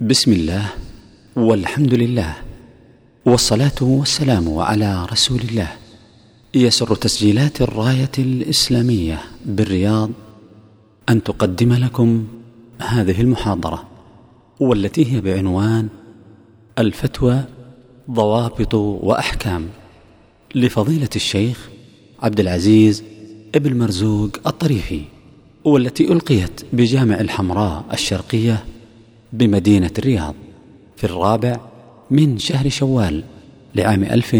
[0.00, 0.66] بسم الله
[1.36, 2.34] والحمد لله
[3.26, 5.68] والصلاة والسلام على رسول الله.
[6.54, 10.10] يسر تسجيلات الراية الإسلامية بالرياض
[11.08, 12.26] أن تقدم لكم
[12.80, 13.88] هذه المحاضرة
[14.60, 15.88] والتي هي بعنوان
[16.78, 17.44] الفتوى
[18.10, 19.68] ضوابط وأحكام
[20.54, 21.68] لفضيلة الشيخ
[22.22, 23.02] عبد العزيز
[23.54, 25.02] ابن مرزوق الطريفي
[25.64, 28.64] والتي ألقيت بجامع الحمراء الشرقية
[29.34, 30.34] بمدينة الرياض
[30.96, 31.56] في الرابع
[32.10, 33.24] من شهر شوال
[33.74, 34.36] لعام ألف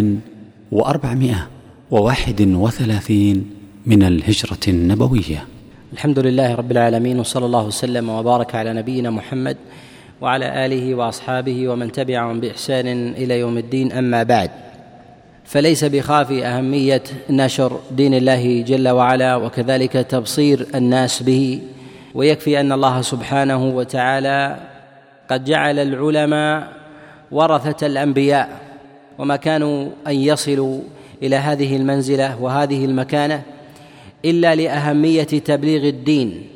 [0.73, 1.49] وأربعمائة
[1.91, 3.51] وواحد وثلاثين
[3.87, 5.45] من الهجرة النبوية.
[5.93, 9.57] الحمد لله رب العالمين وصلى الله وسلم وبارك على نبينا محمد
[10.21, 13.93] وعلى آله وأصحابه ومن تبعهم بإحسان إلى يوم الدين.
[13.93, 14.51] أما بعد
[15.45, 21.61] فليس بخافي أهمية نشر دين الله جل وعلا وكذلك تبصير الناس به
[22.15, 24.74] ويكفي أن الله سبحانه وتعالى
[25.31, 26.73] قد جعل العلماء
[27.31, 28.61] ورثة الأنبياء
[29.19, 30.81] وما كانوا أن يصلوا
[31.23, 33.43] إلى هذه المنزلة وهذه المكانة
[34.25, 36.47] إلا لأهمية تبليغ الدين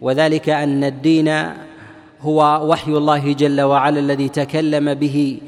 [0.00, 1.28] وذلك أن الدين
[2.20, 5.38] هو وحي الله جل وعلا الذي تكلم به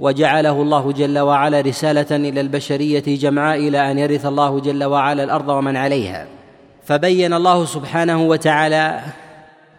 [0.00, 5.48] وجعله الله جل وعلا رسالة إلى البشرية جمعاء إلى أن يرث الله جل وعلا الأرض
[5.48, 6.26] ومن عليها.
[6.84, 9.00] فبين الله سبحانه وتعالى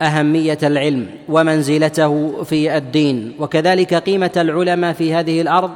[0.02, 5.72] أهمية العلم ومنزلته في الدين وكذلك قيمة العلماء في هذه الأرض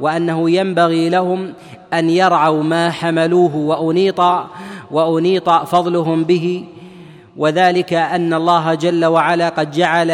[0.00, 1.52] وأنه ينبغي لهم
[1.92, 4.20] أن يرعوا ما حملوه وأنيط
[4.90, 6.64] وأنيط فضلهم به
[7.36, 10.08] وذلك أن الله جل وعلا قد جعل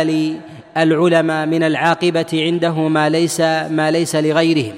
[0.77, 4.75] للعلماء من العاقبة عنده ما ليس ما ليس لغيرهم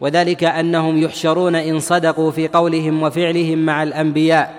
[0.00, 4.54] وذلك أنهم يحشرون إن صدقوا في قولهم وفعلهم مع الأنبياء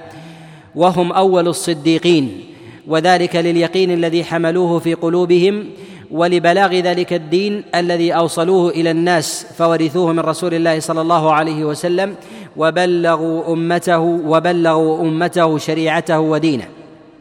[0.76, 2.47] وهم أول الصديقين.
[2.88, 5.66] وذلك لليقين الذي حملوه في قلوبهم
[6.12, 12.16] ولبلاغ ذلك الدين الذي أوصلوه إلى الناس فورثوه من رسول الله صلى الله عليه وسلم
[12.58, 16.68] وبلغوا أمته وبلغوا أمته شريعته ودينه.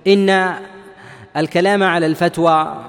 [0.06, 0.54] إن
[1.36, 2.84] الكلام على الفتوى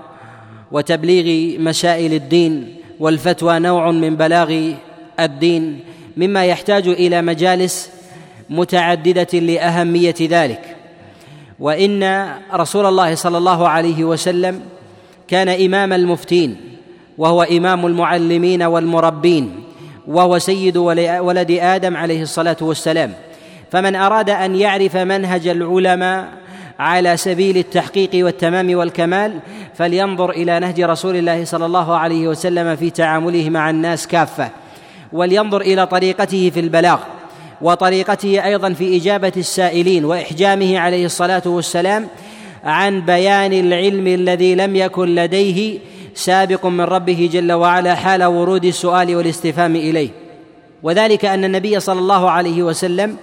[0.72, 4.72] وتبليغ مسائل الدين والفتوى نوع من بلاغ
[5.20, 5.80] الدين
[6.18, 7.90] مما يحتاج إلى مجالس
[8.50, 10.77] متعددة لأهمية ذلك.
[11.60, 14.62] وإن رسول الله صلى الله عليه وسلم
[15.28, 16.58] كان إمام المفتين
[17.18, 19.64] وهو إمام المعلمين والمربين
[20.08, 23.14] وهو سيد ولد آدم عليه الصلاة والسلام.
[23.72, 26.28] فمن أراد أن يعرف منهج العلماء
[26.80, 29.40] على سبيل التحقيق والتمام والكمال
[29.76, 34.50] فلينظر إلى نهج رسول الله صلى الله عليه وسلم في تعامله مع الناس كافة
[35.14, 37.00] ولينظر إلى طريقته في البلاغ.
[37.62, 42.08] وطريقته أيضا في إجابة السائلين وإحجامه عليه الصلاة والسلام
[42.64, 45.80] عن بيان العلم الذي لم يكن لديه
[46.16, 50.10] سابق من ربه جل وعلا حال ورود السؤال والاستفهام إليه.
[50.84, 53.18] وذلك أن النبي صلى الله عليه وسلم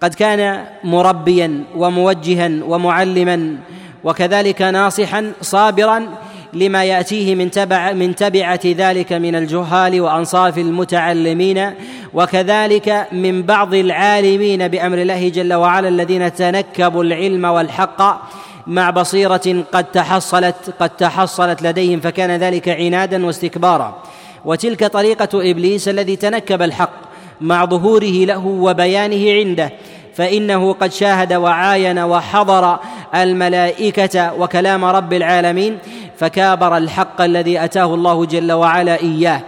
[0.00, 3.56] قد كان مربيا وموجها ومعلما
[4.04, 6.06] وكذلك ناصحا صابرا
[6.54, 11.70] لما يأتيه من تبع من تبعة ذلك من الجهال وأنصاف المتعلمين
[12.14, 18.20] وكذلك من بعض العالمين بأمر الله جل وعلا الذين تنكبوا العلم والحق
[18.66, 24.02] مع بصيرة قد تحصلت قد تحصلت لديهم فكان ذلك عنادا واستكبارا.
[24.44, 26.92] وتلك طريقة إبليس الذي تنكب الحق
[27.40, 29.72] مع ظهوره له وبيانه عنده.
[30.14, 32.78] فإنه قد شاهد وعاين وحضر
[33.14, 35.78] الملائكة وكلام رب العالمين.
[36.16, 39.40] فكابر الحق الذي أتاه الله جل وعلا إياه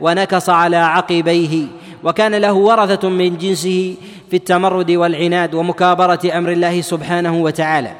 [0.00, 1.66] ونكص على عقبيه
[2.04, 3.94] وكان له ورثة من جنسه
[4.30, 7.92] في التمرد والعناد ومكابرة أمر الله سبحانه وتعالى.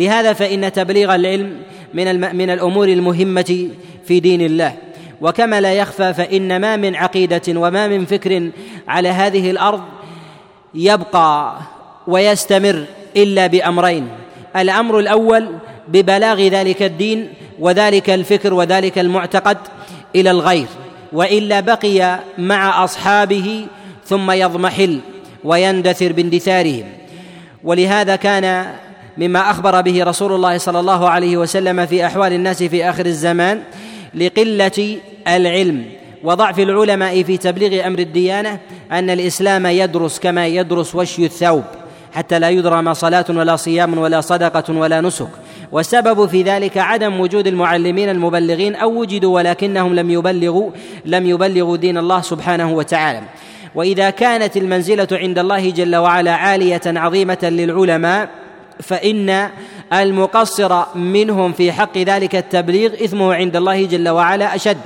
[0.00, 1.60] لهذا فإن تبليغ العلم
[1.94, 3.68] من من الأمور المهمة
[4.04, 4.72] في دين الله.
[5.20, 8.50] وكما لا يخفى فإن ما من عقيدة وما من فكر
[8.88, 9.82] على هذه الأرض
[10.74, 11.54] يبقى
[12.06, 12.84] ويستمر
[13.16, 14.08] إلا بأمرين.
[14.56, 15.48] الأمر الأول
[15.88, 19.58] ببلاغ ذلك الدين وذلك الفكر وذلك المعتقد
[20.14, 20.66] إلى الغير
[21.12, 23.66] وإلا بقي مع أصحابه
[24.06, 25.00] ثم يضمحل
[25.44, 26.84] ويندثر باندثارهم.
[27.64, 28.66] ولهذا كان
[29.18, 33.62] مما أخبر به رسول الله صلى الله عليه وسلم في أحوال الناس في آخر الزمان
[34.14, 35.84] لقلة العلم
[36.24, 38.58] وضعف العلماء في تبليغ أمر الديانة
[38.92, 41.64] أن الإسلام يدرس كما يدرس وشي الثوب
[42.12, 45.28] حتى لا يدرى ما صلاة ولا صيام ولا صدقة ولا نسك.
[45.72, 50.70] والسبب في ذلك عدم وجود المعلمين المبلغين أو وجدوا ولكنهم لم يبلغوا
[51.04, 53.22] لم يبلغوا دين الله سبحانه وتعالى.
[53.74, 58.28] وإذا كانت المنزلة عند الله جل وعلا عالية عظيمة للعلماء
[58.82, 59.50] فإن
[59.92, 64.78] المقصر منهم في حق ذلك التبليغ إثمه عند الله جل وعلا أشد.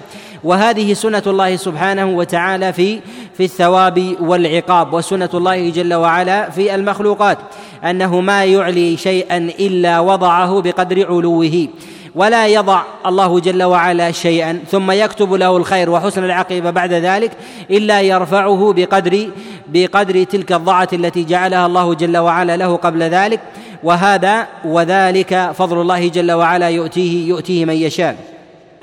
[0.45, 3.01] وهذه سنة الله سبحانه وتعالى في
[3.37, 7.39] في الثواب والعقاب وسنة الله جل وعلا في المخلوقات
[7.85, 11.69] أنه ما يعلي شيئا إلا وضعه بقدر علوه
[12.15, 17.31] ولا يضع الله جل وعلا شيئا ثم يكتب له الخير وحسن العاقبه بعد ذلك
[17.71, 19.29] إلا يرفعه بقدر
[19.69, 23.41] بقدر تلك الضعه التي جعلها الله جل وعلا له قبل ذلك
[23.83, 28.30] وهذا وذلك فضل الله جل وعلا يؤتيه يؤتيه من يشاء.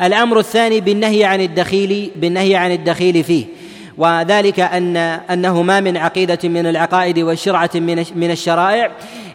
[0.02, 3.46] الأمر الثاني بالنهي عن الدخيل بالنهي عن الدخيل فيه.
[3.98, 8.92] وذلك ان أنه ما من عقيدة من العقائد وشرعه من من الشرائع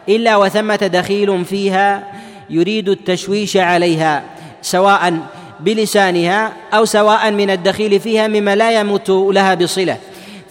[0.09, 2.03] إلا وثمة دخيل فيها
[2.49, 4.23] يريد التشويش عليها
[4.61, 5.13] سواء
[5.59, 9.97] بلسانها أو سواء من الدخيل فيها مما لا يمت لها بصلة.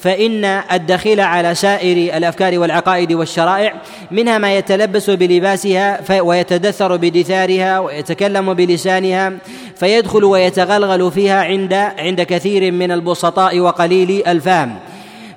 [0.02, 3.74] فإن الدخيل على سائر الأفكار والعقائد والشرائع
[4.10, 9.32] منها ما يتلبس بلباسها ويتدثر بدثارها ويتكلم بلسانها
[9.76, 14.76] فيدخل ويتغلغل فيها عند عند كثير من البسطاء وقليل الفهم.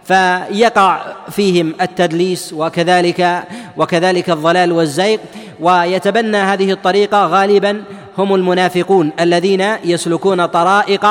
[0.03, 1.01] فيقع
[1.31, 3.43] فيهم التدليس وكذلك
[3.77, 5.17] وكذلك الضلال والزيغ
[5.59, 7.83] ويتبنى هذه الطريقة غالبا
[8.17, 11.05] هم المنافقون الذين يسلكون طرائق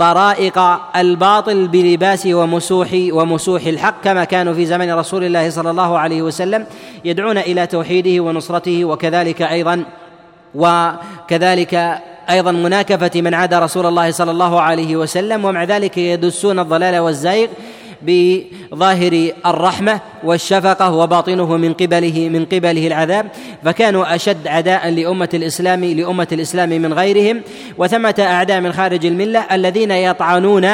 [0.00, 0.58] طرائق
[0.96, 6.66] الباطل بلباس ومسوح ومسوح الحق كما كانوا في زمن رسول الله صلى الله عليه وسلم
[7.04, 9.84] يدعون إلى توحيده ونصرته وكذلك أيضا
[10.54, 12.00] وكذلك
[12.30, 17.48] أيضا مناكفة من عاد رسول الله صلى الله عليه وسلم ومع ذلك يدسون الضلال والزيغ
[18.02, 23.26] بظاهر الرحمة والشفقة وباطنه من قبله من قبله العذاب
[23.64, 27.40] فكانوا أشد عداء لأمة الاسلام لأمة الإسلام من غيرهم
[27.78, 30.70] وثمة أعداء من خارج الملة الذين يطعنون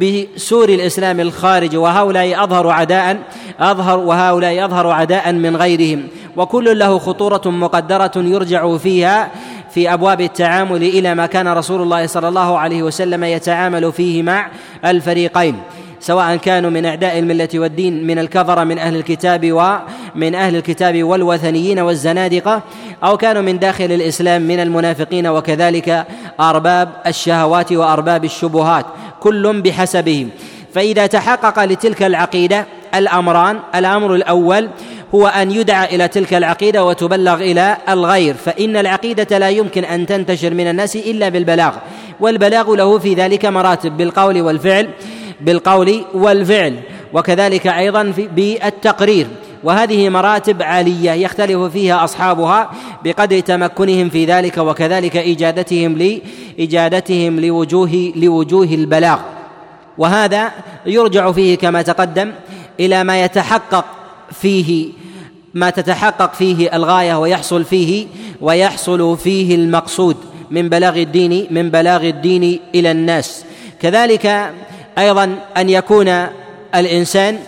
[0.00, 3.18] بسور الإسلام الخارج وهؤلاء أظهروا عداء
[3.60, 6.06] اظهر وهؤلاء أظهروا عداء من غيرهم.
[6.36, 9.30] وكل له خطورة مقدرة يرجع فيها
[9.70, 14.48] في أبواب التعامل إلى ما كان رسول الله صلى الله عليه وسلم يتعامل فيه مع
[14.84, 15.56] الفريقين.
[16.04, 21.78] سواء كانوا من أعداء الملة والدين من الكفرة من أهل الكتاب ومن أهل الكتاب والوثنيين
[21.78, 22.62] والزنادقة
[23.04, 26.06] أو كانوا من داخل الإسلام من المنافقين وكذلك
[26.40, 28.86] أرباب الشهوات وأرباب الشبهات
[29.20, 30.30] كل بحسبهم.
[30.74, 34.68] فإذا تحقق لتلك العقيدة الأمران الأمر الأول
[35.14, 40.54] هو أن يدعى إلى تلك العقيدة وتبلغ إلى الغير فإن العقيدة لا يمكن أن تنتشر
[40.54, 41.74] من الناس إلا بالبلاغ
[42.20, 44.88] والبلاغ له في ذلك مراتب بالقول والفعل
[45.44, 46.74] بالقول والفعل
[47.12, 49.26] وكذلك أيضا بالتقرير.
[49.64, 52.70] وهذه مراتب عالية يختلف فيها أصحابها
[53.04, 56.20] بقدر تمكنهم في ذلك وكذلك إجادتهم
[56.58, 59.18] لاجادتهم لوجوه لوجوه البلاغ.
[59.98, 60.52] وهذا
[60.86, 62.32] يرجع فيه كما تقدم
[62.80, 63.84] إلى ما يتحقق
[64.32, 64.88] فيه
[65.54, 68.06] ما تتحقق فيه الغاية ويحصل فيه
[68.40, 70.16] ويحصل فيه المقصود
[70.50, 73.44] من بلاغ الدين من بلاغ الدين إلى الناس.
[73.80, 74.52] كذلك
[74.98, 76.26] أيضا أن يكون
[76.74, 77.38] الإنسان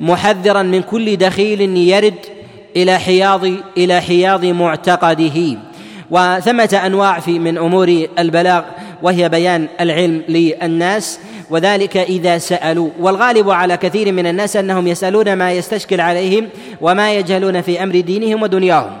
[0.00, 2.14] محذرا من كل دخيل يرد
[2.76, 3.44] إلى حياض
[3.76, 5.56] إلى حياض معتقده.
[6.10, 8.62] وثمة أنواع في من أمور البلاغ
[9.02, 11.18] وهي بيان العلم للناس
[11.50, 12.90] وذلك إذا سألوا.
[13.00, 16.48] والغالب على كثير من الناس أنهم يسألون ما يستشكل عليهم
[16.80, 18.92] وما يجهلون في أمر دينهم ودنياهم.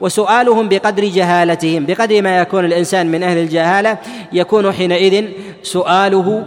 [0.00, 3.98] وسؤالهم بقدر جهالتهم بقدر ما يكون الإنسان من أهل الجهالة
[4.32, 5.24] يكون حينئذ
[5.62, 6.46] سؤاله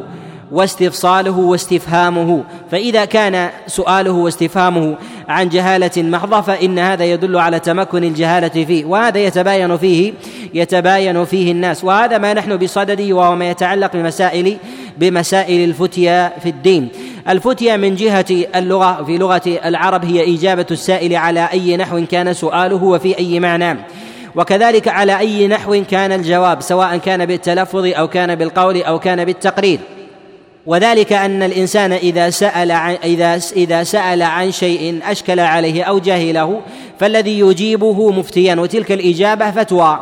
[0.54, 2.44] واستفصاله واستفهامه.
[2.72, 4.96] فإذا كان سؤاله واستفهامه
[5.30, 8.86] عن جهالة محضة فإن هذا يدل على تمكن الجهالة فيه.
[8.86, 10.14] وهذا يتباين فيه
[10.54, 11.84] يتباين فيه الناس.
[11.84, 14.58] وهذا ما نحن بصدده وهو ما يتعلق بمسائل
[14.98, 16.90] بمسائل الفتيا في الدين.
[17.30, 22.84] الفتيا من جهة اللغة في لغة العرب هي إجابة السائل على أي نحو كان سؤاله
[22.84, 23.78] وفي أي معنى.
[24.36, 29.80] وكذلك على أي نحو كان الجواب سواء كان بالتلفظ أو كان بالقول أو كان بالتقرير.
[30.66, 36.62] وذلك أن الإنسان إذا سأل عن إذا إذا سأل عن شيء أشكل عليه أو جهله
[37.00, 40.00] فالذي يجيبه مفتيا وتلك الإجابة فتوى.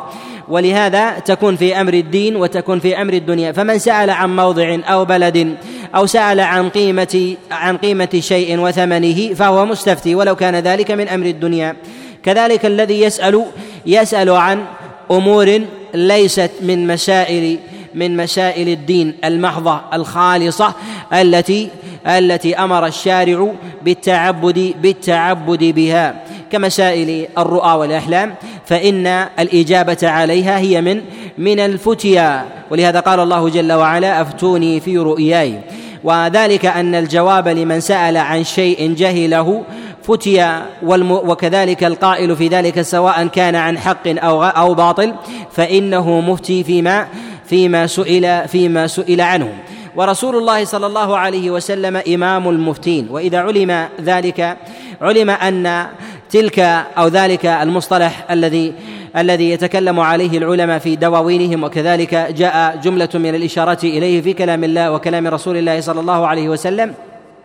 [0.49, 3.51] ولهذا تكون في أمر الدين وتكون في أمر الدنيا.
[3.51, 5.55] فمن سأل عن موضع أو بلد
[5.95, 10.15] أو سأل عن قيمة عن قيمة شيء وثمنه فهو مستفتي.
[10.15, 11.75] ولو كان ذلك من أمر الدنيا.
[12.23, 13.45] كذلك الذي يسأل
[13.85, 14.65] يسأل عن
[15.11, 15.61] أمور
[15.93, 17.59] ليست من مسائل
[17.95, 20.73] من مسائل الدين المحضة الخالصة
[21.13, 21.69] التي
[22.07, 26.23] التي أمر الشارع بالتعبد بالتعبد بها.
[26.51, 28.33] كمسائل الرؤى والأحلام
[28.65, 29.07] فإن
[29.39, 31.01] الإجابة عليها هي من
[31.37, 32.45] من الفتيا.
[32.71, 35.59] ولهذا قال الله جل وعلا أفتوني في رؤياي.
[36.03, 39.63] وذلك أن الجواب لمن سأل عن شيء جهله
[40.03, 45.13] فتي وكذلك القائل في ذلك سواء كان عن حق أو أو باطل
[45.51, 47.07] فإنه مفتي فيما
[47.51, 49.49] فيما سئل فيما سئل عنه
[49.95, 53.07] ورسول الله صلى الله عليه وسلم إمام المفتين.
[53.11, 54.57] وإذا علم ذلك
[55.01, 55.85] علم أن
[56.31, 56.59] تلك
[56.97, 58.73] أو ذلك المصطلح الذي
[59.17, 64.91] الذي يتكلم عليه العلماء في دواوينهم وكذلك جاء جملة من الإشارات إليه في كلام الله
[64.91, 66.93] وكلام رسول الله صلى الله عليه وسلم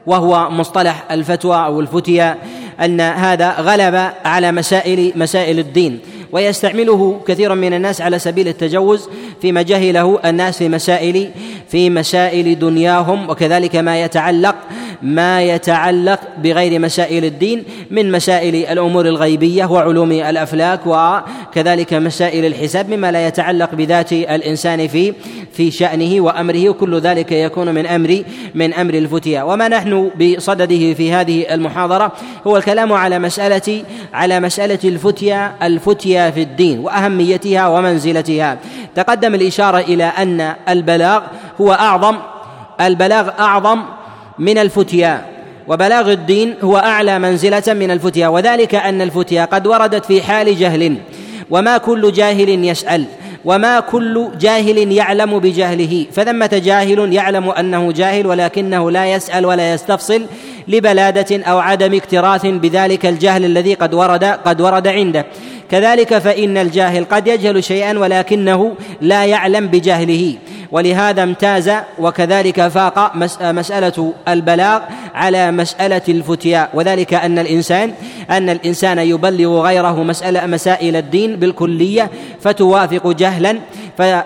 [0.06, 2.38] وهو مصطلح الفتوى أو الفتيا
[2.78, 6.00] أن هذا غلب على مسائل مسائل الدين.
[6.32, 9.08] ويستعمله كثير من الناس على سبيل التجوز
[9.42, 11.30] فيما جهله الناس في مسائل
[11.68, 14.54] في مسائل دنياهم وكذلك ما يتعلق
[15.02, 23.12] ما يتعلق بغير مسائل الدين من مسائل الأمور الغيبية وعلوم الأفلاك وكذلك مسائل الحساب مما
[23.12, 25.14] لا يتعلق بذات الإنسان في
[25.52, 26.68] في شأنه وأمره.
[26.68, 28.22] وكل ذلك يكون من أمر
[28.54, 29.42] من أمر الفتيا.
[29.42, 32.12] وما نحن بصدده في هذه المحاضرة
[32.46, 33.82] هو الكلام على مسألة
[34.14, 38.58] على مسألة الفتيا الفتيا في الدين وأهميتها ومنزلتها.
[38.94, 41.22] تقدم الإشارة إلى أن البلاغ
[41.60, 42.16] هو أعظم
[42.80, 43.82] البلاغ أعظم
[44.38, 45.24] من الفتيا
[45.68, 50.96] وبلاغ الدين هو أعلى منزلة من الفتيا وذلك أن الفتيا قد وردت في حال جهل
[51.50, 53.04] وما كل جاهل يسأل
[53.44, 60.22] وما كل جاهل يعلم بجهله فثمة جاهل يعلم أنه جاهل ولكنه لا يسأل ولا يستفصل
[60.68, 65.26] لبلادة أو عدم اكتراث بذلك الجهل الذي قد ورد قد ورد عنده.
[65.70, 70.34] كذلك فإن الجاهل قد يجهل شيئا ولكنه لا يعلم بجهله.
[70.72, 74.80] ولهذا امتاز وكذلك فاق مسألة البلاغ
[75.14, 76.70] على مسألة الفتياء.
[76.74, 77.92] وذلك أن الإنسان
[78.30, 83.58] أن الإنسان يبلغ غيره مسألة مسائل الدين بالكلية فتوافق جهلا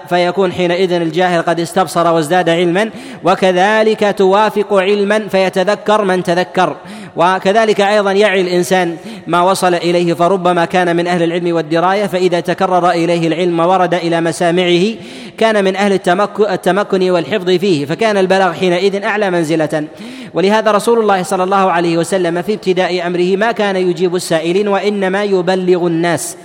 [0.09, 2.91] فيكون حينئذ الجاهل قد استبصر وازداد علما
[3.25, 6.77] وكذلك توافق علما فيتذكر من تذكر.
[7.17, 12.91] وكذلك أيضا يعي الإنسان ما وصل إليه فربما كان من أهل العلم والدراية فإذا تكرر
[12.91, 14.95] إليه العلم ورد إلى مسامعه
[15.39, 15.93] كان من أهل
[16.41, 19.85] التمكن والحفظ فيه فكان البلاغ حينئذ أعلى منزلة.
[20.35, 25.25] ولهذا رسول الله صلى الله عليه وسلم في ابتداء أمره ما كان يجيب السائلين وإنما
[25.25, 26.37] يبلغ الناس.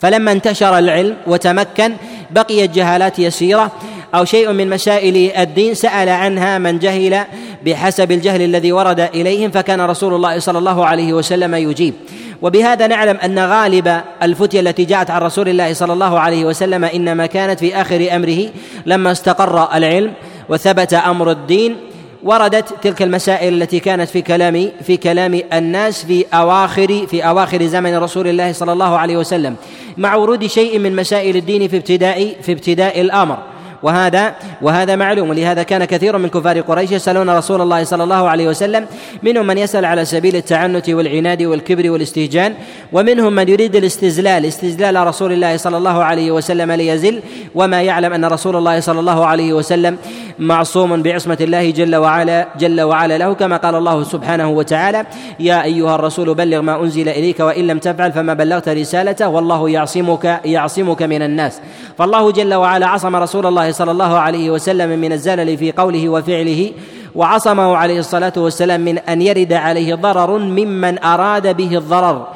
[0.00, 1.92] فلما انتشر العلم وتمكن
[2.30, 3.72] بقيت جهالات يسيرة
[4.14, 7.24] أو شيء من مسائل الدين سأل عنها من جهل
[7.66, 11.94] بحسب الجهل الذي ورد إليهم فكان رسول الله صلى الله عليه وسلم يجيب.
[12.42, 17.26] وبهذا نعلم أن غالب الفتية التي جاءت عن رسول الله صلى الله عليه وسلم إنما
[17.26, 18.48] كانت في آخر أمره
[18.86, 20.12] لما استقر العلم
[20.48, 21.76] وثبت أمر الدين
[22.22, 27.96] وردت تلك المسائل التي كانت في كلام في كلام الناس في اواخر في أواخر زمن
[27.96, 29.56] رسول الله صلى الله عليه وسلم
[29.96, 33.38] مع ورود شيء من مسائل الدين في ابتداء في ابتداء الأمر.
[33.86, 38.48] وهذا وهذا معلوم ولهذا كان كثير من كفار قريش يسألون رسول الله صلى الله عليه
[38.48, 38.86] وسلم
[39.22, 42.54] منهم من يسأل على سبيل التعنت والعناد والكبر والاستهجان
[42.92, 47.20] ومنهم من يريد الاستزلال استزلال رسول الله صلى الله عليه وسلم ليزل
[47.54, 49.96] وما يعلم أن رسول الله صلى الله عليه وسلم
[50.38, 55.06] معصوم بعصمة الله جل وعلا جل وعلا له كما قال الله سبحانه وتعالى
[55.40, 60.40] يا أيها الرسول بلغ ما أنزل إليك وإن لم تفعل فما بلغت رسالته والله يعصمك
[60.44, 61.60] يعصمك من الناس.
[61.98, 66.72] فالله جل وعلا عصم رسول الله صلى الله عليه وسلم من الزلل في قوله وفعله
[67.14, 72.26] وعصمه عليه الصلاة والسلام من أن يرد عليه ضرر ممن أراد به الضرر.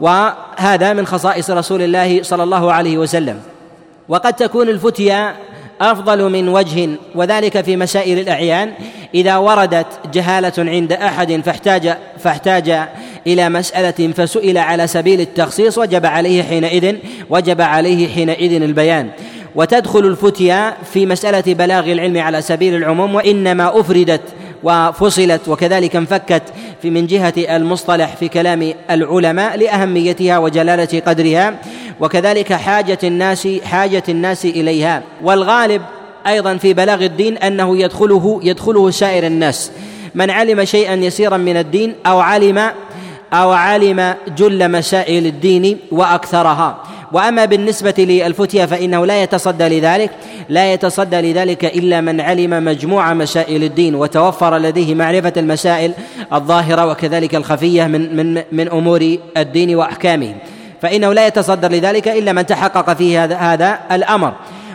[0.00, 3.40] وهذا من خصائص رسول الله صلى الله عليه وسلم.
[4.08, 5.34] وقد تكون الفتيا
[5.80, 8.72] أفضل من وجه وذلك في مسائل الأعيان.
[9.14, 12.88] إذا وردت جهالة عند أحد فاحتاج فاحتاج
[13.26, 16.96] إلى مسألة فسئل على سبيل التخصيص وجب عليه حينئذ
[17.30, 19.10] وجب عليه حينئذ البيان.
[19.54, 24.22] وتدخل الفتيا في مسألة بلاغ العلم على سبيل العموم وإنما أفردت
[24.62, 26.42] وفصلت وكذلك انفكت
[26.82, 31.54] في من جهة المصطلح في كلام العلماء لأهميتها وجلالة قدرها
[32.00, 35.02] وكذلك حاجة الناس حاجة الناس إليها.
[35.22, 35.82] والغالب
[36.26, 39.72] أيضا في بلاغ الدين أنه يدخله يدخله سائر الناس.
[40.14, 42.70] من علم شيئا يسيرا من الدين أو علم
[43.32, 46.82] أو علم جل مسائل الدين وأكثرها.
[47.12, 50.10] وأما بالنسبة للفتيا فإنه لا يتصدى لذلك
[50.48, 55.92] لا يتصدى لذلك إلا من علم مجموع مسائل الدين وتوفر لديه معرفة المسائل
[56.32, 60.34] الظاهرة وكذلك الخفية من من من أمور الدين وأحكامه.
[60.82, 64.32] فإنه لا يتصدر لذلك إلا من تحقق فيه هذا, هذا الأمر.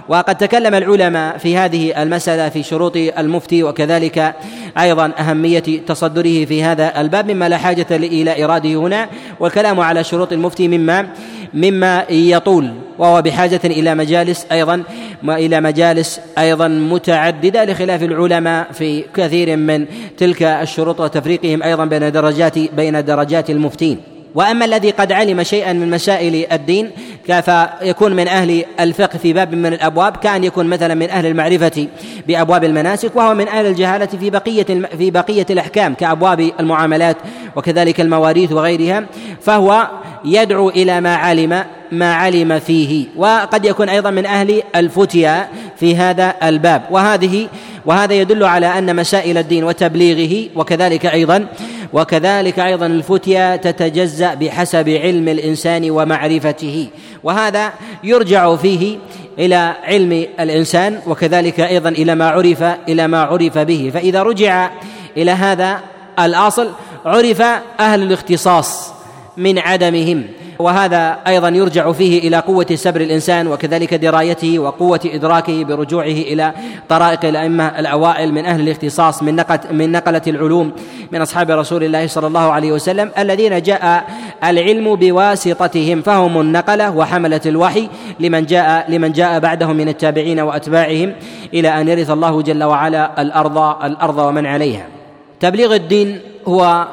[0.09, 4.35] وقد تكلم العلماء في هذه المسألة في شروط المفتي وكذلك
[4.79, 9.09] أيضا أهمية تصدره في هذا الباب مما لا حاجة إلى إراده هنا.
[9.39, 11.07] والكلام على شروط المفتي مما
[11.55, 14.83] مما يطول وهو بحاجة إلى مجالس أيضا
[15.23, 19.85] إلى مجالس أيضا متعددة لخلاف العلماء في كثير من
[20.17, 24.14] تلك الشروط وتفريقهم أيضا بين درجات بين درجات المفتين.
[24.35, 26.91] وأما الذي قد علم شيئا من مسائل الدين
[27.25, 31.87] فيكون من أهل الفقه في باب من الأبواب؟ كأن يكون مثلا من أهل المعرفة
[32.27, 37.17] بأبواب المناسك وهو من أهل الجهالة في بقية في بقية الأحكام كأبواب المعاملات
[37.55, 39.05] وكذلك المواريث وغيرها.
[39.41, 39.87] فهو
[40.25, 43.05] يدعو إلى ما علم ما علم فيه.
[43.15, 45.47] وقد يكون أيضا من أهل الفتيا
[45.79, 46.81] في هذا الباب.
[46.91, 47.47] وهذه
[47.85, 51.45] وهذا يدل على أن مسائل الدين وتبليغه وكذلك أيضا
[51.93, 56.87] وكذلك أيضا الفتيا تتجزأ بحسب علم الإنسان ومعرفته.
[57.23, 57.73] وهذا
[58.03, 58.97] يرجع فيه
[59.39, 63.91] إلى علم الإنسان وكذلك أيضا إلى ما عرف إلى ما عرف به.
[63.93, 64.69] فإذا رجع
[65.17, 65.79] إلى هذا
[66.19, 66.69] الأصل
[67.05, 67.41] عرف
[67.79, 68.93] أهل الاختصاص
[69.37, 70.23] من عدمهم.
[70.59, 76.53] وهذا أيضا يرجع فيه إلى قوة سبر الإنسان وكذلك درايته وقوة إدراكه برجوعه إلى
[76.89, 80.71] طرائق الأئمة الاوائل من أهل الاختصاص من من نقلة العلوم
[81.11, 84.05] من أصحاب رسول الله صلى الله عليه وسلم الذين جاء
[84.43, 91.13] العلم بواسطتهم فهم النقلة وحملة الوحي لمن جاء لمن جاء بعدهم من التابعين وأتباعهم
[91.53, 94.85] إلى أن يرث الله جل وعلا الأرض الأرض ومن عليها.
[95.39, 96.87] تبليغ الدين هو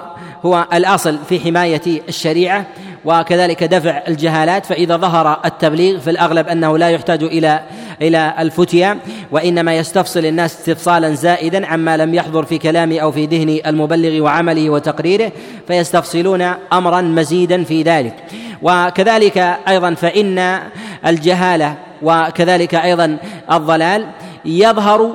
[0.46, 2.66] هو الأصل في حماية الشريعة
[3.04, 7.60] وكذلك دفع الجهالات فإذا ظهر التبليغ في الأغلب أنه لا يحتاج إلى
[8.02, 8.98] إلى الفتيا
[9.30, 14.70] وإنما يستفصل الناس استفصالا زائدا عما لم يحضر في كلام أو في ذهن المبلغ وعمله
[14.70, 15.32] وتقريره
[15.68, 16.42] فيستفصلون
[16.72, 18.14] أمرا مزيدا في ذلك.
[18.62, 20.58] وكذلك أيضا فإن
[21.06, 23.16] الجهالة وكذلك أيضا
[23.52, 24.06] الضلال
[24.44, 25.12] يظهر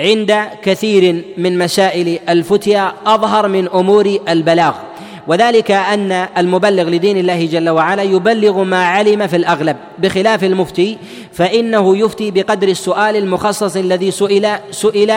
[0.00, 4.74] عند كثير من مسائل الفتيا أظهر من أمور البلاغ.
[5.26, 10.98] وذلك أن المبلغ لدين الله جل وعلا يبلغ ما علم في الأغلب بخلاف المفتي
[11.32, 15.12] فإنه يفتي بقدر السؤال المخصص الذي سئل سئل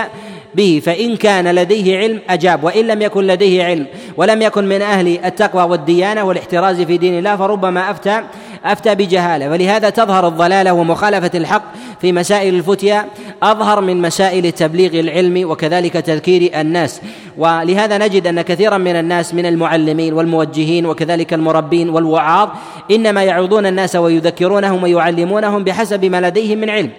[0.56, 3.86] به فإن كان لديه علم أجاب وإن لم يكن لديه علم
[4.18, 8.22] ولم يكن من أهل التقوى والديانة والاحتراز في دين الله فربما أفتى
[8.66, 9.50] أفتى بجهالة.
[9.50, 11.64] ولهذا تظهر الضلالة ومخالفة الحق
[12.02, 13.06] في مسائل الفتيا
[13.44, 17.02] أظهر من مسائل تبليغ العلم وكذلك تذكير الناس.
[17.38, 22.50] ولهذا نجد أن كثيرا من الناس من المعلمين والموجهين وكذلك المربين والوعاظ
[22.92, 26.90] إنما يعظون الناس ويذكرونهم ويعلمونهم بحسب ما لديهم من علم.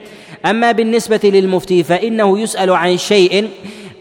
[0.47, 3.49] أما بالنسبة للمفتي فإنه يسأل عن شيء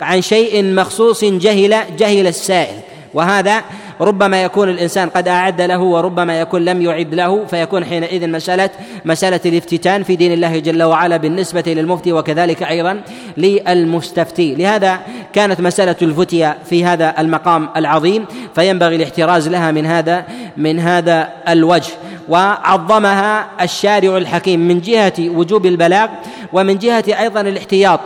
[0.01, 2.75] عن شيء مخصوص جهل جهل السائل.
[3.13, 3.63] وهذا
[4.01, 8.69] ربما يكون الإنسان قد أعد له وربما يكون لم يعد له فيكون حينئذ مسألة
[9.05, 13.01] مسألة الافتتان في دين الله جل وعلا بالنسبة للمفتي وكذلك أيضا
[13.37, 14.55] للمستفتي.
[14.55, 14.99] لهذا
[15.33, 20.25] كانت مسألة الفتيا في هذا المقام العظيم فينبغي الاحتراز لها من هذا
[20.57, 21.93] من هذا الوجه.
[22.29, 26.09] وعظمها الشارع الحكيم من جهة وجوب البلاغ
[26.53, 27.99] ومن جهة أيضا الاحتياط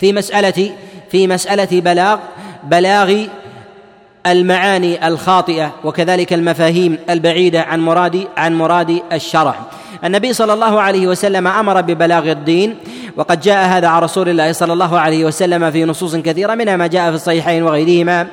[0.00, 0.70] في مسألة
[1.10, 2.18] في مسألة بلاغ
[2.64, 3.24] بلاغ
[4.26, 9.54] المعاني الخاطئة وكذلك المفاهيم البعيدة عن مراد عن مراد الشرع.
[10.04, 12.76] النبي صلى الله عليه وسلم أمر ببلاغ الدين
[13.16, 16.86] وقد جاء هذا عن رسول الله صلى الله عليه وسلم في نصوص كثيرة منها ما
[16.86, 18.26] جاء في الصحيحين وغيرهما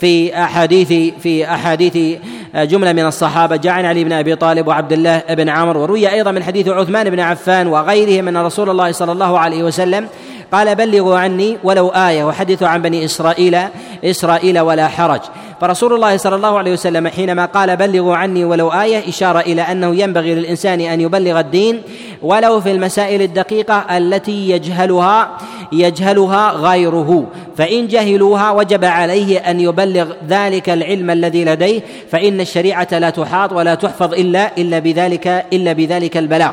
[0.00, 2.18] في أحاديث في أحاديث
[2.54, 6.30] جملة من الصحابة جاء عن علي بن أبي طالب وعبد الله بن عمرو وروي أيضا
[6.30, 10.08] من حديث عثمان بن عفان وغيره من رسول الله صلى الله عليه وسلم
[10.52, 13.58] قال بلغوا عني ولو آية وحدثوا عن بني إسرائيل
[14.04, 15.20] إسرائيل ولا حرج.
[15.60, 19.94] فرسول الله صلى الله عليه وسلم حينما قال بلغوا عني ولو آية إشارة إلى أنه
[19.94, 21.82] ينبغي للإنسان أن يبلغ الدين
[22.22, 25.30] ولو في المسائل الدقيقة التي يجهلها
[25.72, 27.26] يجهلها غيره.
[27.56, 31.80] فإن جهلوها وجب عليه أن يبلغ ذلك العلم الذي لديه
[32.10, 36.52] فإن الشريعة لا تحاط ولا تحفظ إلا إلا بذلك إلا بذلك البلاغ.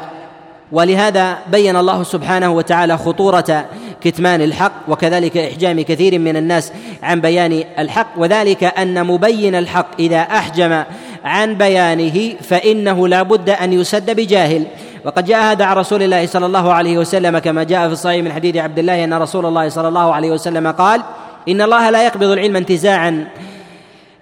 [0.74, 3.66] ولهذا بين الله سبحانه وتعالى خطورة
[4.02, 10.20] كتمان الحق وكذلك إحجام كثير من الناس عن بيان الحق وذلك أن مبين الحق إذا
[10.22, 10.84] أحجم
[11.24, 14.66] عن بيانه فإنه لا بد أن يسد بجاهل.
[15.06, 18.34] وقد جاء هذا عن رسول الله صلى الله عليه وسلم كما جاء في الصحيح من
[18.34, 21.02] حديث عبد الله أن رسول الله صلى الله عليه وسلم قال
[21.50, 23.28] إن الله لا يقبض العلم انتزاعا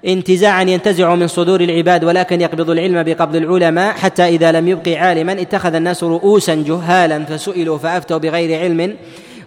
[0.08, 5.32] انتزاعا ينتزع من صدور العباد ولكن يقبض العلم بقبض العلماء حتى إذا لم يبق عالما
[5.32, 8.96] اتخذ الناس رؤوسا جهالا فسئلوا فأفتوا بغير علم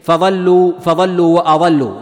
[0.03, 1.95] فضلوا فضلوا وأضلوا.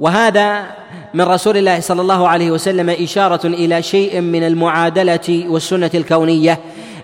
[0.00, 0.66] وهذا
[1.14, 6.58] من رسول الله صلى الله عليه وسلم إشارة إلى شيء من المعادلة والسنة الكونية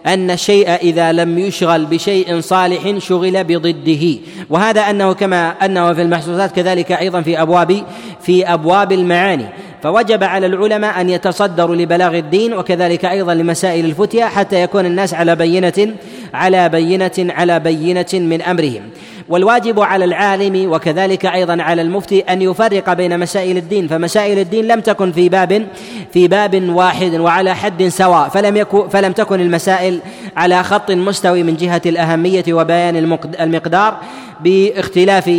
[0.06, 4.18] أن الشيء إذا لم يشغل بشيء صالح شغل بضده.
[4.50, 7.82] وهذا أنه كما أنه في المحسوسات كذلك أيضا في أبواب
[8.20, 9.46] في أبواب المعاني.
[9.84, 15.36] فوجب على العلماء أن يتصدروا لبلاغ الدين وكذلك أيضا لمسائل الفتيا حتى يكون الناس على
[15.36, 15.94] بينة
[16.34, 18.82] على بينة على بينة من أمرهم.
[19.28, 24.80] والواجب على العالم وكذلك أيضا على المفتي أن يفرق بين مسائل الدين فمسائل الدين لم
[24.80, 25.66] تكن في باب
[26.12, 30.00] في باب واحد وعلى حد سواء فلم يكن فلم تكن المسائل
[30.36, 32.96] على خط مستوي من جهة الأهمية وبيان
[33.40, 33.96] المقدار
[34.40, 35.30] باختلاف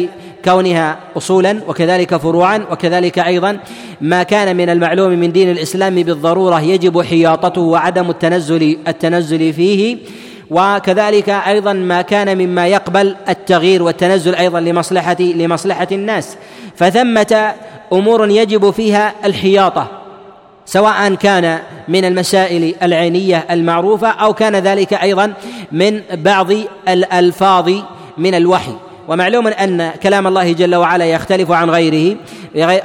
[0.46, 3.60] كونها اصولا وكذلك فروعا وكذلك أيضا
[4.02, 9.98] ما كان من المعلوم من دين الإسلام بالضرورة يجب حياطته وعدم التنزل التنزل فيه
[10.52, 16.38] وكذلك أيضا ما كان مما يقبل التغيير والتنزل أيضا لمصلحه لمصلحة الناس.
[16.76, 17.54] فثمة
[17.94, 19.88] أمور يجب فيها الحياطة
[20.66, 25.34] سواء كان من المسائل العينية المعروفة أو كان ذلك أيضا
[25.72, 26.48] من بعض
[26.88, 27.72] الألفاظ
[28.18, 28.76] من الوحي.
[29.08, 32.16] ومعلوم أن كلام الله جل وعلا يختلف عن غيره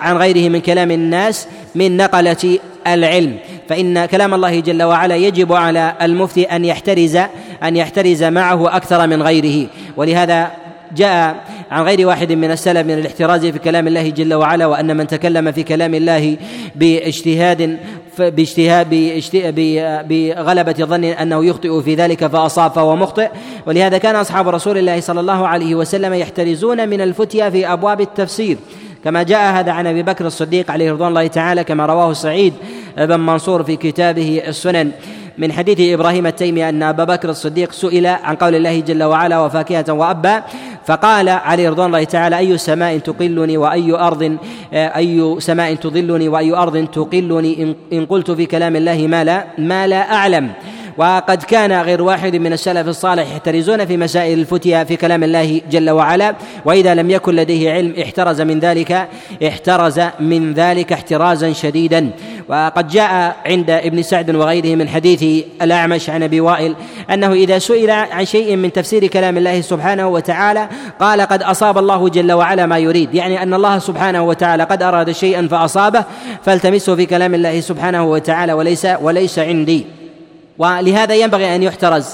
[0.00, 3.36] عن غيره من كلام الناس من نقلة العلم.
[3.68, 7.16] فإن كلام الله جل وعلا يجب على المفتي أن يحترز
[7.62, 9.66] أن يحترز معه أكثر من غيره.
[9.96, 10.50] ولهذا
[10.96, 11.36] جاء
[11.70, 15.52] عن غير واحد من السلف من الاحتراز في كلام الله جل وعلا وأن من تكلم
[15.52, 16.36] في كلام الله
[16.74, 17.78] بإجتهاد
[18.18, 18.88] باجتهاد
[20.08, 23.28] بغلبة ظن أنه يخطئ في ذلك فأصاب فهو مخطئ.
[23.66, 28.56] ولهذا كان أصحاب رسول الله صلى الله عليه وسلم يحترزون من الفتيا في أبواب التفسير.
[29.04, 32.54] كما جاء هذا عن أبي بكر الصديق عليه رضوان الله تعالى كما رواه سعيد
[32.98, 34.90] بن منصور في كتابه السنن.
[35.40, 39.92] من حديث إبراهيم التيمي أن أبا بكر الصديق سئل عن قول الله جل وعلا وفاكهة
[39.92, 40.42] وأبا
[40.86, 44.36] فقال عليه رضوان الله تعالى أي سماء تقلني وأي أرض
[44.72, 50.12] أي سماء تظلني وأي أرض تقلني؟ إن قلت في كلام الله ما لا ما لا
[50.12, 50.50] أعلم.
[50.98, 55.90] وقد كان غير واحد من السلف الصالح يحترزون في مسائل الفتيا في كلام الله جل
[55.90, 59.08] وعلا وإذا لم يكن لديه علم احترز من ذلك
[59.46, 62.10] احترز من ذلك احترازا شديدا.
[62.48, 66.74] وقد جاء عند ابن سعد وغيره من حديث الأعمش عن أبي وائل
[67.10, 70.68] أنه إذا سئل عن شيء من تفسير كلام الله سبحانه وتعالى
[71.00, 73.14] قال قد أصاب الله جل وعلا ما يريد.
[73.14, 76.04] يعني أن الله سبحانه وتعالى قد أراد شيئا فأصابه
[76.42, 79.99] فالتمسه في كلام الله سبحانه وتعالى وليس وليس عندي.
[80.60, 82.06] ولهذا ينبغي أن يحترز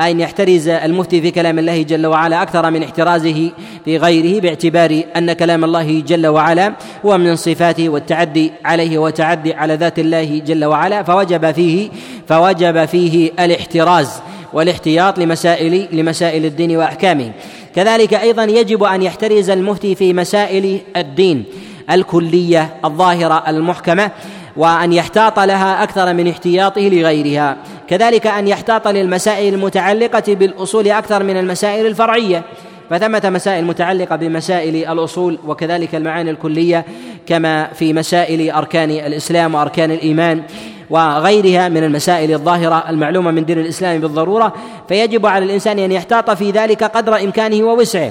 [0.00, 3.50] أن يحترز المفتي في كلام الله جل وعلا أكثر من احترازه
[3.84, 6.72] في غيره باعتبار أن كلام الله جل وعلا
[7.06, 11.90] هو من صفاته والتعدي عليه وتعدي على ذات الله جل وعلا فوجب فيه
[12.28, 14.10] فوجب فيه الاحتراز
[14.52, 17.32] والاحتياط لمسائل لمسائل الدين وأحكامه.
[17.74, 21.44] كذلك أيضا يجب أن يحترز المفتي في مسائل الدين
[21.90, 24.10] الكلية الظاهرة المحكمة
[24.56, 27.56] وأن يحتاط لها أكثر من احتياطه لغيرها.
[27.92, 32.42] كذلك أن يحتاط للمسائل المتعلقة بالأصول أكثر من المسائل الفرعية.
[32.90, 36.84] فثمة مسائل متعلقة بمسائل الأصول وكذلك المعاني الكلية
[37.26, 40.42] كما في مسائل أركان الإسلام وأركان الإيمان
[40.90, 44.52] وغيرها من المسائل الظاهرة المعلومة من دين الإسلام بالضرورة.
[44.88, 48.10] فيجب على الإنسان أن يحتاط في ذلك قدر إمكانه ووسعه.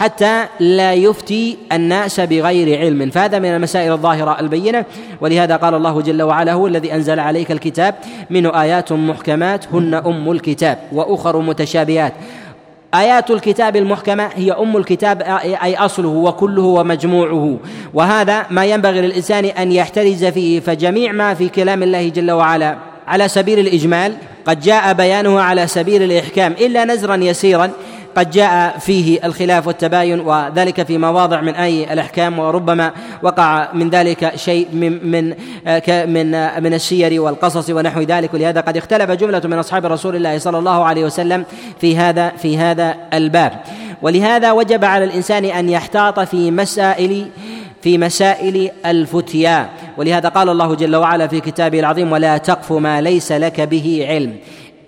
[0.00, 3.10] حتى لا يفتي الناس بغير علم.
[3.10, 4.84] فهذا من المسائل الظاهرة البينة.
[5.20, 7.94] ولهذا قال الله جل وعلا هو الذي أنزل عليك الكتاب
[8.30, 12.12] منه آيات محكمات هن أم الكتاب وأخر متشابهات.
[12.94, 15.22] آيات الكتاب المحكمة هي أم الكتاب
[15.62, 17.56] أي أصله وكله ومجموعه.
[17.94, 20.60] وهذا ما ينبغي للإنسان أن يحترز فيه.
[20.60, 22.76] فجميع ما في كلام الله جل وعلا
[23.08, 24.14] على سبيل الإجمال
[24.46, 26.52] قد جاء بيانه على سبيل الإحكام.
[26.52, 27.70] إلا نزرا يسيرا
[28.16, 32.92] قد جاء فيه الخلاف والتباين وذلك في مواضع من أي الأحكام وربما
[33.22, 35.34] وقع من ذلك شيء من من
[36.06, 36.30] من
[36.62, 38.34] من السير والقصص ونحو ذلك.
[38.34, 41.44] ولهذا قد اختلف جملة من أصحاب رسول الله صلى الله عليه وسلم
[41.80, 43.52] في هذا في هذا الباب.
[44.02, 47.28] ولهذا وجب على الإنسان أن يحتاط في مسائل
[47.82, 49.68] في مسائل الفتيا.
[49.96, 54.36] ولهذا قال الله جل وعلا في كتابه العظيم ولا تقف ما ليس لك به علم.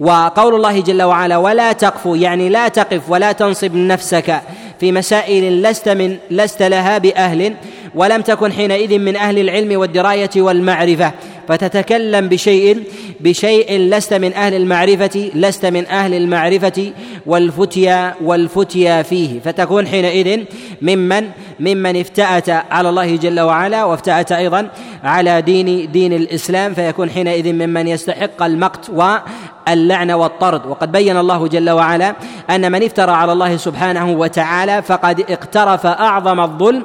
[0.00, 4.40] وقول الله جل وعلا ولا تقف يعني لا تقف ولا تنصب نفسك
[4.80, 7.54] في مسائل لست من لست لها بأهل
[7.94, 11.12] ولم تكن حينئذ من أهل العلم والدراية والمعرفة.
[11.48, 12.84] فتتكلم بشيء
[13.20, 16.92] بشيء لست من أهل المعرفة لست من أهل المعرفة
[17.26, 19.40] والفتيا والفتيا فيه.
[19.40, 20.44] فتكون حينئذ
[20.82, 21.24] ممن
[21.60, 24.68] ممن افتأت على الله جل وعلا وافتأت أيضا
[25.04, 26.74] على دين دين الإسلام.
[26.74, 30.66] فيكون حينئذ ممن يستحق المقت واللعنه والطرد.
[30.66, 32.14] وقد بين الله جل وعلا
[32.50, 36.84] أن من افترى على الله سبحانه وتعالى فقد اقترف أعظم الظلم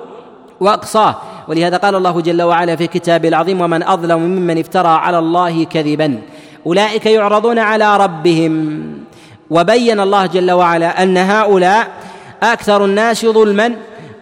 [0.60, 1.15] وأقصاه.
[1.48, 6.22] ولهذا قال الله جل وعلا في كتابه العظيم ومن أظلم ممن افترى على الله كذبا.
[6.67, 8.84] أولئك يعرضون على ربهم.
[9.50, 11.88] وبين الله جل وعلا أن هؤلاء
[12.43, 13.74] أكثر الناس ظلما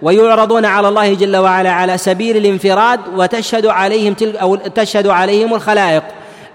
[0.01, 6.03] ويعرضون على الله جل وعلا على سبيل الانفراد وتشهد عليهم تلك أو تشهد عليهم الخلائق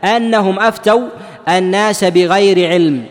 [0.04, 1.00] أنهم أفتوا
[1.48, 3.04] الناس بغير علم.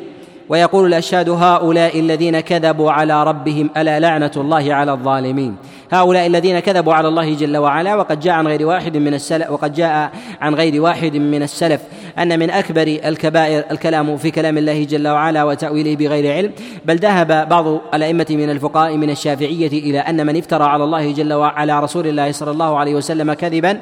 [0.49, 5.55] ويقول الأشهاد هؤلاء الذين كذبوا على ربهم ألا لعنة الله على الظالمين؟
[5.91, 9.73] هؤلاء الذين كذبوا على الله جل وعلا وقد جاء عن غير واحد من السلف وقد
[9.73, 11.82] جاء عن غير واحد من السلف.
[12.19, 16.52] أن من أكبر الكبائر الكلام في كلام الله جل وعلا وتأويله بغير علم
[16.86, 21.34] بل ذهب بعض الأئمة من الفقهاء من الشافعية إلى أن من افترى على الله جل
[21.34, 23.82] وعلا رسول الله صلى الله عليه وسلم كذبا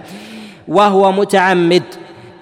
[0.68, 1.84] وهو متعمد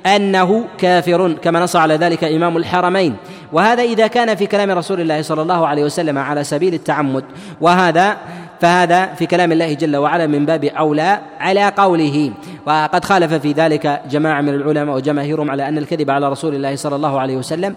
[0.06, 3.16] أنه كافر كما نص على ذلك إمام الحرمين.
[3.54, 7.24] وهذا إذا كان في كلام رسول الله صلى الله عليه وسلم على سبيل التعمد.
[7.62, 8.18] وهذا
[8.62, 12.32] فهذا في كلام الله جل وعلا من باب أولى على قوله.
[12.66, 16.96] وقد خالف في ذلك جماعة من العلماء وجماهيرهم على أن الكذب على رسول الله صلى
[16.96, 17.76] الله عليه وسلم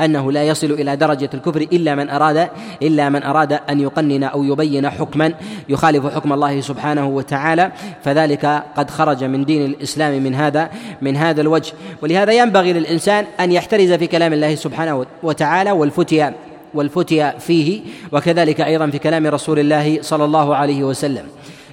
[0.00, 2.48] أنه لا يصل إلى درجة الكفر إلا من أراد
[2.82, 5.32] إلا من أراد أن يقنن أو يبين حكما
[5.68, 7.72] يخالف حكم الله سبحانه وتعالى.
[8.04, 10.70] فذلك قد خرج من دين الإسلام من هذا
[11.02, 11.72] من هذا الوجه.
[12.02, 16.34] ولهذا ينبغي للإنسان أن يحترز في كلام الله سبحانه وتعالى والفتيا
[16.76, 17.80] والفتيا فيه
[18.12, 21.26] وكذلك أيضا في كلام رسول الله صلى الله عليه وسلم.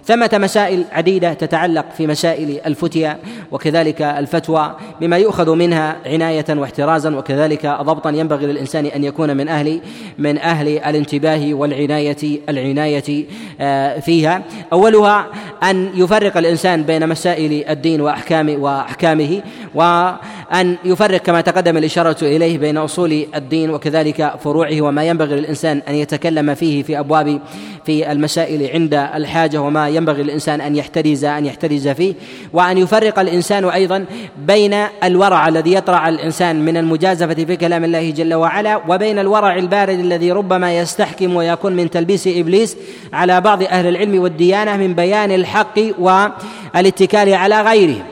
[0.05, 3.17] ثمة مسائل عديدة تتعلق في مسائل الفتيا
[3.51, 9.81] وكذلك الفتوى بما يؤخذ منها عناية واحترازا وكذلك ضبطا ينبغي للإنسان أن يكون من أهل
[10.17, 13.25] من أهل الانتباه والعناية العناية
[13.61, 14.43] آه، فيها.
[14.73, 15.27] أولها
[15.63, 19.41] أن يفرق الإنسان بين مسائل الدين وأحكام وأحكامه
[19.75, 25.95] وأن يفرق كما تقدم الإشارة إليه بين أصول الدين وكذلك فروعه وما ينبغي للإنسان أن
[25.95, 27.39] يتكلم فيه في أبواب
[27.85, 32.13] في المسائل عند الحاجة وما ينبغي للإنسان أن يحترز أن يحترز فيه
[32.53, 34.05] وأن يفرق الإنسان أيضا
[34.37, 39.99] بين الورع الذي يطرع الإنسان من المجازفة في كلام الله جل وعلا وبين الورع البارد
[39.99, 42.77] الذي ربما يستحكم ويكون من تلبيس إبليس
[43.13, 48.03] على بعض أهل العلم والديانة من بيان الحق والاتكال على غيرهم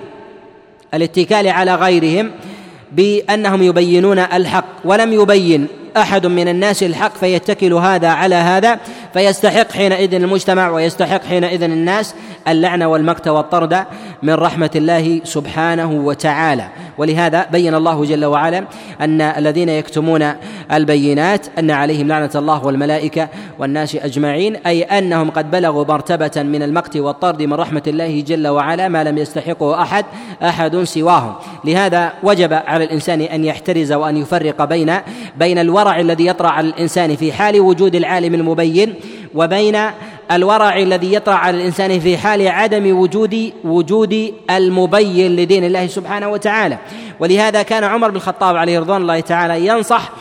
[0.93, 2.31] الاتكال على غيرهم
[2.91, 5.67] بأنهم يبينون الحق ولم يبين
[5.97, 8.79] أحد من الناس الحق فيتكل هذا على هذا.
[9.13, 12.15] فيستحق حينئذ المجتمع ويستحق حينئذ الناس
[12.47, 13.85] اللعنة والمقت والطرد
[14.23, 16.67] من رحمة الله سبحانه وتعالى.
[16.97, 18.63] ولهذا بين الله جل وعلا
[19.01, 20.33] أن الذين يكتمون
[20.73, 23.27] البينات أن عليهم لعنة الله والملائكة
[23.59, 28.87] والناس أجمعين أي أنهم قد بلغوا مرتبة من المقت والطرد من رحمة الله جل وعلا
[28.87, 30.05] ما لم يستحقه أحد
[30.43, 31.33] أحد سواهم.
[31.65, 34.93] لهذا وجب على الإنسان أن يحترز وأن يفرق بين
[35.37, 38.95] بين الورع الذي يطرأ على الإنسان في حال وجود العالم المبين
[39.35, 39.77] وبين
[40.31, 46.77] الورع الذي يطرأ على الإنسان في حال عدم وجود وجود المبين لدين الله سبحانه وتعالى.
[47.19, 50.11] ولهذا كان عمر بن الخطاب عليه رضوان الله تعالى ينصح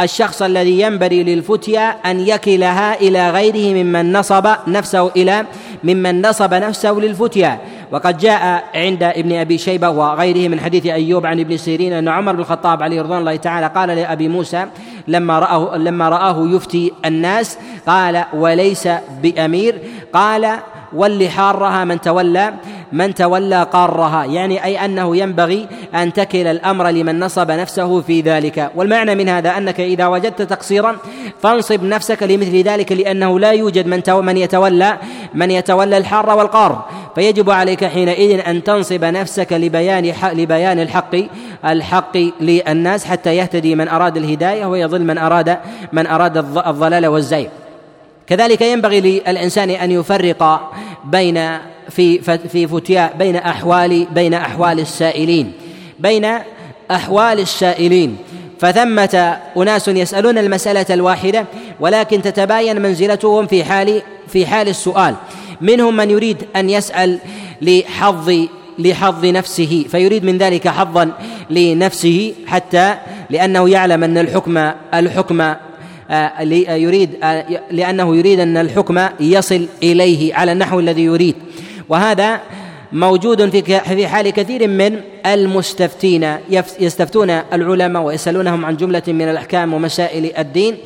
[0.00, 5.44] الشخص الذي ينبري للفتيا أن يكلها إلى غيره ممن نصب نفسه إلى
[5.84, 7.58] ممن نصب نفسه للفتيا.
[7.92, 12.32] وقد جاء عند ابن أبي شيبة وغيره من حديث أيوب عن ابن سيرين أن عمر
[12.32, 14.66] بن الخطاب عليه رضوان الله تعالى قال لأبي موسى
[15.08, 18.88] لما رأه لما رآه يفتي الناس قال وليس
[19.22, 19.80] بأمير.
[20.12, 20.58] قال
[20.92, 22.54] ول حارها من تولى.
[22.92, 28.70] من تولى قارها يعني أي أنه ينبغي أن تكل الأمر لمن نصب نفسه في ذلك.
[28.74, 30.96] والمعنى من هذا أنك إذا وجدت تقصيرا
[31.42, 34.98] فانصب نفسك لمثل ذلك لأنه لا يوجد من من يتولى
[35.34, 36.84] من يتولى الحار والقار.
[37.14, 41.16] فيجب عليك حينئذ أن تنصب نفسك لبيان لبيان الحق
[41.64, 45.58] الحق للناس حتى يهتدي من أراد الهداية ويضل من اراد
[45.92, 47.48] من أراد الضلال والزيغ.
[48.26, 50.72] كذلك ينبغي للإنسان أن يفرق
[51.04, 51.58] بين
[51.90, 52.18] في
[52.48, 55.52] في فتيا بين أحوال بين أحوال السائلين.
[55.98, 56.26] بين
[56.90, 58.16] أحوال السائلين.
[58.58, 61.46] فثمة أناس يسألون المسألة الواحدة
[61.80, 65.14] ولكن تتباين منزلتهم في حال في حال السؤال.
[65.60, 67.18] منهم من يريد أن يسأل
[67.62, 68.46] لحظ
[68.78, 71.10] لحظ نفسه فيريد من ذلك حظا
[71.50, 72.94] لنفسه حتى
[73.30, 75.54] لأنه يعلم أن الحكم الحكم
[76.10, 81.34] آه، يريد آه، لأنه يريد أن الحكم يصل إليه على النحو الذي يريد.
[81.88, 82.40] وهذا
[82.92, 86.36] موجود في في حال كثير من المستفتين
[86.80, 90.76] يستفتون العلماء ويسألونهم عن جملة من الأحكام ومسائل الدين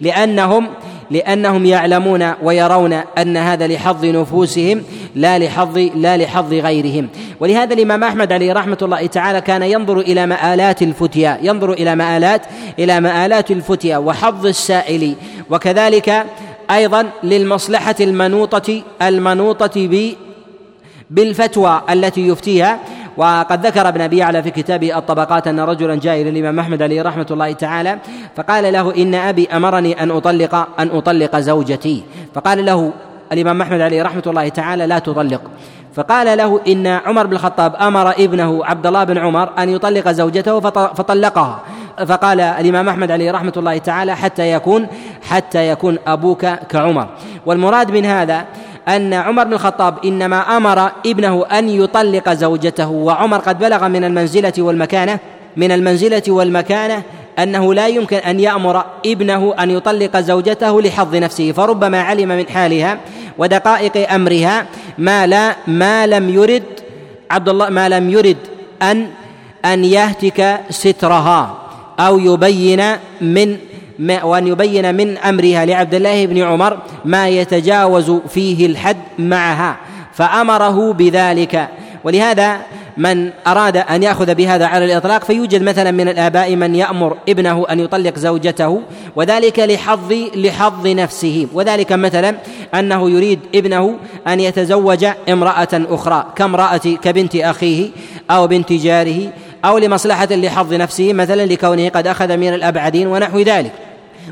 [0.00, 0.66] لأنهم
[1.10, 4.82] لأنهم يعلمون ويرون أن هذا لحظ نفوسهم
[5.14, 7.08] لا لحظ لا لحظ غيرهم.
[7.40, 12.42] ولهذا الإمام أحمد عليه رحمة الله تعالى كان ينظر إلى مآلات الفتيا ينظر إلى مآلات
[12.78, 15.14] إلى مآلات الفتيا وحظ السائل
[15.50, 16.24] وكذلك
[16.70, 19.86] أيضا للمصلحة المنوطة المنوطة
[21.10, 22.78] بالفتوى التي يفتيها.
[23.16, 27.02] وقد ذكر ابن أبي يعلى في كتابه الطبقات أن رجلا جاء إلى الإمام أحمد عليه
[27.02, 27.98] رحمة الله تعالى
[28.36, 32.02] فقال له إن أبي أمرني أن أطلق أن أطلق زوجتي.
[32.34, 32.92] فقال له
[33.32, 35.40] الإمام أحمد عليه رحمة الله تعالى لا تطلق.
[35.94, 40.60] فقال له إن عمر بن الخطاب أمر ابنه عبد الله بن عمر أن يطلق زوجته
[40.94, 41.60] فطلقها.
[42.06, 44.86] فقال الإمام أحمد عليه رحمة الله تعالى حتى يكون
[45.28, 47.06] حتى يكون أبوك كعمر.
[47.46, 48.44] والمراد من هذا
[48.88, 54.52] أن عمر بن الخطاب إنما أمر ابنه أن يطلق زوجته وعمر قد بلغ من المنزلة
[54.58, 55.18] والمكانة
[55.56, 57.02] من المنزلة والمكانة
[57.38, 62.98] أنه لا يمكن أن يأمر ابنه أن يطلق زوجته لحظ نفسه فربما علم من حالها
[63.38, 64.66] ودقائق أمرها
[64.98, 66.62] ما لا ما لم يرد
[67.30, 68.36] عبد الله ما لم يرد
[68.82, 69.06] أن
[69.64, 71.58] أن يهتك سترها
[72.00, 72.82] أو يبين
[73.20, 73.56] من
[74.22, 79.76] وأن يبين من أمرها لعبد الله بن عمر ما يتجاوز فيه الحد معها
[80.14, 81.68] فأمره بذلك.
[82.04, 82.60] ولهذا
[82.96, 87.80] من أراد أن يأخذ بهذا على الإطلاق فيوجد مثلا من الآباء من يأمر ابنه أن
[87.80, 88.82] يطلق زوجته
[89.16, 91.46] وذلك لحظ لحظ نفسه.
[91.52, 92.34] وذلك مثلا
[92.74, 93.94] أنه يريد ابنه
[94.28, 97.90] أن يتزوج امرأة أخرى كامرأة كبنت أخيه
[98.30, 99.32] أو بنت جاره
[99.64, 103.87] أو لمصلحة لحظ نفسه مثلا لكونه قد أخذ من الأبعدين ونحو ذلك.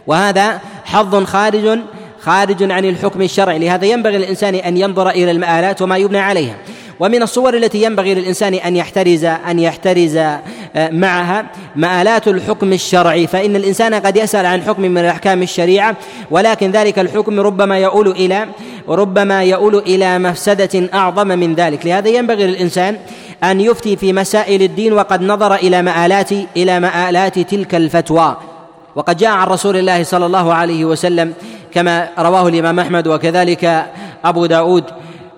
[0.07, 1.79] وهذا حظ خارج
[2.20, 3.59] خارج عن الحكم الشرعي.
[3.59, 6.55] لهذا ينبغي للإنسان أن ينظر إلى المآلات وما يبنى عليها.
[7.01, 10.40] ومن الصور التي ينبغي للإنسان أن يحترز أن يحترز آه،
[10.90, 11.46] معها
[11.77, 13.27] مآلات الحكم الشرعي.
[13.27, 15.96] فإن الإنسان قد يسأل عن حكم من أحكام الشريعة
[16.31, 18.46] ولكن ذلك الحكم ربما يؤول إلى
[18.88, 21.87] ربما يؤول إلى مفسدة أعظم من ذلك.
[21.87, 22.96] لهذا ينبغي للإنسان
[23.44, 28.37] أن يفتي في مسائل الدين وقد نظر إلى مآلات إلى مآلات تلك الفتوى.
[28.96, 31.35] وقد جاء عن رسول الله صلى الله عليه وسلم
[31.72, 33.87] كما رواه الإمام أحمد وكذلك
[34.24, 34.85] أبو داود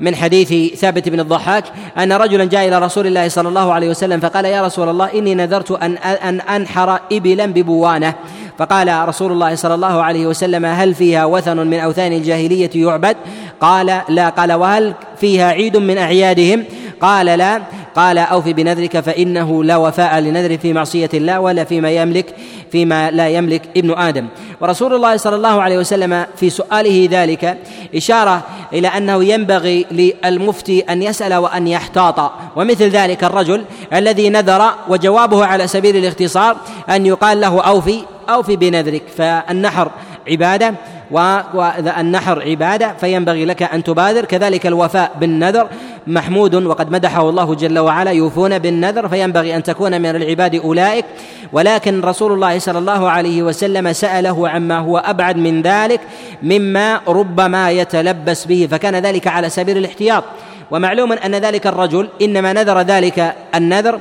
[0.00, 1.64] من حديث ثابت بن الضحاك
[1.98, 5.34] أن رجلا جاء إلى رسول الله صلى الله عليه وسلم فقال يا رسول الله إني
[5.34, 8.14] نذرت أن أن أنحر إبلا ببوانة.
[8.58, 13.16] فقال رسول الله صلى الله عليه وسلم هل فيها وثن من أوثان الجاهلية يعبد؟
[13.60, 14.28] قال لا.
[14.28, 16.64] قال وهل فيها عيد من أعيادهم؟
[17.00, 17.62] قال لا.
[17.98, 22.34] قال أوف بنذرك فإنه لا وفاء لنذر في معصية الله ولا فيما يملك
[22.72, 24.26] فيما لا يملك ابن آدم.
[24.60, 27.58] ورسول الله صلى الله عليه وسلم في سؤاله ذلك
[27.94, 32.32] إشارة إلى أنه ينبغي للمفتي أن يسأل وأن يحتاط.
[32.56, 36.56] ومثل ذلك الرجل الذي نذر وجوابه على سبيل الاختصار
[36.90, 39.02] أن يقال له أوفي أوفي بنذرك.
[39.16, 39.90] فالنحر
[40.30, 40.74] عبادة.
[41.10, 44.24] والنحر عبادة فينبغي لك أن تبادر.
[44.24, 45.68] كذلك الوفاء بالنذر.
[46.06, 51.04] محمود وقد مدحه الله جل وعلا يوفون بالنذر فينبغي أن تكون من العباد أولئك.
[51.52, 56.00] ولكن رسول الله صلى الله عليه وسلم سأله عما هو أبعد من ذلك
[56.42, 58.68] مما ربما يتلبس به.
[58.70, 60.24] فكان ذلك على سبيل الاحتياط.
[60.70, 64.00] ومعلوم أن ذلك الرجل إنما نذر ذلك النذر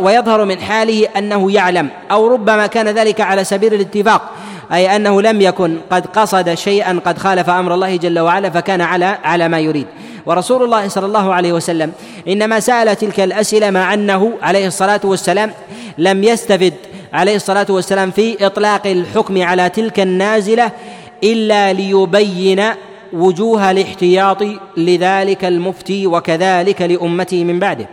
[0.00, 4.22] ويظهر من حاله أنه يعلم أو ربما كان ذلك على سبيل الاتفاق.
[4.72, 9.18] أي أنه لم يكن قد قصد شيئا قد خالف أمر الله جل وعلا فكان على
[9.24, 9.86] على ما يريد.
[10.26, 11.92] ورسول الله صلى الله عليه وسلم
[12.28, 15.52] إنما سأل تلك الأسئلة مع أنه عليه الصلاة والسلام
[15.98, 16.74] لم يستفد
[17.12, 20.72] عليه الصلاة والسلام في إطلاق الحكم على تلك النازلة
[21.24, 22.62] إلا ليبين
[23.12, 24.42] وجوه الاحتياط
[24.76, 27.86] لذلك المفتي وكذلك لأمته من بعده.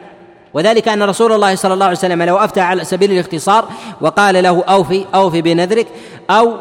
[0.53, 3.65] وذلك أن رسول الله صلى الله عليه وسلم لو أفتى على سبيل الاختصار
[4.01, 5.87] وقال له أوفي أوفي بنذرك
[6.29, 6.53] أو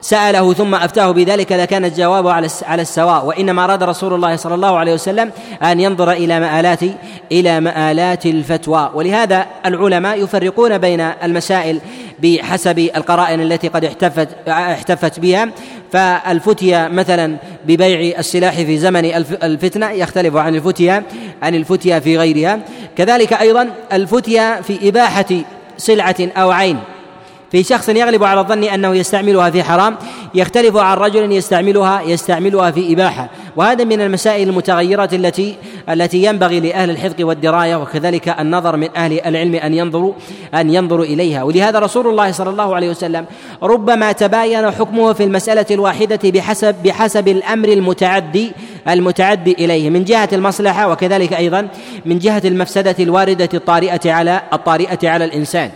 [0.00, 3.24] سأله ثم أفتاه بذلك لكان الجواب على على السواء.
[3.24, 6.80] وإنما أراد رسول الله صلى الله عليه وسلم أن ينظر إلى مآلات
[7.32, 8.90] إلى مآلات الفتوى.
[8.94, 11.80] ولهذا العلماء يفرقون بين المسائل
[12.22, 15.48] بحسب القرائن التي قد احتفت احتفت بها.
[15.92, 19.04] فالفتيا مثلا ببيع السلاح في زمن
[19.42, 21.02] الفتنة يختلف عن الفتيا
[21.42, 22.60] عن الفتيا في غيرها.
[22.96, 25.24] كذلك أيضا الفتيا في إباحة
[25.76, 26.78] سلعة أو عين.
[27.52, 29.96] في شخص يغلب على الظن أنه يستعملها في حرام
[30.34, 33.28] يختلف عن رجل يستعملها يستعملها في إباحة.
[33.56, 35.54] وهذا من المسائل المتغيره التي
[35.90, 40.12] التي ينبغي لأهل الحفظ والدراية وكذلك النظر من أهل العلم أن ينظروا
[40.54, 41.42] أن ينظروا إليها.
[41.42, 43.24] ولهذا رسول الله صلى الله عليه وسلم
[43.62, 48.52] ربما تباين حكمه في المسألة الواحدة بحسب بحسب الأمر المتعدي
[48.88, 49.90] المتعدي إليه.
[49.90, 51.68] من جهة المصلحة وكذلك أيضا
[52.06, 55.70] من جهة المفسدة الواردة الطارئة على الطارئة على الإنسان.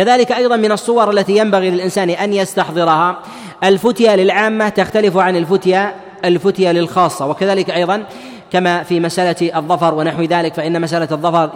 [0.00, 3.18] كذلك أيضا من الصور التي ينبغي للإنسان أن يستحضرها.
[3.64, 7.26] الفتيا للعامة تختلف عن الفتيا الفتيا للخاصة.
[7.26, 8.04] وكذلك أيضا
[8.52, 11.50] كما في مسألة الظفر ونحو ذلك فإن مسألة الظفر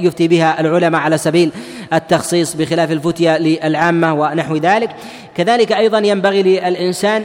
[0.00, 1.52] يفتي بها العلماء على سبيل
[1.92, 4.90] التخصيص بخلاف الفتيا للعامة ونحو ذلك.
[5.36, 7.24] كذلك أيضا ينبغي للإنسان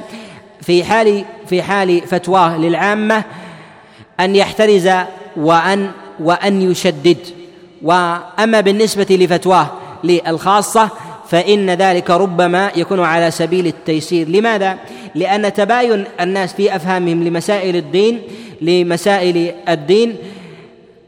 [0.61, 3.23] في حال في حال فتواه للعامة
[4.19, 4.89] أن يحترز
[5.37, 7.17] وأن وأن يشدد.
[7.83, 9.67] وأما بالنسبة لفتواه
[10.03, 10.89] للخاصة
[11.29, 14.77] فإن ذلك ربما يكون على سبيل التيسير لماذا؟
[15.15, 18.21] لأن تباين الناس في أفهامهم لمسائل الدين
[18.61, 20.15] لمسائل الدين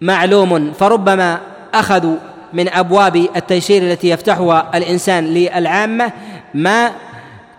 [0.01, 1.39] معلوم فربما
[1.73, 2.15] أخذوا
[2.53, 6.11] من أبواب التيسير التي يفتحها الإنسان للعامة
[6.53, 6.91] ما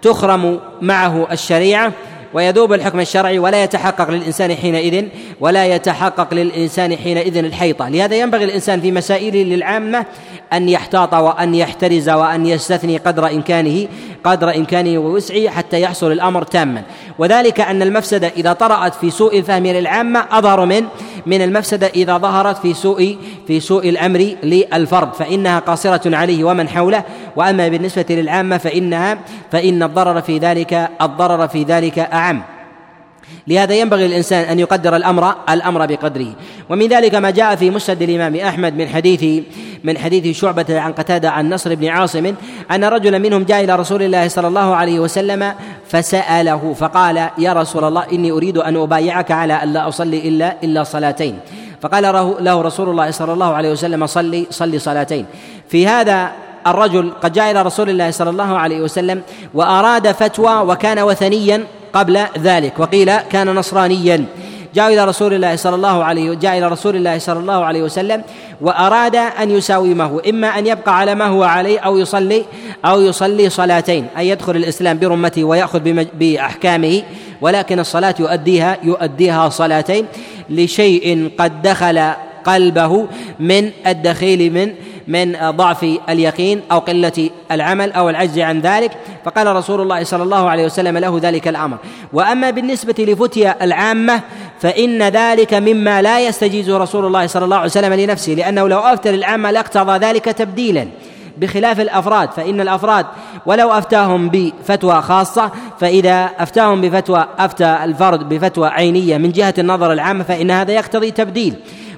[0.02, 1.92] تخرم معه الشريعة
[2.34, 5.04] ويذوب الحكم الشرعي ولا يتحقق للإنسان حينئذ
[5.40, 7.88] ولا يتحقق للإنسان حينئذ الحيطة.
[7.88, 10.06] لهذا ينبغي الإنسان في مسائله للعامة
[10.52, 13.86] أن يحتاط وأن يحترز وأن يستثني قدر إمكانه
[14.24, 16.82] قدر إمكانه ووسعه حتى يحصل الأمر تاما.
[17.18, 20.84] وذلك أن المفسدة إذا طرأت في سوء الفهم للعامة أظهر من
[21.26, 27.04] من المفسدة إذا ظهرت في سوء في سوء الأمر للفرد فإنها قاصرة عليه ومن حوله.
[27.36, 29.18] وأما بالنسبة للعامة فإنها
[29.52, 32.53] فإن الضرر في ذلك الضرر في ذلك أعم.
[33.48, 36.32] لهذا ينبغي للإنسان أن يقدر الأمر الأمر بقدره.
[36.68, 39.44] ومن ذلك ما جاء في مسند الإمام أحمد من حديث
[39.84, 42.34] من حديث شعبة عن قتادة عن نصر بن عاصم
[42.70, 45.54] أن رجلا منهم جاء إلى رسول الله صلى الله عليه وسلم
[45.88, 50.84] فسأله فقال يا رسول الله إني أريد أن أبايعك على أن لا أصلي إلا إلا
[50.84, 51.38] صلاتين.
[51.80, 52.02] فقال
[52.40, 55.26] له رسول الله صلى الله عليه وسلم صلي صلي صلاتين.
[55.68, 56.32] في هذا
[56.66, 59.22] الرجل قد جاء إلى رسول الله صلى الله عليه وسلم
[59.54, 61.64] وأراد فتوى وكان وثنيا
[61.94, 62.78] قبل ذلك.
[62.78, 64.24] وقيل كان نصرانيا.
[64.74, 68.22] جاء إلى رسول الله صلى الله عليه جاء إلى رسول الله صلى الله عليه وسلم
[68.60, 70.20] وأراد أن يساومه.
[70.28, 72.44] إما أن يبقى على ما هو عليه أو يصلي
[72.84, 74.06] أو يصلي صلاتين.
[74.18, 75.80] أن يدخل الإسلام برمته ويأخذ
[76.14, 77.02] بأحكامه.
[77.40, 80.06] ولكن الصلاة يؤديها يؤديها صلاتين
[80.50, 82.10] لشيء قد دخل
[82.44, 83.06] قلبه
[83.40, 84.74] من الدخيل من
[85.08, 88.90] من ضعف اليقين أو قلة العمل أو العجز عن ذلك.
[89.24, 91.76] فقال رسول الله صلى الله عليه وسلم له ذلك الأمر.
[92.12, 94.20] وأما بالنسبة لفتيا العامة
[94.60, 99.12] فإن ذلك مما لا يستجيزه رسول الله صلى الله عليه وسلم لنفسه لأنه لو افتى
[99.12, 100.88] للعامه لاقتضى ذلك تبديلا
[101.38, 102.30] بخلاف الأفراد.
[102.30, 103.06] فإن الأفراد
[103.46, 105.50] ولو أفتاهم بفتوى خاصة
[105.80, 111.54] فإذا أفتاهم بفتوى أفتى الفرد بفتوى عينية من جهة النظر العامة فإن هذا يقتضي تبديل.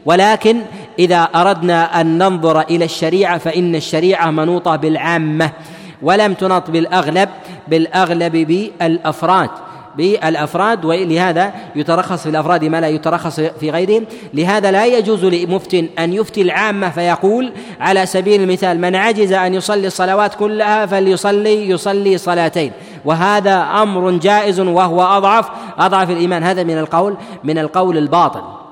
[0.07, 0.63] ولكن
[0.99, 5.51] إذا أردنا أن ننظر إلى الشريعة فإن الشريعة منوطة بالعامة
[6.03, 7.29] ولم تنط بالأغلب
[7.69, 9.51] بالأغلب بالأفراد
[9.97, 14.05] بالأفراد ولهذا يترخص في الأفراد ما لا يترخص في غيرهم.
[14.35, 19.87] لهذا لا يجوز لمفت أن يفتي العامة فيقول على سبيل المثال من عجز أن يصلي
[19.87, 22.73] الصلوات كلها فليصلي يصلي صلاتين.
[23.05, 25.49] وهذا أمر جائز وهو أضعف
[25.79, 26.43] أضعف الإيمان.
[26.43, 28.66] هذا من القول من القول الباطل.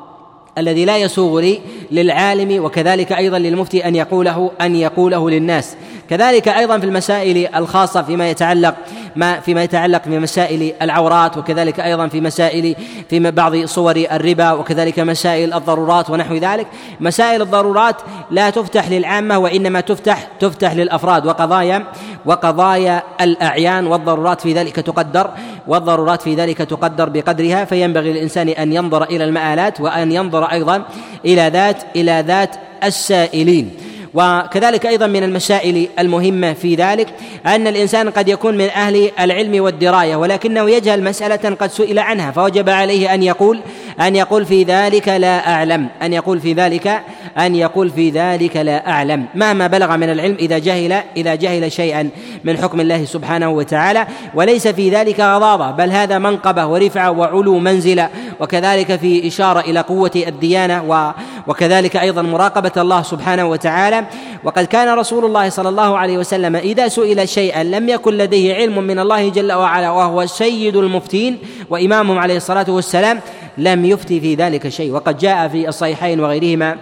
[0.59, 5.77] الذي لا يسوغ لي للعالم وكذلك أيضا للمفتي أن يقوله أن يقوله للناس.
[6.11, 8.75] كذلك أيضا في المسائل الخاصة فيما يتعلق
[9.17, 12.77] ما فيما يتعلق بمسائل العورات وكذلك أيضا في مسائل
[13.11, 16.67] في بعض صور الربا وكذلك مسائل الضرورات ونحو ذلك.
[17.01, 17.97] مسائل الضرورات
[18.31, 21.27] لا تفتح للعامة وإنما تفتح تفتح للأفراد.
[21.27, 21.85] وقضايا
[22.27, 25.31] وقضايا الأعيان والضرورات في ذلك تقدر
[25.67, 27.65] والضرورات في ذلك تقدر بقدرها.
[27.65, 30.83] فينبغي للإنسان أن ينظر إلى المآلات وأن ينظر أيضا
[31.25, 33.84] إلى ذات إلى ذات السائلين.
[34.15, 37.09] وكذلك أيضا من المسائل المهمة في ذلك
[37.47, 42.69] أن الإنسان قد يكون من أهل العلم والدراية ولكنه يجهل مسألة قد سئل عنها فوجب
[42.69, 43.61] عليه أن يقول
[44.01, 47.01] أن يقول في ذلك لا أعلم أن يقول في ذلك
[47.39, 49.27] أن يقول في ذلك لا أعلم.
[49.35, 52.11] مهما بلغ من العلم إذا جهل إذا جهل شيئا
[52.45, 58.09] من حكم الله سبحانه وتعالى وليس في ذلك غضاضة بل هذا منقبة ورفعة وعلو منزلة
[58.41, 61.13] وكذلك في إشارة إلى قوة الديانة
[61.47, 64.04] وكذلك أيضا مراقبة الله سبحانه وتعالى.
[64.45, 68.79] وقد كان رسول الله صلى الله عليه وسلم إذا سئل شيئا لم يكن لديه علم
[68.79, 71.39] من الله جل وعلا وهو سيد المفتين
[71.71, 73.21] وامامهم عليه الصلاة والسلام
[73.59, 74.93] لم يفتي في ذلك شيء.
[74.93, 76.77] وقد جاء في الصحيحين وغيرهما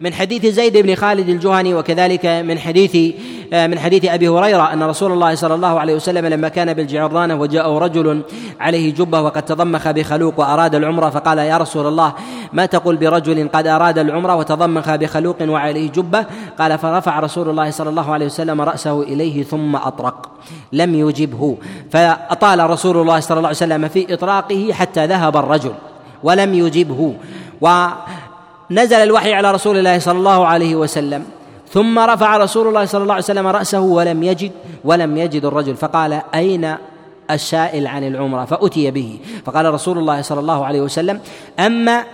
[0.00, 3.14] من حديث زيد بن خالد الجهني وكذلك من حديث
[3.52, 7.78] من حديث أبي هريرة أن رسول الله صلى الله عليه وسلم لما كان بالجعرانه وجاءه
[7.78, 8.22] رجل
[8.60, 12.12] عليه جبة وقد تضمخ بخلوق وأراد العمرة فقال يا رسول الله
[12.52, 16.26] ما تقول برجل قد أراد العمرة وتضمخ بخلوق وعليه جبة؟
[16.58, 20.30] قال فرفع رسول الله صلى الله عليه وسلم رأسه إليه ثم أطرق
[20.72, 21.56] لم يجبه.
[21.90, 25.72] فأطال رسول الله صلى الله عليه وسلم في إطراقه حتى ذهب الرجل
[26.22, 27.14] ولم يجبه.
[27.60, 31.24] ونزل الوحي على رسول الله صلى الله عليه وسلم.
[31.74, 34.50] ثم رفع رسول الله صلى الله عليه وسلم رأسه ولم يجد
[34.84, 35.76] ولم يجد الرجل.
[35.76, 36.74] فقال أين
[37.30, 39.18] السائل عن العمرة؟ فأتي به.
[39.46, 41.20] فقال رسول الله صلى الله عليه وسلم
[41.58, 42.04] أما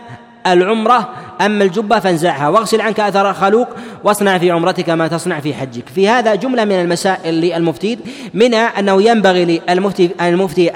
[0.47, 1.09] العمرة
[1.41, 2.49] أما الجبة فانزعها.
[2.49, 3.69] واغسل عنك أثر الخلوق
[4.05, 5.89] واصنع في عمرتك ما تصنع في حجك.
[5.95, 7.99] في هذا جملة من المسائل للمفتي
[8.35, 10.69] منها أنه ينبغي للمفتي المفتي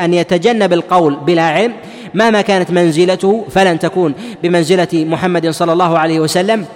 [0.00, 1.72] أن يتجنب القول بلا علم.
[2.14, 6.66] مهما كانت منزلته فلن تكون بمنزلة محمد صلى الله عليه وسلم.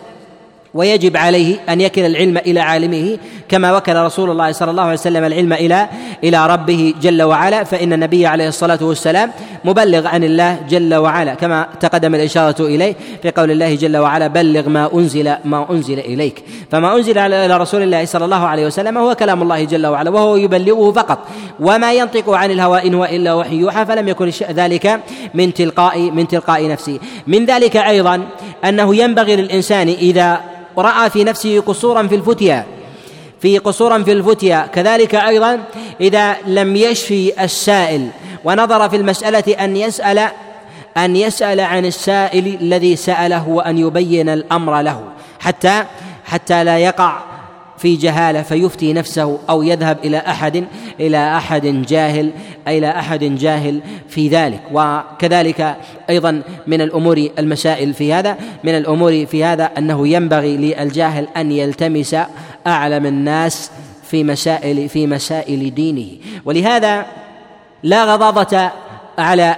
[0.75, 5.25] ويجب عليه أن يكل العلم إلى عالمه كما وكل رسول الله صلى الله عليه وسلم
[5.25, 5.89] العلم إلى
[6.25, 9.31] إلى ربه جل وعلا فإن النبي عليه الصلاة والسلام
[9.65, 14.69] مبلغ عن الله جل وعلا كما تقدم الإشارة إليه في قول الله جل وعلا بلغ
[14.69, 16.45] ما أنزل ما أنزل إليك.
[16.71, 20.37] فما أنزل إلى رسول الله صلى الله عليه وسلم هو كلام الله جل وعلا وهو
[20.37, 21.19] يبلغه فقط.
[21.61, 25.01] وما ينطق عن الهوى إن هو إلا وحي يوحى فلم يكن ذلك
[25.35, 26.99] من تلقاء من تلقاء نفسه.
[27.27, 28.23] من ذلك أيضا
[28.65, 30.41] أنه ينبغي للإنسان إذا
[30.79, 32.67] رأى في نفسه قصورا في الفتيا
[33.41, 35.61] في قصورا في الفتيا كذلك أيضا
[36.01, 38.09] إذا لم يشفي السائل
[38.45, 40.29] ونظر في المسألة أن يسأل
[40.97, 45.03] أن يسأل عن السائل الذي سأله وأن يبين الأمر له
[45.41, 45.85] حتى
[46.25, 47.19] حتى لا يقع
[47.87, 50.65] في جهالة فيفتي نفسه أو يذهب إلى أحد
[51.01, 52.31] إلى أحد جاهل
[52.69, 54.61] إلى أحد جاهل في ذلك.
[54.73, 55.77] وكذلك
[56.11, 62.17] أيضا من الأمور المسائل في هذا من الأمور في هذا أنه ينبغي للجاهل أن يلتمس
[62.67, 63.71] أعلم الناس
[64.11, 66.09] في مسائل في مسائل دينه.
[66.45, 67.07] ولهذا
[67.83, 68.71] لا غضاضة
[69.19, 69.57] على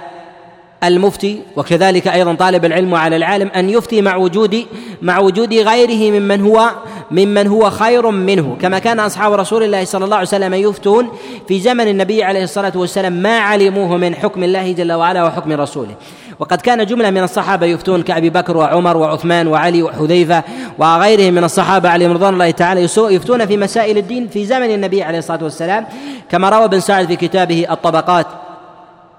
[0.83, 4.65] المفتي وكذلك أيضا طالب العلم وعلى العالم أن يفتي مع وجود
[5.01, 6.71] مع وجود غيره ممن هو
[7.11, 8.57] ممن هو خير منه.
[8.61, 11.09] كما كان أصحاب رسول الله صلى الله عليه وسلم يفتون
[11.47, 15.95] في زمن النبي عليه الصلاة والسلام ما علموه من حكم الله جل وعلا وحكم رسوله.
[16.39, 20.43] وقد كان جملة من الصحابة يفتون كأبي بكر وعمر وعثمان وعلي وحذيفة
[20.77, 25.19] وغيرهم من الصحابة عليهم رضوان الله تعالى يفتون في مسائل الدين في زمن النبي عليه
[25.19, 25.85] الصلاة والسلام.
[26.29, 28.27] كما روى بن سعد في كتابه الطبقات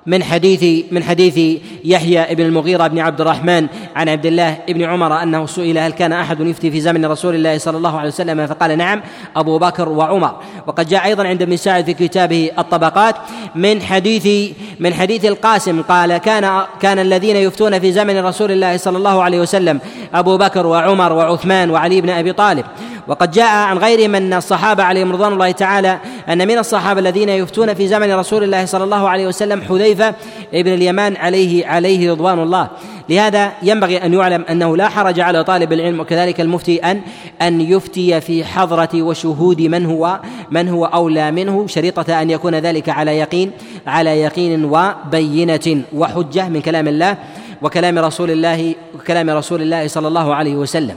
[0.07, 5.23] من حديث من حديث يحيى بن المغيرة بن عبد الرحمن عن عبد الله بن عمر
[5.23, 8.79] أنه سئل هل كان أحد يفتي في زمن رسول الله صلى الله عليه وسلم؟ فقال
[8.79, 9.03] نعم
[9.37, 10.37] أبو بكر وعمر.
[10.67, 13.17] وقد جاء أيضا عند ابن سعد في كتابه الطبقات
[13.55, 18.99] من حديث من حديث القاسم قال كان كان الذين يفتون في زمن رسول الله صلى
[18.99, 19.81] الله عليه وسلم
[20.15, 22.65] أبو بكر وعمر وعثمان وعلي بن أبي طالب
[23.09, 25.99] وقد جاء عن غير من الصحابة عليهم رضوان الله تعالى
[26.29, 30.15] أن من الصحابة الذين يفتون في زمن رسول الله صلى الله عليه وسلم حذيفة
[30.55, 32.69] ابن اليمان عليه عليه رضوان الله.
[33.09, 37.01] لهذا ينبغي أن يعلم أنه لا حرج على طالب العلم وكذلك المفتي أن
[37.43, 40.21] أن يفتي في حضرة وشهود من هو
[40.51, 43.51] من هو أولى منه شريطة أن يكون ذلك على يقين
[43.87, 47.17] على يقين وبينة وحجة من كلام الله
[47.63, 50.97] وكلام رسول الله وكلام رسول الله صلى الله عليه وسلم.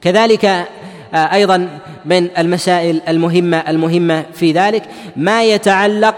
[0.00, 0.68] كذلك
[1.14, 1.68] أيضا
[2.04, 4.82] من المسائل المهمه المهمة في ذلك.
[5.16, 6.14] ما يتعلق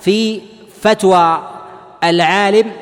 [0.00, 0.40] في
[0.80, 1.40] فتوى
[2.04, 2.72] العالم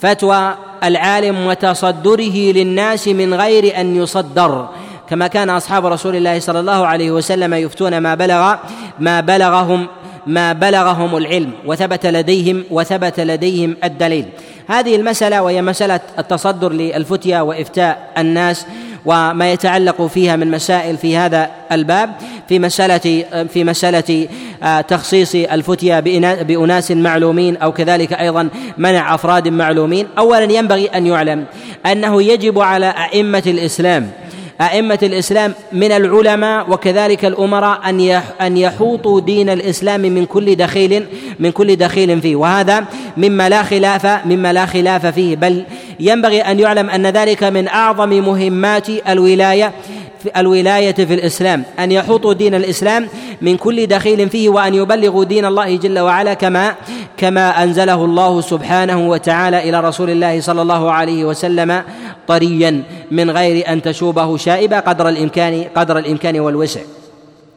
[0.00, 0.54] فتوى
[0.84, 4.68] العالم وتصدره للناس من غير أن يصدر.
[5.10, 8.54] كما كان أصحاب رسول الله صلى الله عليه وسلم يفتون ما بلغ
[8.98, 9.86] ما بلغهم
[10.26, 14.26] ما بلغهم العلم وثبت لديهم وثبت لديهم الدليل.
[14.66, 18.66] هذه المسألة وهي مسألة التصدر للفتيا وإفتاء الناس
[19.08, 22.10] وما يتعلق فيها من مسائل في هذا الباب
[22.48, 24.28] في مسألة في مسألة
[24.62, 26.00] آه، تخصيص الفتيا
[26.42, 28.48] بأناس معلومين أو كذلك أيضا
[28.78, 30.06] منع أفراد معلومين.
[30.18, 31.44] أولا ينبغي أن يعلم
[31.86, 34.10] أنه يجب على أئمة الإسلام
[34.60, 38.00] أئمة الإسلام من العلماء وكذلك الأمراء أن
[38.40, 41.06] أن يحوطوا دين الإسلام من كل دخيل
[41.38, 42.36] من كل دخيل فيه.
[42.36, 42.84] وهذا
[43.16, 45.36] مما لا خلاف مما لا خلاف فيه.
[45.36, 45.64] بل
[46.00, 49.72] ينبغي أن يعلم أن ذلك من أعظم مهمات الولاية
[50.36, 53.08] الولاية في الإسلام أن يحوطوا دين الإسلام
[53.42, 56.74] من كل دخيل فيه وأن يبلغوا دين الله جل وعلا كما
[57.16, 61.82] كما أنزله الله سبحانه وتعالى إلى رسول الله صلى الله عليه وسلم
[62.28, 66.80] طريا من غير أن تشوبه شائبة قدر الإمكان قدر الإمكان والوسع.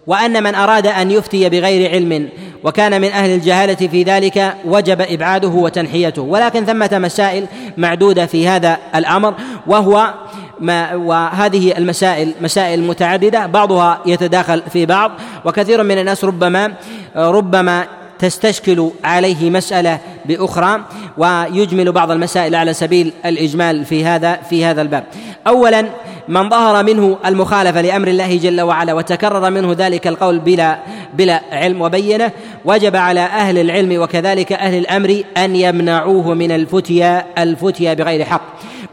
[0.07, 2.29] وأن من أراد أن يفتي بغير علم
[2.63, 6.21] وكان من أهل الجهالة في ذلك وجب إبعاده وتنحيته.
[6.21, 7.45] ولكن ثمة مسائل
[7.77, 9.33] معدودة في هذا الأمر
[9.67, 10.13] وهو
[10.61, 15.11] ما وهذه المسائل مسائل متعددة بعضها يتداخل في بعض
[15.45, 16.73] وكثير من الناس ربما
[17.15, 17.87] ربما
[18.19, 20.81] تستشكل عليه مسألة بأخرى
[21.17, 25.03] ويجمل بعض المسائل على سبيل الإجمال في هذا في هذا الباب.
[25.47, 25.85] أولا
[26.27, 30.79] من ظهر منه المخالفة لأمر الله جل وعلا وتكرر منه ذلك القول بلا
[31.13, 32.31] بلا علم وبينة
[32.65, 38.41] وجب على أهل العلم وكذلك أهل الأمر أن يمنعوه من الفتيا الفتيا بغير حق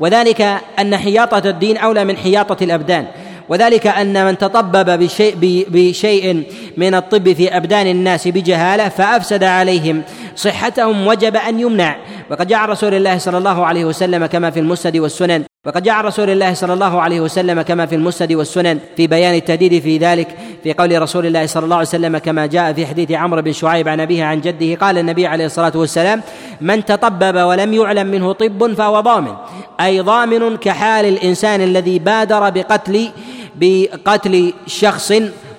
[0.00, 3.06] وذلك أن حياطة الدين أولى من حياطة الأبدان.
[3.48, 5.34] وذلك أن من تطبب بشيء,
[5.68, 6.42] بشيء
[6.76, 10.02] من الطب في أبدان الناس بجهالة فأفسد عليهم
[10.36, 11.96] صحتهم وجب أن يمنع.
[12.30, 15.44] وقد جاء رسول الله صلى الله عليه وسلم كما في المسند والسنن.
[15.66, 19.82] وقد جاء رسول الله صلى الله عليه وسلم كما في المسند والسنن في بيان التهديد
[19.82, 20.28] في ذلك.
[20.68, 23.88] في قول رسول الله صلى الله عليه وسلم كما جاء في حديث عمرو بن شعيب
[23.88, 26.22] عن أبيه عن جده قال النبي عليه الصلاة والسلام
[26.60, 29.32] من تطبب ولم يعلم منه طب فهو ضامن
[29.80, 33.08] أي ضامن كحال الإنسان الذي بادر بقتل
[33.54, 35.12] بقتل شخص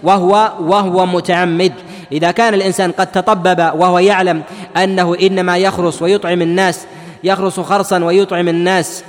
[0.03, 1.73] وهو وهو متعمد.
[2.11, 4.41] إذا كان الإنسان قد تطبب وهو يعلم
[4.77, 6.85] أنه إنما يخرص ويطعم الناس
[7.23, 9.03] يخرص خرصا ويطعم الناس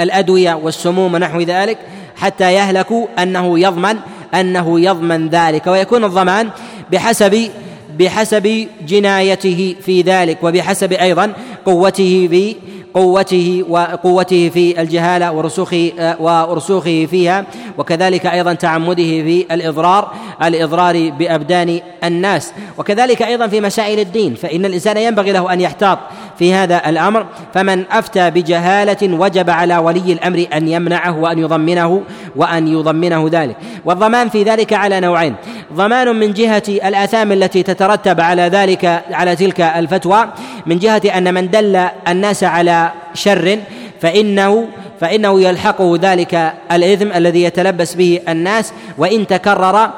[0.00, 1.78] الأدوية والسموم ونحو ذلك
[2.16, 3.98] حتى يهلكوا أنه يضمن
[4.34, 6.50] أنه يضمن ذلك ويكون الضمان
[6.92, 7.50] بحسب
[7.98, 11.32] بحسب جنايته في ذلك وبحسب أيضا
[11.64, 12.56] قوته في
[12.94, 17.44] قوته وقوته في الجهالة ورسوخه ورسوخه فيها
[17.78, 20.12] وكذلك أيضا تعمده في الإضرار
[20.42, 22.52] الإضرار بأبدان الناس.
[22.78, 25.98] وكذلك أيضا في مسائل الدين فإن الإنسان ينبغي له أن يحتاط
[26.38, 27.26] في هذا الأمر.
[27.54, 32.02] فمن أفتى بجهالة وجب على ولي الأمر أن يمنعه وأن يضمنه
[32.36, 33.56] وأن يضمنه ذلك.
[33.84, 35.34] والضمان في ذلك على نوعين.
[35.74, 40.28] ضمان من جهة الآثام التي تترتب على ذلك على تلك الفتوى
[40.66, 42.81] من جهة أن من دل الناس على
[43.14, 43.58] شر
[44.00, 44.68] فانه
[45.00, 49.90] فإنه يلحقه ذلك الاثم الذي يتلبس به الناس وإن تكرر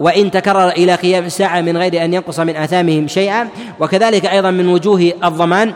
[0.00, 3.48] وإن تكرر إلى قيام الساعة من غير أن ينقص من آثامهم شيئا.
[3.80, 5.72] وكذلك أيضا من وجوه الضمان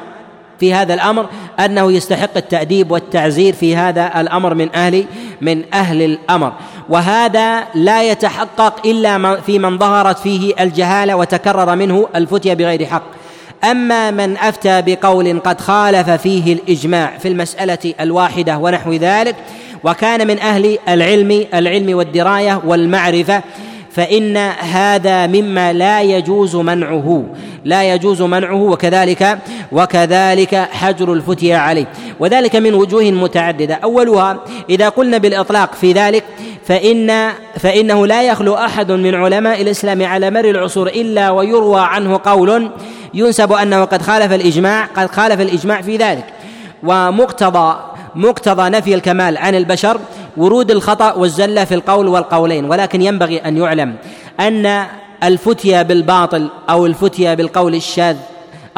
[0.61, 1.27] في هذا الأمر
[1.61, 5.05] أنه يستحق التأديب والتعزير في هذا الأمر من أهل
[5.41, 6.53] من أهل الأمر.
[6.89, 13.20] وهذا لا يتحقق إلا في من ظهرت فيه الجهالة وتكرر منه الفتيا بغير حق.
[13.65, 19.37] أما من أفتى بقول قد خالف فيه الإجماع في المسألة الواحدة ونحو ذلك
[19.85, 23.43] وكان من أهل العلم العلم والدراية والمعرفة
[23.91, 27.25] فإن هذا مما لا يجوز منعه
[27.65, 29.39] لا يجوز منعه وكذلك
[29.73, 31.87] وكذلك حجر الفتيا عليه.
[32.21, 33.75] وذلك من وجوه متعددة.
[33.75, 36.25] أولها إذا قلنا بالإطلاق في ذلك
[36.71, 42.71] فإن فإنه لا يخلو أحد من علماء الإسلام على مر العصور إلا ويروى عنه قول
[43.15, 46.25] ينسب أنه قد خالف الإجماع قد خالف الإجماع في ذلك.
[46.83, 47.77] ومقتضى
[48.15, 50.01] مقتضى نفي الكمال عن البشر
[50.37, 53.95] ورود الخطأ والزلة في القول والقولين ولكن ينبغي أن يعلم
[54.41, 54.87] أن
[55.23, 58.17] الفتيا بالباطل أو الفتيا بالقول الشاذ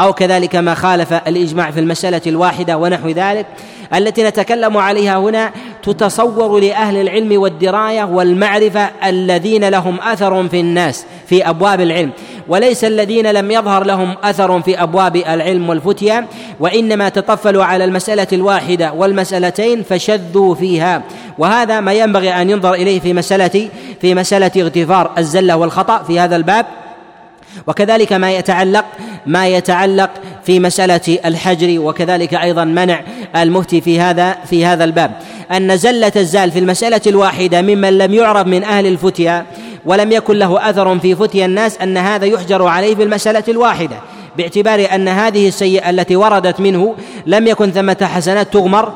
[0.00, 3.46] أو كذلك ما خالف الإجماع في المسألة الواحدة ونحو ذلك
[3.94, 5.52] التي نتكلم عليها هنا
[5.82, 12.10] تتصور لأهل العلم والدراية والمعرفة الذين لهم أثر في الناس في أبواب العلم.
[12.48, 16.26] وليس الذين لم يظهر لهم أثر في أبواب العلم والفتيا
[16.60, 21.02] وإنما تطفلوا على المسألة الواحدة والمسألتين فشذوا فيها.
[21.38, 23.68] وهذا ما ينبغي أن ينظر إليه في مسألة
[24.00, 26.66] في مسألة اغتفار الزلة والخطأ في هذا الباب.
[27.66, 28.84] وكذلك ما يتعلق
[29.26, 30.10] ما يتعلق
[30.44, 33.00] في مسألة الحجر وكذلك أيضا منع
[33.36, 35.12] المفتي في هذا في هذا الباب.
[35.52, 39.46] أن زلة الزال في المسألة الواحدة ممن لم يعرف من أهل الفتيا
[39.84, 43.96] ولم يكن له أثر في فتي الناس أن هذا يحجر عليه بالمساله الواحدة
[44.36, 46.94] باعتبار أن هذه السيئة التي وردت منه
[47.26, 48.92] لم يكن ثمة حسنات تغمر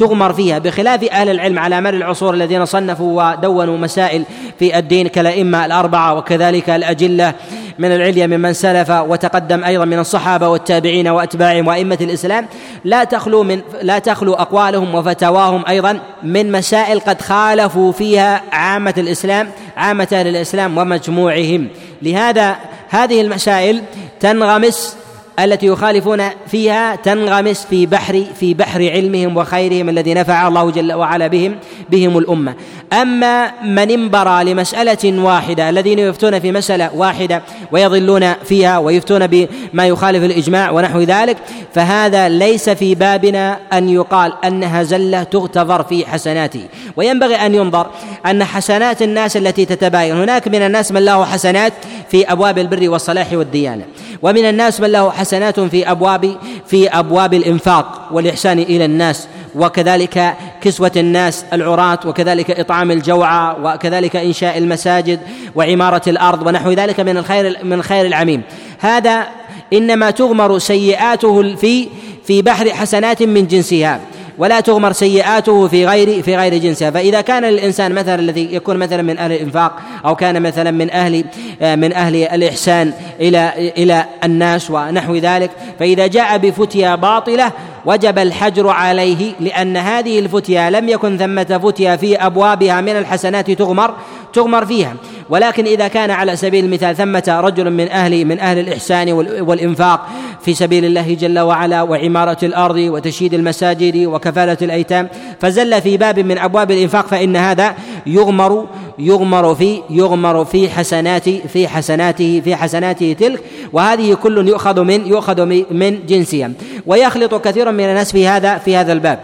[0.00, 4.24] تغمر فيها بخلاف أهل العلم على مر العصور الذين صنفوا ودونوا مسائل
[4.58, 7.34] في الدين كالأئمة الأربعة وكذلك الأجلة
[7.78, 12.46] من العليا ممن سلف وتقدم أيضا من الصحابة والتابعين وأتباعهم وأئمة الإسلام.
[12.84, 19.50] لا تخلو من لا تخلو أقوالهم وفتواهم أيضا من مسائل قد خالفوا فيها عامة الإسلام
[19.76, 21.68] عامة أهل الإسلام ومجموعهم.
[22.02, 22.56] لهذا
[22.88, 23.82] هذه المسائل
[24.20, 24.96] تنغمس
[25.44, 31.26] التي يخالفون فيها تنغمس في بحر في بحر علمهم وخيرهم الذي نفع الله جل وعلا
[31.26, 31.56] بهم
[31.90, 32.54] بهم الأمة.
[32.92, 40.24] أما من انبرى لمسألة واحدة الذين يفتون في مسألة واحدة ويضلون فيها ويفتون بما يخالف
[40.24, 41.36] الإجماع ونحو ذلك
[41.74, 46.62] فهذا ليس في بابنا أن يقال أنها زلة تغتفر في حسناته.
[46.96, 47.86] وينبغي أن ينظر
[48.26, 50.16] أن حسنات الناس التي تتباين.
[50.16, 51.72] هناك من الناس من له حسنات
[52.10, 53.84] في أبواب البر والصلاح والديانة
[54.22, 55.29] ومن الناس من له حسنات
[55.70, 59.28] في ابواب في أبواب الإنفاق والإحسان إلى الناس.
[59.54, 65.20] وكذلك كسوة الناس العراة وكذلك إطعام الجوعى وكذلك إنشاء المساجد
[65.54, 68.42] وعمارة الأرض ونحو ذلك من الخير من الخير العميم.
[68.78, 69.26] هذا
[69.72, 71.88] إنما تغمر سيئاته في
[72.24, 74.00] في بحر حسنات من جنسها.
[74.40, 76.90] ولا تغمر سيئاته في غير في غير جنسها.
[76.90, 81.24] فإذا كان الإنسان مثلا الذي يكون مثلا من أهل الإنفاق أو كان مثلا من أهل
[81.60, 87.52] من أهل الإحسان إلى إلى الناس ونحو ذلك فإذا جاء بفتيا باطلة
[87.84, 93.94] وجب الحجر عليه لأن هذه الفتيا لم يكن ثمة فتيا في أبوابها من الحسنات تغمر
[94.32, 94.94] تغمر فيها.
[95.30, 100.08] ولكن إذا كان على سبيل المثال ثمة رجل من أهل من أهل الإحسان والإنفاق
[100.42, 105.08] في سبيل الله جل وعلا وعمارة الأرض وتشييد المساجد وكفالة الأيتام
[105.40, 107.74] فزل في باب من أبواب الإنفاق فإن هذا
[108.06, 108.66] يغمر
[109.00, 113.40] يغمر في يغمر في حسنات في حسناته في حسناته تلك
[113.72, 116.50] وهذه كل يؤخذ من يؤخذ من جنسها.
[116.86, 119.18] ويخلط كثير من الناس في هذا في هذا الباب.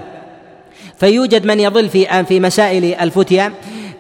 [1.01, 3.53] فيوجد من يضل في في مسائل الفتيا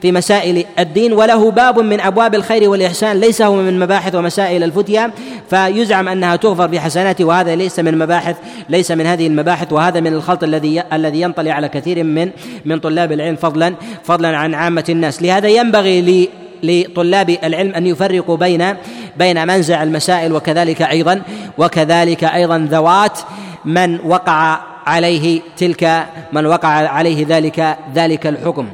[0.02, 5.10] في مسائل الدين وله باب من أبواب الخير والإحسان ليس هو من مباحث ومسائل الفتيا.
[5.50, 8.36] فيزعم أنها تغفر في حسناته وهذا ليس من مباحث
[8.68, 12.30] ليس من هذه المباحث وهذا من الخلط الذي الذي ينطلي على كثير من
[12.64, 13.74] من طلاب العلم فضلا
[14.04, 15.22] فضلا عن عامة الناس.
[15.22, 16.28] لهذا ينبغي
[16.62, 18.74] لطلاب العلم أن يفرقوا بين
[19.16, 21.22] بين منزع المسائل وكذلك أيضا
[21.58, 23.18] وكذلك أيضا ذوات
[23.64, 28.68] من وقع عليه تلك من وقع عليه ذلك ذلك الحكم.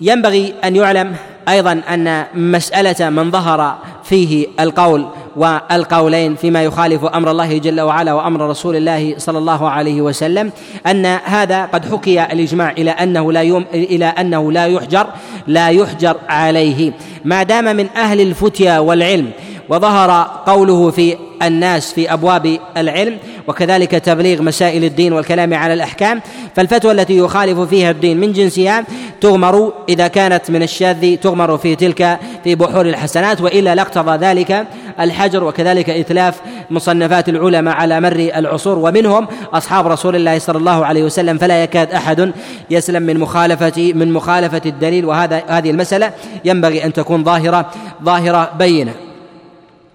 [0.00, 1.16] وينبغي أن يعلم
[1.48, 8.48] أيضا أن مسألة من ظهر فيه القول والقولين فيما يخالف أمر الله جل وعلا وأمر
[8.48, 10.52] رسول الله صلى الله عليه وسلم
[10.86, 15.06] أن هذا قد حكي الإجماع إلى أنه لا يوم إلى أنه لا يحجر
[15.46, 16.92] لا يحجر عليه.
[17.24, 19.30] ما دام من أهل الفتيا والعلم
[19.68, 23.18] وظهر قوله في الناس في أبواب العلم
[23.48, 26.20] وكذلك تبليغ مسائل الدين والكلام على الأحكام.
[26.56, 28.84] فالفتوى التي يخالف فيها الدين من جنسها
[29.20, 34.66] تغمر إذا كانت من الشاذ تغمر في تلك في بحور الحسنات وإلا لاقتضى ذلك
[35.00, 38.78] الحجر وكذلك إتلاف مصنفات العلماء على مر العصور.
[38.78, 42.32] ومنهم أصحاب رسول الله صلى الله عليه وسلم فلا يكاد أحد
[42.70, 45.04] يسلم من مخالفة من مخالفة الدليل.
[45.04, 46.10] وهذا هذه المسألة
[46.44, 47.70] ينبغي أن تكون ظاهرة
[48.04, 49.05] ظاهرة بينة.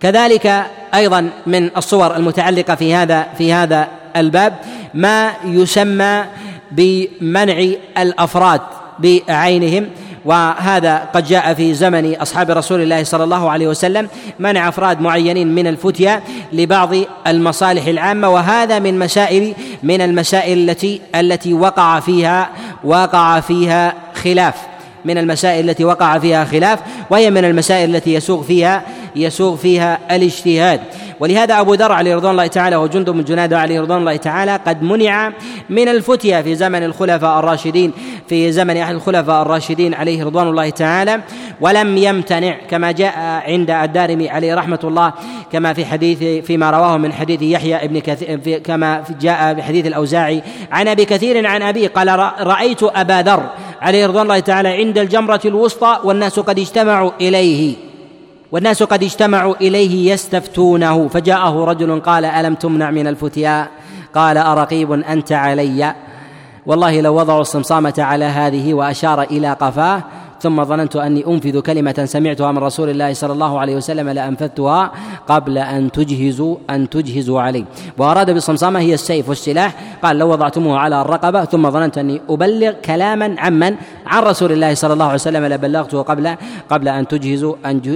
[0.02, 4.54] كذلك أيضا من الصور المتعلقة في هذا في هذا الباب
[4.93, 6.24] ما يسمى
[6.72, 7.66] بمنع
[7.97, 8.62] الأفراد
[8.99, 9.88] بعينهم
[10.26, 14.08] وهذا قد جاء في زمن أصحاب رسول الله صلى الله عليه وسلم
[14.39, 16.22] منع أفراد معينين من الفتيا
[16.54, 16.89] لبعض
[17.28, 22.49] المصالح العامة وهذا من مسائل من المسائل التي التي وقع فيها
[22.84, 23.93] وقع فيها
[24.24, 24.56] خلاف
[25.06, 26.80] من المسائل التي وقع فيها خلاف
[27.10, 28.84] وهي من المسائل التي يسوغ فيها
[29.16, 30.82] يسوغ فيها الاجتهاد.
[31.22, 34.84] ولهذا أبو ذر عليه رضوان الله تعالى وجند من جنادة عليه رضوان الله تعالى قد
[34.84, 35.34] منع
[35.70, 37.91] من الفتيا في زمن الخلفاء الراشدين
[38.30, 41.22] في زمن أحد الخلفاء الراشدين عليه رضوان الله تعالى
[41.62, 43.14] ولم يمتنع كما جاء
[43.47, 45.14] عند الدارمي عليه رحمة الله
[45.51, 50.43] كما في حديث فيما رواه من حديث يحيى ابن كثير كما جاء في حديث الأوزاعي
[50.72, 52.07] عن أبي كثير عن أبي قال
[52.39, 53.49] رأيت أبا ذر
[53.82, 57.91] عليه رضوان الله تعالى عند الجمرة الوسطى والناس قد اجتمعوا إليه.
[58.52, 61.08] والناس قد اجتمعوا إليه يستفتونه.
[61.08, 63.68] فجاءه رجل قال ألم تمنع من الفتيا؟
[64.16, 65.95] قال أرقيب أنت علي.
[66.66, 70.04] والله لو وضعوا الصمصامة على هذه وأشار إلى قفاه
[70.41, 74.91] ثم ظننت أني أنفذ كلمة سمعتها من رسول الله صلى الله عليه وسلم لأنفذتها
[75.28, 77.66] قبل أن تجهزوا أن تجهزوا علي.
[77.97, 79.76] وأراد بالصمصامة هي السيف والسلاح.
[80.04, 83.76] قال لو وضعتموه على الرقبة ثم ظننت أني أبلغ كلاما عمن
[84.12, 86.36] عن رسول الله صلى الله عليه وسلم لبلغته قبل
[86.70, 87.55] قبل أن تجهزوا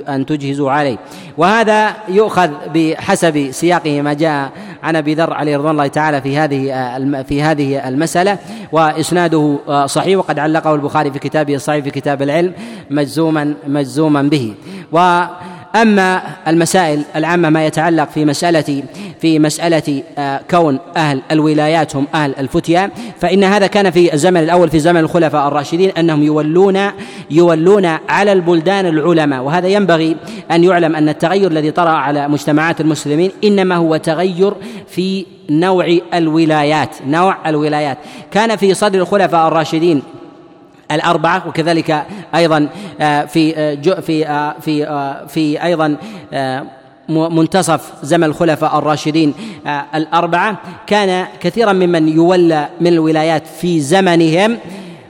[0.09, 0.97] أن تجهزوا علي
[1.37, 4.51] وهذا يؤخذ بحسب سياقه ما جاء
[4.83, 8.37] عن أبي ذر عليه رضوان الله تعالى في هذه في هذه المسألة
[8.71, 12.53] وإسناده صحيح وقد علقه البخاري في كتابه الصحيح في كتاب العلم
[12.89, 14.53] مجزوما مجزوما به.
[14.91, 15.23] و
[15.75, 18.83] أما المسائل العامة ما يتعلق في مساله
[19.21, 24.69] في مسألة آه، كون أهل الولايات هم أهل الفتيا فإن هذا كان في الزمن الأول
[24.69, 26.79] في زمن الخلفاء الراشدين أنهم يولون
[27.31, 29.43] يولون على البلدان العلماء.
[29.43, 30.17] وهذا ينبغي
[30.51, 34.53] أن يعلم أن التغير الذي طرأ على مجتمعات المسلمين إنما هو تغير
[34.87, 37.97] في نوع الولايات نوع الولايات.
[38.31, 40.01] كان في صدر الخلفاء الراشدين
[40.91, 42.05] الأربعة وكذلك
[42.35, 42.67] أيضا
[43.01, 44.85] آه، في آه، في آه، في
[45.27, 45.97] في أيضا
[47.09, 49.33] منتصف زمن الخلفاء الراشدين
[49.95, 50.57] الأربعة.
[50.87, 54.57] كان كثيرا ممن يولى من الولايات في زمنهم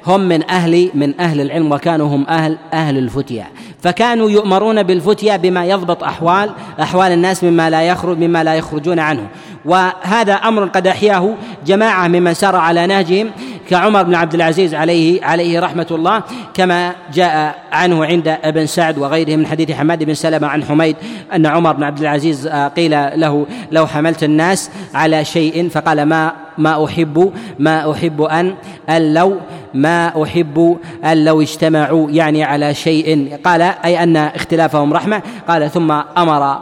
[0.07, 3.47] هم من أهل من أهل العلم وكانوا هم أهل أهل الفتيا.
[3.81, 6.49] فكانوا يؤمرون بالفتيا بما يضبط أحوال
[6.81, 9.27] أحوال الناس مما لا يخرج مما لا يخرجون عنه.
[9.65, 13.31] وهذا أمر قد أحياه جماعة ممن سار على نهجهم.
[13.69, 19.35] كعمر بن عبد العزيز عليه عليه رحمة الله كما جاء عنه عند ابن سعد وغيره
[19.35, 20.95] من حديث حماد بن سلمة عن حميد
[21.35, 26.85] أن عمر بن عبد العزيز قيل له لو حملت الناس على شيء فقال ما ما
[26.85, 28.55] أحب ما أحب أن
[28.89, 29.37] أن لو
[29.73, 33.37] ما أحب أن لو اجتمعوا يعني على شيء.
[33.43, 35.21] قال أي أن اختلافهم رحمة.
[35.47, 36.59] قال ثم أمر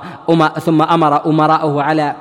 [0.59, 2.15] ثم أمر أمراءه على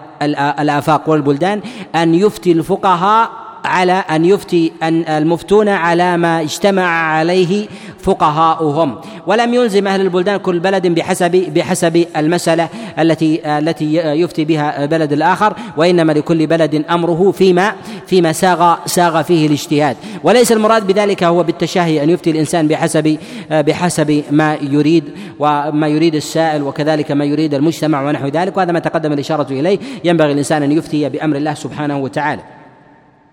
[0.60, 1.60] الآفاق والبلدان
[1.94, 3.30] أن يفتي الفقهاء
[3.64, 7.66] على أن يفتي أن المفتون على ما اجتمع عليه
[7.98, 8.94] فقهاؤهم.
[9.26, 15.54] ولم يلزم أهل البلدان كل بلد بحسب بحسب المسألة التي التي يفتي بها البلد الآخر
[15.76, 17.72] وإنما لكل بلد أمره فيما
[18.06, 19.96] فيما ساغ ساغ فيه الاجتهاد.
[20.22, 23.18] وليس المراد بذلك هو بالتشهي أن يفتي الإنسان بحسب
[23.50, 25.04] بحسب ما يريد
[25.38, 29.78] وما يريد السائل وكذلك ما يريد المجتمع ونحو ذلك وهذا ما تقدم الإشارة إليه.
[30.04, 32.61] ينبغي الإنسان أن يفتي بأمر الله سبحانه وتعالى.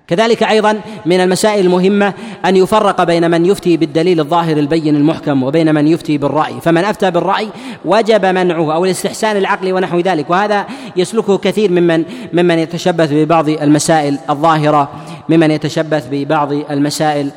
[0.10, 2.14] كذلك أيضا من المسائل المهمة
[2.46, 6.54] أن يفرق بين من يفتي بالدليل الظاهر البين المحكم وبين من يفتي بالرأي.
[6.62, 7.50] فمن أفتى بالرأي
[7.86, 12.04] وجب منعه أو الاستحسان العقلي ونحو ذلك وهذا يسلكه كثير ممن
[12.34, 14.90] ممن يتشبث ببعض المسائل الظاهرة
[15.30, 17.32] ممن يتشبث ببعض المسائل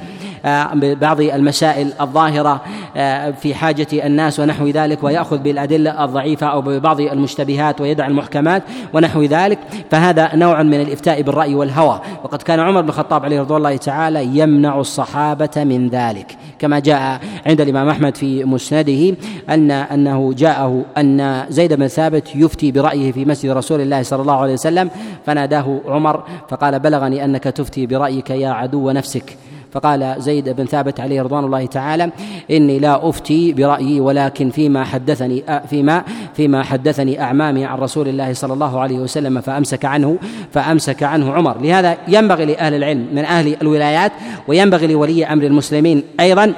[0.75, 2.61] ببعض المسائل الظاهرة
[2.97, 8.63] آه، في حاجة الناس ونحو ذلك ويأخذ بالأدلة الضعيفة أو ببعض المشتبهات ويدع المحكمات
[8.93, 9.59] ونحو ذلك.
[9.91, 12.01] فهذا نوع من الإفتاء بالرأي والهوى.
[12.25, 17.21] وقد كان عمر بن الخطاب عليه رضوان الله تعالى يمنع الصحابة من ذلك كما جاء
[17.47, 19.17] عند الإمام أحمد في مسنده
[19.51, 24.41] أن أنه جاءه أن زيد بن ثابت يفتي برأيه في مسجد رسول الله صلى الله
[24.41, 24.91] عليه وسلم
[25.27, 29.37] فناداه عمر فقال بلغني أنك تفتي برأيك يا عدو نفسك.
[29.73, 32.11] فقال زيد بن ثابت عليه رضوان الله تعالى
[32.51, 36.05] إني لا أفتي برأيي ولكن فيما حدثني فيما
[36.35, 40.19] فيما حدثني أعمامي عن رسول الله صلى الله عليه وسلم فأمسك عنه
[40.53, 41.59] فأمسك عنه عمر.
[41.61, 44.13] لهذا ينبغي لأهل العلم من أهل الولايات
[44.49, 46.55] وينبغي لولي أمر المسلمين أيضا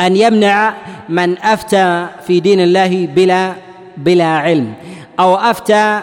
[0.00, 0.74] أن يمنع
[1.08, 3.52] من أفتى في دين الله بلا
[3.96, 4.72] بلا علم
[5.20, 6.00] أو أفتى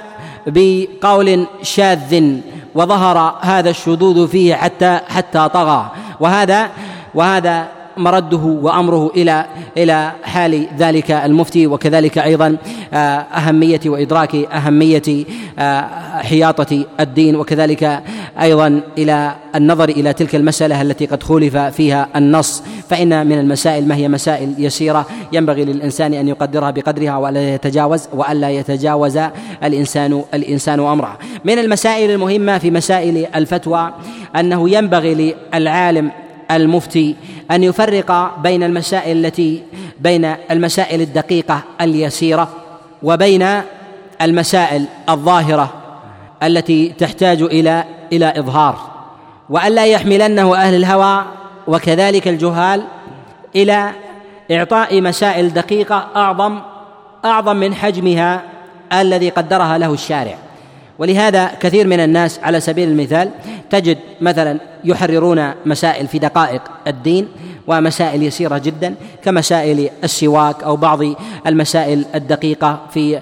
[0.47, 2.39] بقول شاذ
[2.76, 5.91] وظهر هذا الشذوذ فيه حتى حتى طغى.
[6.19, 6.69] وهذا
[7.13, 7.67] وهذا
[7.98, 9.46] مرده وأمره إلى
[9.78, 12.58] إلى حال ذلك المفتي وكذلك أيضا
[12.93, 15.26] آه، أهمية وإدراك أهمية
[15.60, 15.82] آه،
[16.22, 18.04] حياطة الدين وكذلك
[18.41, 22.64] أيضا إلى النظر إلى تلك المسألة التي قد خولف فيها النص.
[22.89, 28.50] فإن من المسائل ما هي مسائل يسيرة ينبغي للإنسان أن يقدرها بقدرها وألا يتجاوز وألا
[28.50, 29.20] يتجاوز
[29.64, 31.18] الإنسان الإنسان أمره.
[31.46, 33.93] من المسائل المهمة في مسائل الفتوى
[34.36, 36.12] أنه ينبغي للعالم
[36.52, 37.16] المفتي
[37.52, 39.64] أن يفرق بين المسائل التي
[40.00, 42.50] بين المسائل الدقيقة اليسيرة
[43.04, 43.62] وبين
[44.22, 45.74] المسائل الظاهرة
[46.43, 47.84] التي تحتاج إلى
[48.14, 48.78] إلى إظهار
[49.50, 51.26] والا يحملنه أهل الهوى
[51.68, 52.84] وكذلك الجهال
[53.56, 53.91] إلى
[54.52, 56.60] إعطاء مسائل دقيقة أعظم
[57.26, 58.41] أعظم من حجمها
[58.93, 60.38] الذي قدرها له الشارع.
[61.00, 63.30] ولهذا كثير من الناس على سبيل المثال
[63.70, 67.28] تجد مثلا يحررون مسائل في دقائق الدين
[67.68, 71.00] ومسائل يسيرة جدا كمسائل السواك أو بعض
[71.48, 73.20] المسائل الدقيقة في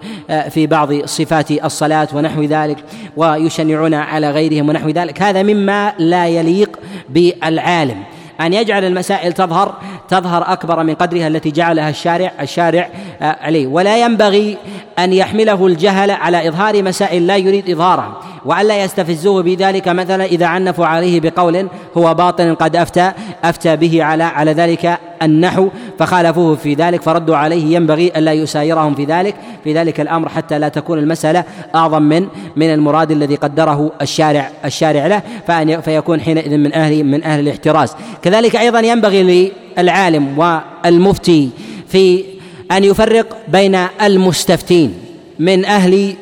[0.50, 2.78] في بعض صفات الصلاة ونحو ذلك
[3.18, 5.22] ويشنعون على غيرهم ونحو ذلك.
[5.22, 8.04] هذا مما لا يليق بالعالم.
[8.42, 9.74] أن يجعل المسائل تظهر
[10.10, 12.90] تظهر أكبر من قدرها التي جعلها الشارع الشارع
[13.22, 13.68] آه، عليه.
[13.68, 14.58] ولا ينبغي
[15.00, 18.18] أن يحمله الجهل على إظهار مسائل لا يريد إظهارها.
[18.46, 21.68] وألا يستفزوه بذلك مثلا إذا عنفوا عليه بقول
[21.98, 23.12] هو باطل قد أفتى
[23.44, 25.70] أفتى به على على ذلك النحو
[26.00, 30.70] فخالفوه في ذلك فردوا عليه ينبغي ألا يسايرهم في ذلك في ذلك الأمر حتى لا
[30.70, 31.44] تكون المسألة
[31.76, 37.24] أعظم من من المراد الذي قدره الشارع الشارع له فأن فيكون حينئذ من أهل من
[37.24, 37.96] أهل الاحتراز.
[38.22, 41.50] كذلك أيضا ينبغي للعالم والمفتي
[41.88, 42.24] في
[42.72, 44.94] أن يفرق بين المستفتين
[45.40, 46.16] من أهل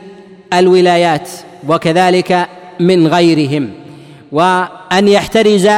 [0.54, 1.30] الولايات.
[1.68, 2.48] وكذلك
[2.80, 3.70] من غيرهم.
[4.32, 5.70] وأن يحترز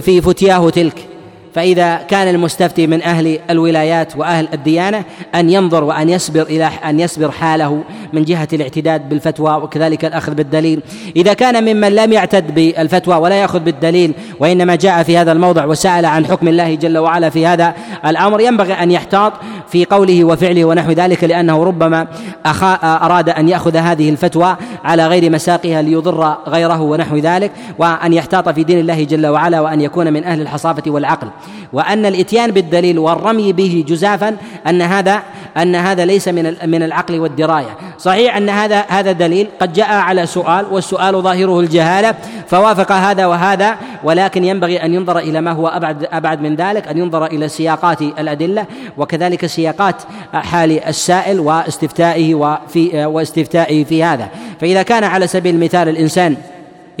[0.00, 1.06] في فتياه تلك.
[1.54, 7.30] فإذا كان المستفتي من أهل الولايات وأهل الديانة أن ينظر وأن يصبر إلى أن يصبر
[7.30, 10.80] حاله من جهة الاعتداد بالفتوى وكذلك الأخذ بالدليل.
[11.16, 16.04] إذا كان ممن لم يعتد بالفتوى ولا يأخذ بالدليل وإنما جاء في هذا الموضع وسأل
[16.04, 17.74] عن حكم الله جل وعلا في هذا
[18.06, 19.32] الأمر ينبغي أن يحتاط
[19.68, 22.06] في قوله وفعله ونحو ذلك لأنه ربما
[22.46, 28.48] أخا أراد أن يأخذ هذه الفتوى على غير مساقها ليضر غيره ونحو ذلك وأن يحتاط
[28.48, 31.28] في دين الله جل وعلا وأن يكون من أهل الحصافة والعقل.
[31.72, 34.36] وأن الإتيان بالدليل والرمي به جزافا
[34.66, 35.22] أن هذا
[35.56, 37.76] أن هذا ليس من من العقل والدراية.
[37.98, 39.48] صحيح أن هذا هذا دليل.
[39.60, 42.14] قد جاء على سؤال والسؤال ظاهره الجهالة.
[42.46, 46.98] فوافق هذا وهذا ولكن ينبغي أن ينظر إلى ما هو أبعد أبعد من ذلك أن
[46.98, 48.66] ينظر إلى سياقات الأدلة.
[48.96, 50.02] وكذلك سياقات
[50.32, 54.28] حال السائل واستفتائه وفي واستفتائه في هذا.
[54.60, 56.36] فإذا كان على سبيل المثال الإنسان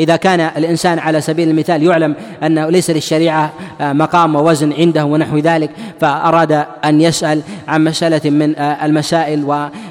[0.00, 5.38] إذا كان الإنسان على سبيل المثال يعلم أنه ليس للشريعة آه، مقام ووزن عنده ونحو
[5.38, 5.70] ذلك
[6.00, 9.44] فأراد أن يسأل عن مسألة من آه، المسائل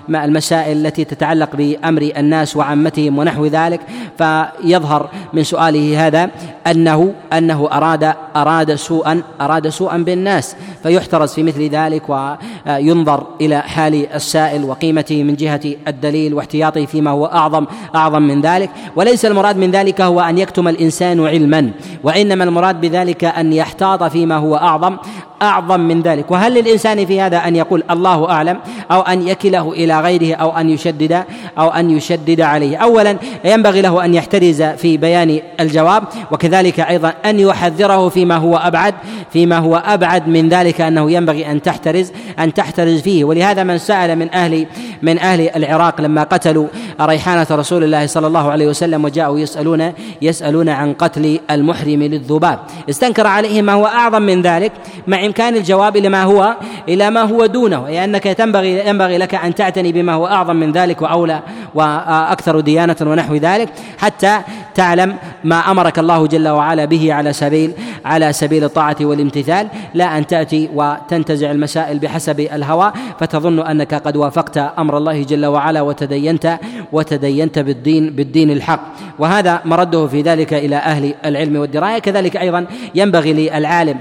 [0.07, 3.81] والمسائل التي تتعلق بأمر الناس وعامتهم ونحو ذلك.
[4.17, 6.29] فيظهر من سؤاله هذا
[6.67, 10.55] أنه أنه أراد أراد سوءا أراد سوءا بالناس.
[10.83, 17.25] فيحترز في مثل ذلك وينظر إلى حال السائل وقيمته من جهة الدليل واحتياطه فيما هو
[17.25, 18.69] أعظم أعظم من ذلك.
[18.95, 21.71] وليس المراد من ذلك هو أن يكتم الإنسان علما
[22.03, 24.97] وإنما المراد بذلك أن يحتاط فيما هو أعظم
[25.41, 26.31] أعظم من ذلك.
[26.31, 28.59] وهل للإنسان في هذا أن يقول الله أعلم
[28.91, 31.23] أو أن يكله إلى غيره أو أن يشدد
[31.59, 37.39] أو أن يشدد عليه؟ اولا ينبغي له أن يحترز في بيان الجواب وكذلك أيضا أن
[37.39, 38.93] يحذره فيما هو أبعد
[39.33, 43.23] فيما هو أبعد من ذلك أنه ينبغي أن تحترز أن تحترز فيه.
[43.23, 44.67] ولهذا من سأل من أهل
[45.01, 46.67] من أهل العراق لما قتلوا
[47.01, 52.59] ريحانة رسول الله صلى الله عليه وسلم وجاءوا يسألون يسألون عن قتل المحرم للذباب.
[52.89, 54.71] استنكر عليه ما هو أعظم من ذلك
[55.07, 56.55] مع امكان الجواب إلى ما هو
[56.89, 61.01] إلى ما هو دونه أنك تنبغي ينبغي لك أن تعتني بما هو أعظم من ذلك
[61.01, 61.39] وأولى
[61.75, 64.39] وأكثر ديانة ونحو ذلك حتى
[64.75, 67.71] تعلم ما أمرك الله جل وعلا به على سبيل
[68.05, 69.67] على سبيل الطاعة والامتثال.
[69.93, 75.81] لا أن تأتي وتنتزع المسائل بحسب الهوى فتظن أنك قد وافقت أمر الله جل وعلا
[75.81, 76.59] وتدينت
[76.91, 78.81] وتدينت بالدين بالدين الحق.
[79.19, 81.99] وهذا مرده في ذلك إلى أهل العلم والدراية.
[81.99, 82.65] كذلك أيضا
[82.95, 83.97] ينبغي للعالم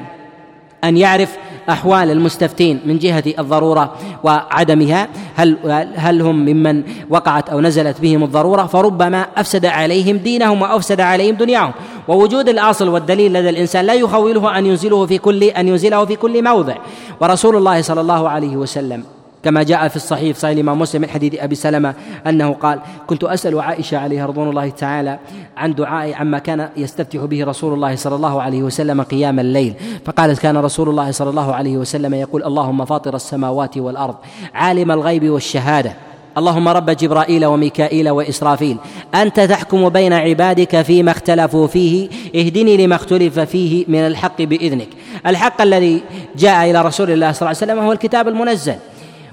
[0.84, 1.36] أن يعرف
[1.70, 3.92] أحوال المستفتين من جهة الضرورة
[4.24, 5.08] وعدمها.
[5.34, 5.56] هل
[5.96, 11.72] هل هم ممن وقعت أو نزلت بهم الضرورة؟ فربما أفسد عليهم دينهم وأفسد عليهم دنياهم.
[12.08, 16.44] ووجود الأصل والدليل لدى الإنسان لا يخوله أن ينزله في كل أن ينزله في كل
[16.44, 16.74] موضع.
[17.20, 19.04] ورسول الله صلى الله عليه وسلم
[19.44, 21.94] كما جاء في الصحيح صحيح الإمام مسلم من حديث أبي سلمة
[22.26, 25.18] أنه قال كنت أسأل عائشة عليها رضوان الله تعالى
[25.56, 29.74] عن دعاء عما كان يستفتح به رسول الله صلى الله عليه وسلم قيام الليل
[30.04, 34.14] فقالت كان رسول الله صلى الله عليه وسلم يقول اللهم فاطر السماوات والأرض
[34.54, 35.92] عالم الغيب والشهادة
[36.38, 38.76] اللهم رب جبرائيل وميكائيل وإسرافيل
[39.14, 44.88] أنت تحكم بين عبادك فيما اختلفوا فيه اهدني لما اختلف فيه من الحق بإذنك.
[45.26, 46.02] الحق الذي
[46.36, 48.76] جاء إلى رسول الله صلى الله عليه وسلم هو الكتاب المنزل.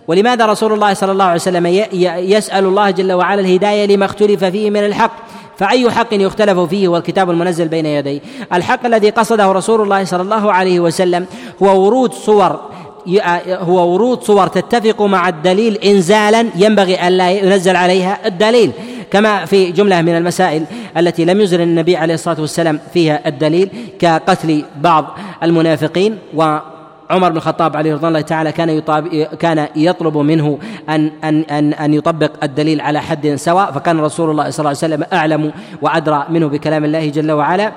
[0.07, 1.65] ولماذا رسول الله صلى الله عليه وسلم
[2.31, 5.11] يسأل الله جل وعلا الهداية لما اختلف فيه من الحق؟
[5.57, 8.19] فأي حق يختلف فيه هو الكتاب المنزل بين يديه
[8.53, 11.25] الحق الذي قصده رسول الله صلى الله عليه وسلم
[11.63, 12.59] هو ورود صور
[13.47, 18.71] هو ورود صور تتفق مع الدليل انزالا ينبغي أن لا ينزل عليها الدليل
[19.11, 20.65] كما في جملة من المسائل
[20.97, 26.57] التي لم يزل النبي عليه الصلاة والسلام فيها الدليل كقتل بعض المنافقين و
[27.11, 28.79] عمر بن الخطاب عليه رضوان الله تعالى كان
[29.39, 30.59] كان يطلب منه
[30.89, 34.77] ان ان ان أن يطبق الدليل على حد سواء فكان رسول الله صلى الله عليه
[34.95, 35.51] وسلم أعلم
[35.81, 37.71] وأدرى منه بكلام الله جل وعلا.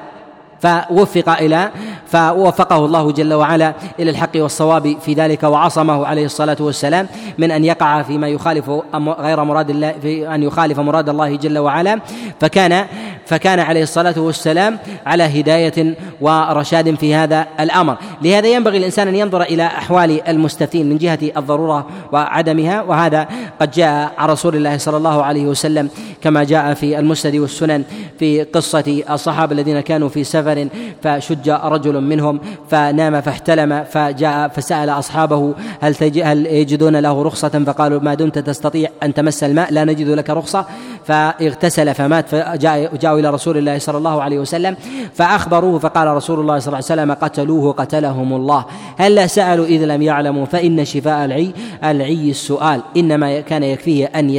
[0.65, 1.71] فوفق إلى
[2.07, 7.09] فوفقه الله جل وعلا إلى الحق والصواب في ذلك وعصمه عليه الصلاة والسلام
[7.39, 12.01] من أن يقع فيما يخالف غير مراد الله في أن يخالف مراد الله جل وعلا.
[12.41, 12.87] فكان
[13.27, 17.97] فكان عليه الصلاة والسلام على هداية ورشاد في هذا الأمر.
[18.23, 23.29] لهذا ينبغي الإنسان أن ينظر إلى أحوال المستفتين من جهة الضرورة وعدمها وهذا
[23.61, 25.89] قد جاء عن رسول الله صلى الله عليه وسلم
[26.23, 27.85] كما جاء في المسند والسنن
[28.19, 30.54] في قصة الصحابة الذين كانوا في سفر
[31.03, 32.41] فشج رجل منهم
[32.71, 35.95] فنام فاحتلم فجاء فسأل أصحابه هل
[36.25, 40.67] هل يجدون له رخصة فقالوا ما دمت تستطيع أن تمس الماء لا نجد لك رخصة
[41.07, 44.77] فاغتسل فمات فجاء جاءوا إلى رسول الله صلى الله عليه وسلم
[45.15, 48.65] فأخبروه فقال رسول الله صلى الله عليه وسلم قتلوه قتلهم الله.
[48.99, 51.53] هل سألوا إذ لم يعلموا؟ فإن شفاء العي
[51.85, 52.81] العي السؤال.
[52.97, 54.31] إنما كان يكفيه أن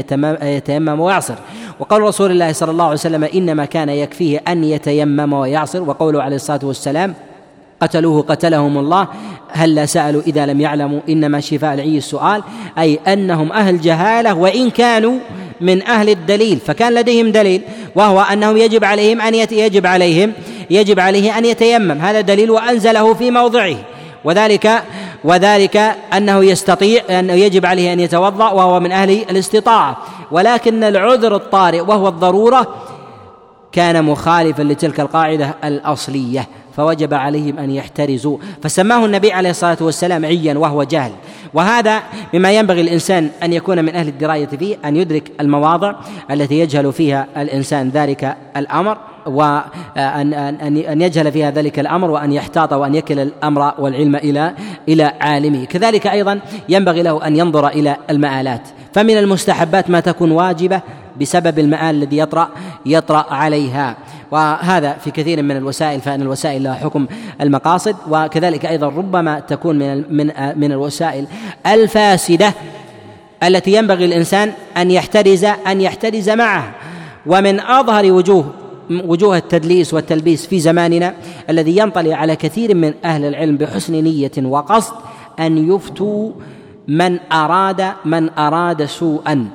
[0.42, 1.36] يتيمم ويعصر.
[1.80, 5.82] وقول رسول الله صلى الله عليه وسلم إنما كان يكفيه أن يتيمم ويعصر.
[5.90, 7.14] وقوله عليه الصلاة والسلام
[7.82, 9.08] قتلوه قتلهم الله.
[9.52, 12.44] هل سألوا إذا لم يعلموا؟ إنما شفاء العي السؤال.
[12.78, 15.20] أي أنهم أهل جهالة وإن كانوا
[15.62, 17.62] من أهل الدليل فكان لديهم دليل
[17.96, 20.34] وهو أنهم يجب عليهم أن يجب عليهم
[20.70, 21.92] يجب عليه أن يتيمم.
[21.92, 23.76] هذا دليل وأنزله في موضعه.
[24.24, 24.84] وذلك
[25.24, 29.98] وذلك أنه يستطيع أنه يجب عليه أن يتوضأ وهو من أهل الاستطاعة.
[30.32, 32.76] ولكن العذر الطارئ وهو الضرورة
[33.72, 36.48] كان مخالفا لتلك القاعدة الأصلية.
[36.78, 38.38] فوجب عليهم أن يحترزوا.
[38.64, 41.12] فسماه النبي عليه الصلاة والسلام عيا وهو جهل
[41.54, 42.04] وهذا
[42.34, 45.96] مما ينبغي الانسان أن يكون من أهل الدراية فيه أن يدرك المواضع
[46.32, 52.74] التي يجهل فيها الإنسان ذلك الأمر وأن أن أن يجهل فيها ذلك الأمر وأن يحتاط
[52.74, 54.54] وأن يكل الأمر والعلم إلى
[54.90, 55.66] إلى عالمه.
[55.66, 58.62] كذلك أيضا ينبغي له أن ينظر إلى المآلات.
[58.94, 60.82] فمن المستحبات ما تكون واجبة
[61.22, 62.50] بسبب المآل الذي يطرأ
[62.86, 63.98] يطرأ عليها.
[64.32, 67.08] وهذا في كثير من الوسائل فإن الوسائل لها حكم
[67.42, 67.96] المقاصد.
[68.10, 71.28] وكذلك أيضا ربما تكون من من من الوسائل
[71.68, 72.54] الفاسدة
[73.44, 76.72] التي ينبغي الإنسان أن يحترز أن يحترز معها.
[77.26, 78.54] ومن أظهر وجوه
[78.92, 81.14] وجوه التدليس والتلبيس في زماننا
[81.50, 84.94] الذي ينطلي على كثير من أهل العلم بحسن نية وقصد
[85.40, 86.32] أن يفتوا
[86.88, 89.48] من أراد من أراد سوءا.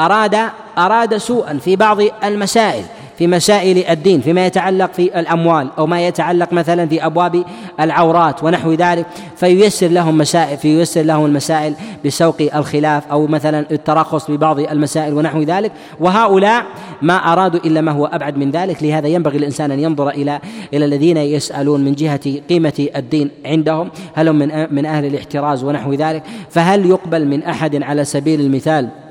[0.00, 0.36] أراد
[0.78, 2.84] أراد سوءا في بعض المسائل.
[3.18, 7.44] في مسائل الدين فيما يتعلق في الأموال أو ما يتعلق مثلا في أبواب
[7.80, 9.06] العورات ونحو ذلك
[9.36, 15.72] فييسر لهم مسائل فييسر لهم المسائل بسوق الخلاف أو مثلا الترخص ببعض المسائل ونحو ذلك.
[16.00, 16.64] وهؤلاء
[17.02, 20.40] ما أرادوا إلا ما هو أبعد من ذلك لهذا ينبغي الإنسان أن ينظر إلى
[20.74, 25.92] إلى الذين يسألون من جهة قيمة الدين عندهم هل هم من من أهل الاحتراز ونحو
[25.92, 26.22] ذلك.
[26.50, 29.03] فهل يقبل من أحد على سبيل المثال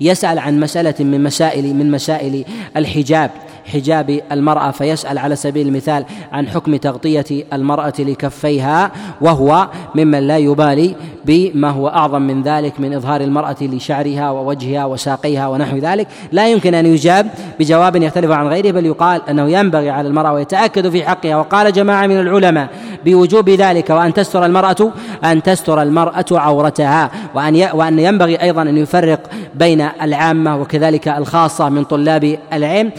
[0.00, 2.44] يسأل عن مسألة من مسائل من مسائل
[2.76, 3.30] الحجاب.
[3.64, 8.90] حجاب المرأة فيسأل على سبيل المثال عن حكم تغطية المرأة لكفيها
[9.20, 10.94] وهو ممن لا يبالي
[11.24, 16.08] بما هو أعظم من ذلك من إظهار المرأة لشعرها ووجهها وساقيها ونحو ذلك.
[16.32, 17.26] لا يمكن أن يجاب
[17.60, 21.36] بجواب يختلف عن غيره بل يقال أنه ينبغي على المرأة ويتأكد في حقها.
[21.36, 22.68] وقال جماعة من العلماء
[23.04, 24.92] بوجوب ذلك وأن تستر المرأة
[25.24, 29.20] أن تستر المرأة عورتها وأن وأن ينبغي أيضا أن يفرق
[29.54, 32.92] بين العامة وكذلك الخاصة من طلاب العلم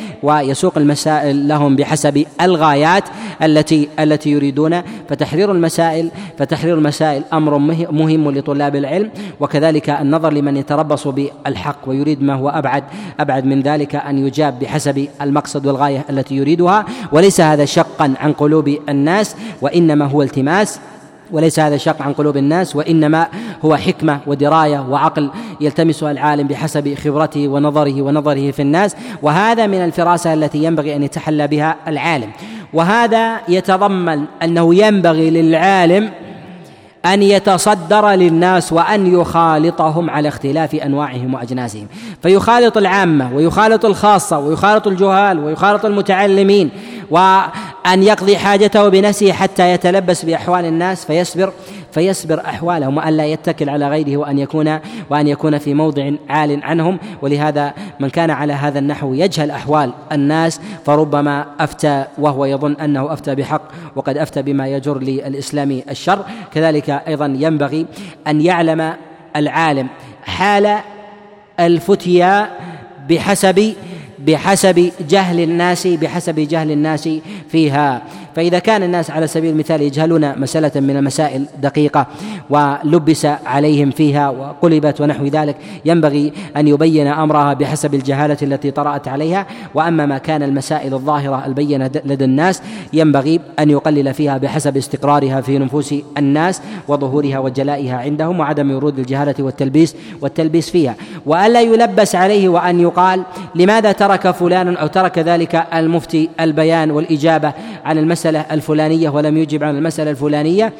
[0.56, 3.04] ويسوق المسائل لهم بحسب الغايات
[3.44, 4.82] التي التي يريدون.
[5.10, 7.58] فتحرير المسائل فتحرير المسائل أمر
[7.92, 12.84] مهم لطلاب العلم وكذلك النظر لمن يتربص بالحق ويريد ما هو أبعد
[13.20, 16.86] أبعد من ذلك أن يجاب بحسب المقصد والغاية التي يريدها.
[17.12, 20.80] وليس هذا شقا عن قلوب الناس وإنما هو التماس
[21.32, 23.28] وليس هذا شق عن قلوب الناس وإنما
[23.66, 25.30] هو حكمة ودراية وعقل
[25.62, 31.48] يلتمسها العالم بحسب خبرته ونظره ونظره في الناس وهذا من الفراسة التي ينبغي أن يتحلى
[31.48, 32.30] بها العالم.
[32.74, 36.10] وهذا يتضمن أنه ينبغي للعالم
[37.06, 41.88] أن يتصدر للناس وأن يخالطهم على اختلاف أنواعهم وأجناسهم.
[42.22, 46.70] فيخالط العامة ويخالط الخاصة ويخالط الجهال ويخالط المتعلمين
[47.86, 51.54] وأن يقضي حاجته بنفسه حتى يتلبس بأحوال الناس فيصبر
[51.92, 54.80] فيصبر أحوالهم وأن لا يتكل على غيره وأن يكون
[55.10, 57.00] وأن يكون في موضع عال عنهم.
[57.22, 63.36] ولهذا من كان على هذا النحو يجهل أحوال الناس فربما أفتى وهو يظن أنه أفتى
[63.36, 63.62] بحق
[63.96, 66.26] وقد أفتى بما يجر للإسلام الشر.
[66.54, 67.86] كذلك أيضا ينبغي
[68.28, 68.94] أن يعلم
[69.36, 69.88] العالم
[70.24, 70.78] حال
[71.60, 72.50] الفتيا
[73.10, 73.74] بحسب
[74.28, 77.10] بحسب جهل الناس بحسب جهل الناس
[77.52, 78.02] فيها.
[78.36, 82.08] فإذا كان الناس على سبيل المثال يجهلون مسألة من المسائل دقيقة
[82.50, 89.48] ولبس عليهم فيها وقلبت ونحو ذلك ينبغي أن يبين أمرها بحسب الجهالة التي طرأت عليها.
[89.74, 92.62] وأما ما كان المسائل الظاهرة البينة لدى الناس
[92.94, 99.36] ينبغي أن يقلل فيها بحسب استقرارها في نفوس الناس وظهورها وجلائها عندهم وعدم ورود الجهالة
[99.40, 100.96] والتلبيس والتلبيس فيها.
[101.26, 103.24] وألا يلبس عليه وأن يقال
[103.56, 107.54] لماذا ترك فلان أو ترك ذلك المفتي البيان والإجابة
[107.86, 110.74] عن المسألة؟ المسألة الفلانية ولم يجب عن المسألة الفلانية.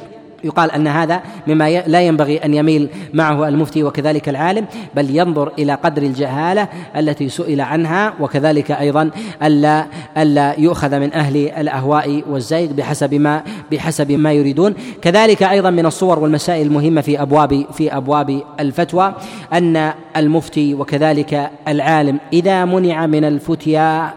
[0.44, 4.66] يقال أن هذا مما لا ينبغي أن يميل معه المفتي وكذلك العالم
[4.96, 6.68] بل ينظر إلى قدر الجهالة
[6.98, 9.10] التي سئل عنها وكذلك أيضا
[9.44, 9.86] الا
[10.18, 14.74] ألا يؤخذ من أهل الأهواء والزيغ بحسب ما بحسب ما يريدون.
[15.02, 19.16] كذلك أيضا من الصور والمسائل المهمة في ابواب في أبواب الفتوى
[19.54, 24.14] أن المفتي وكذلك العالم إذا منع من الفتيا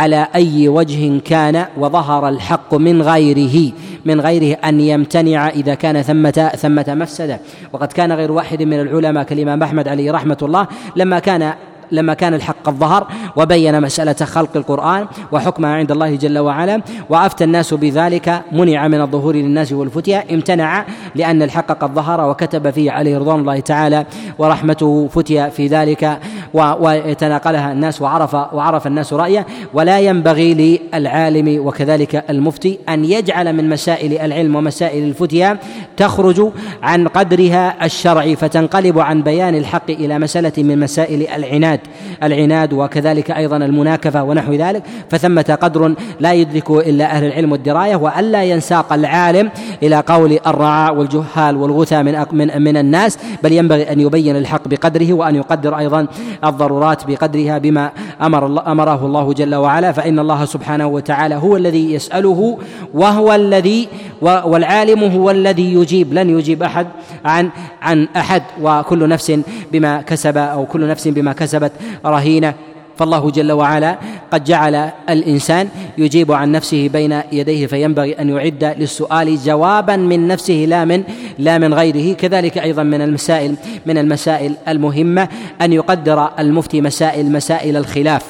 [0.00, 3.72] على أي وجه كان وظهر الحق من غيره
[4.04, 7.40] من غيره أن يمتنع إذا كان ثمة ثمة مفسدة.
[7.72, 11.52] وقد كان غير واحد من العلماء كالإمام أحمد عليه رحمة الله لما كان
[11.92, 17.44] لما كان الحق قد ظهر وبين مسألة خلق القرآن وحكمها عند الله جل وعلا وأفتى
[17.44, 20.84] الناس بذلك منع من الظهور للناس والفتيا امتنع
[21.14, 24.06] لأن الحق قد ظهر وكتب فيه عليه رضوان الله تعالى
[24.38, 26.18] ورحمته فتيا في ذلك
[26.54, 29.46] ويتناقلها الناس وعرف وعرف الناس رأيه.
[29.74, 35.58] ولا ينبغي للعالم وكذلك المفتي أن يجعل من مسائل العلم ومسائل الفتيا
[35.96, 36.50] تخرج
[36.82, 41.79] عن قدرها الشرعي فتنقلب عن بيان الحق إلى مسألة من مسائل العناد.
[42.22, 47.96] العناد العناد وكذلك أيضا المناكفة ونحو ذلك فثمة قدر لا يدرك إلا أهل العلم والدراية
[47.96, 49.50] وألا ينساق العالم
[49.82, 55.12] إلى قول الرعاء والجهال والغثى من من من الناس بل ينبغي أن يبين الحق بقدره
[55.12, 56.06] وأن يقدر أيضا
[56.44, 57.90] الضرورات بقدرها بما
[58.22, 62.58] الله أمره الله جل وعلا فإن الله سبحانه وتعالى هو الذي يسأله
[62.94, 63.88] وهو الذي
[64.22, 66.86] والعالم هو الذي يجيب لن يجيب أحد
[67.24, 67.50] عن
[67.82, 69.32] عن أحد وكل نفس
[69.72, 71.69] بما كسب أو كل نفس بما كسبت
[72.06, 72.54] رهينة.
[72.96, 73.98] فالله جل وعلا
[74.30, 75.68] قد جعل الإنسان
[75.98, 81.02] يجيب عن نفسه بين يديه فينبغي أن يعد للسؤال جوابا من نفسه لا من
[81.38, 82.14] لا من غيره.
[82.14, 83.54] كذلك أيضا من المسائل
[83.86, 85.28] من المسائل المهمة
[85.62, 88.24] أن يقدر المفتي مسائل مسائل الخلاف.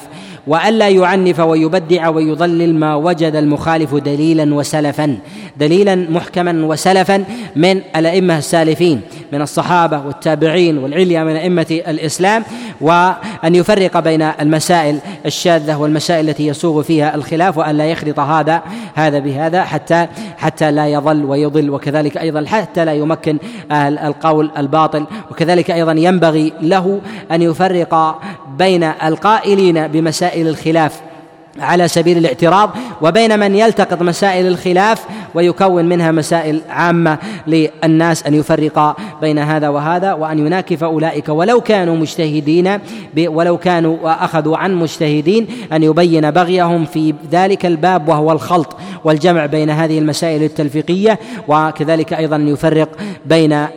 [0.47, 5.17] وألا يعنف ويبدع ويضلل ما وجد المخالف دليلا وسلفا.
[5.57, 7.23] دليلا محكما وسلفا
[7.55, 9.01] من الأئمة السالفين.
[9.31, 12.43] من الصحابة والتابعين والعليا من أئمة الإسلام
[12.81, 18.61] وأن يفرق بين المسائل الشاذة والمسائل التي يسوغ فيها الخلاف وأن لا يخلط هذا
[18.95, 23.37] هذا بهذا حتى حتى لا يضل ويضل وكذلك أيضا حتى لا يمكن
[23.71, 27.01] القول الباطل وكذلك أيضا ينبغي له
[27.31, 28.21] أن يفرق
[28.57, 31.10] بين القائلين بمسائل الخلاف.
[31.59, 32.69] على سبيل الاعتراض
[33.01, 35.05] وبين من يلتقط مسائل الخلاف
[35.35, 37.17] ويكون منها مسائل عامة
[37.47, 41.29] للناس أن يفرق بين هذا وهذا وأن يناكف أولئك.
[41.29, 42.79] ولو كانوا مجتهدين
[43.17, 49.69] ولو كانوا اخذوا عن مجتهدين أن يبين بغيهم في ذلك الباب وهو الخلط والجمع بين
[49.69, 52.89] هذه المسائل التلفيقية وكذلك أيضا يفرق
[53.25, 53.67] بين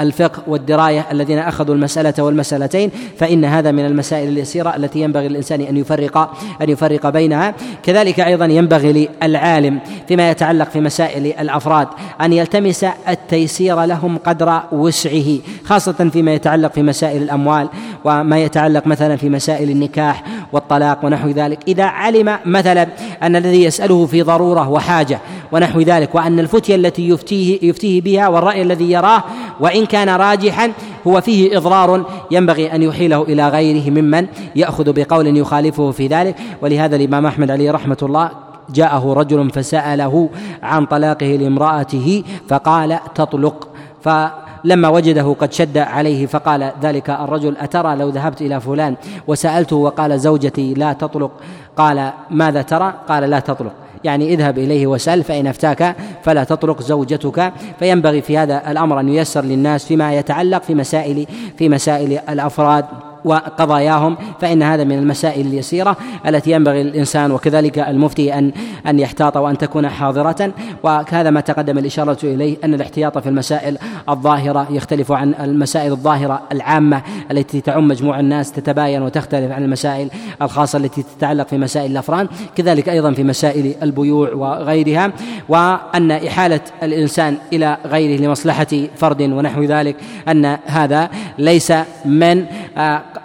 [0.00, 5.76] الفقه والدراية الذين أخذوا المسألة والمسألتين فإن هذا من المسائل اليسيرة التي ينبغي للإنسان أن
[5.76, 6.30] يفرق
[6.62, 7.54] أن يفرق بينها.
[7.82, 9.78] كذلك أيضا ينبغي للعالم
[10.08, 11.88] فيما يتعلق في مسائل الأفراد
[12.20, 17.68] أن يلتمس التيسير لهم قدر وسعه خاصة فيما يتعلق في مسائل الأموال
[18.04, 20.22] وما يتعلق مثلا في مسائل النكاح
[20.52, 21.58] والطلاق ونحو ذلك.
[21.68, 22.86] إذا علم مثلا
[23.22, 25.18] أن الذي يسأله في ضرورة وحاجة
[25.52, 29.24] ونحو ذلك وأن الفتية التي يفتيه يفتيه بها والرأي الذي يراه
[29.60, 30.72] وإن كان راجحا
[31.06, 34.26] هو فيه إضرار ينبغي أن يحيله إلى غيره ممن
[34.56, 36.36] يأخذ بقول يخالفه في ذلك.
[36.62, 38.30] ولهذا الإمام أحمد عليه رحمة الله
[38.70, 40.28] جاءه رجل فسأله
[40.62, 43.68] عن طلاقه لامرأته فقال تطلق.
[44.02, 48.96] فلما وجده قد شد عليه فقال ذلك الرجل أترى لو ذهبت إلى فلان؟
[49.26, 51.30] وسألته وقال زوجتي لا تطلق.
[51.76, 53.72] قال ماذا ترى؟ قال لا تطلق.
[54.04, 57.52] يعني اذهب إليه وسل فإن افتاك فلا تطرق زوجتك.
[57.78, 61.26] فينبغي في هذا الأمر أن ييسر للناس فيما يتعلق في مسائل
[61.56, 62.84] في مسائل الأفراد.
[63.28, 65.96] وقضاياهم فإن هذا من المسائل اليسيرة
[66.26, 68.52] التي ينبغي للإنسان وكذلك المفتي أن
[68.86, 70.52] أن يحتاط وأن تكون حاضرة.
[70.82, 73.78] وهذا ما تقدم الإشارة إليه أن الاحتياط في المسائل
[74.08, 80.10] الظاهرة يختلف عن المسائل الظاهرة العامة التي تعم مجموع الناس تتباين وتختلف عن المسائل
[80.42, 85.12] الخاصة التي تتعلق في مسائل الأفران كذلك أيضا في مسائل البيوع وغيرها.
[85.48, 89.96] وأن إحالة الإنسان إلى غيره لمصلحة فرد ونحو ذلك
[90.28, 91.72] أن هذا ليس
[92.04, 92.44] من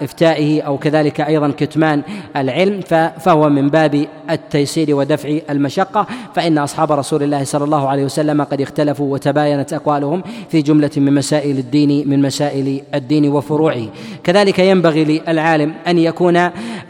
[0.02, 2.02] إفتائه أو كذلك أيضا كتمان
[2.36, 2.82] العلم
[3.20, 6.08] فهو من باب التيسير ودفع المشقة.
[6.36, 11.14] فإن أصحاب رسول الله صلى الله عليه وسلم قد اختلفوا وتباينت أقوالهم في جملة من
[11.14, 13.86] مسائل الدين من مسائل الدين وفروعه.
[14.24, 16.38] كذلك ينبغي للعالم أن يكون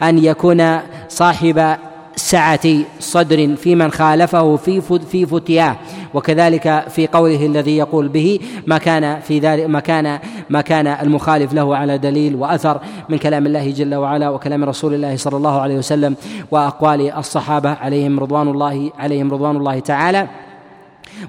[0.02, 0.78] أن يكون
[1.08, 1.76] صاحب
[2.16, 2.68] سعة
[3.00, 5.76] صدر في من خالفه في في فتياه.
[6.14, 10.18] وكذلك في قوله الذي يقول به ما كان في ذلك ما كان
[10.50, 15.16] ما كان المخالف له على دليل وأثر من كلام الله جل وعلا وكلام رسول الله
[15.16, 16.16] صلى الله عليه وسلم
[16.50, 20.28] وأقوال الصحابة عليهم رضوان الله عليهم رضوان الله تعالى.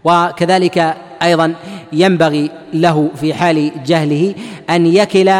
[0.03, 1.53] وكذلك أيضا
[1.93, 4.35] ينبغي له في حال جهله
[4.69, 5.31] أن يكل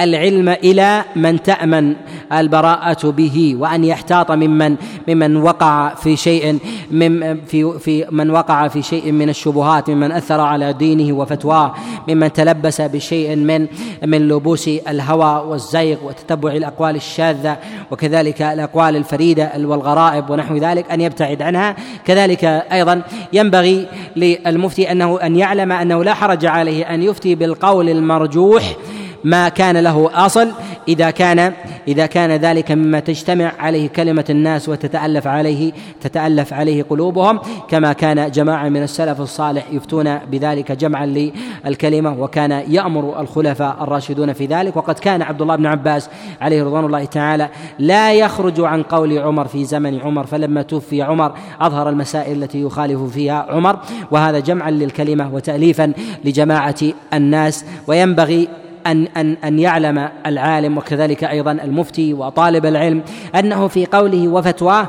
[0.00, 1.94] العلم إلى من تأمن
[2.32, 4.76] البراءة به وأن يحتاط ممن
[5.08, 6.58] ممن وقع في شيء
[6.90, 11.74] من في في من وقع في شيء من الشبهات ممن أثر على دينه وفتواه
[12.08, 13.66] ممن تلبس بشيء من
[14.06, 17.56] من لبوس الهوى والزيغ وتتبع الأقوال الشاذة
[17.90, 21.76] وكذلك الأقوال الفريدة والغرائب ونحو ذلك أن يبتعد عنها.
[22.04, 23.02] كذلك أيضا
[23.32, 23.86] ينبغي
[24.16, 28.76] للمفتي أنه أن يعلم أنه لا حرج عليه أن يفتي بالقول المرجوح
[29.24, 30.48] ما كان له أصل
[30.88, 31.52] إذا كان
[31.88, 38.30] إذا كان ذلك مما تجتمع عليه كلمة الناس وتتألف عليه تتألف عليه قلوبهم كما كان
[38.30, 41.32] جماعة من السلف الصالح يفتون بذلك جمعا
[41.66, 44.76] للكلمة وكان يأمر الخلفاء الراشدون في ذلك.
[44.76, 46.10] وقد كان عبد الله بن عباس
[46.40, 47.48] عليه رضوان الله تعالى
[47.78, 53.02] لا يخرج عن قول عمر في زمن عمر فلما توفي عمر أظهر المسائل التي يخالف
[53.02, 53.78] فيها عمر
[54.10, 55.92] وهذا جمعا للكلمة وتاليفا
[56.24, 56.76] لجماعة
[57.14, 57.64] الناس.
[57.86, 58.48] وينبغي
[58.86, 63.02] أن أن أن يعلم العالم وكذلك أيضا المفتي وطالب العلم
[63.34, 64.88] أنه في قوله وفتواه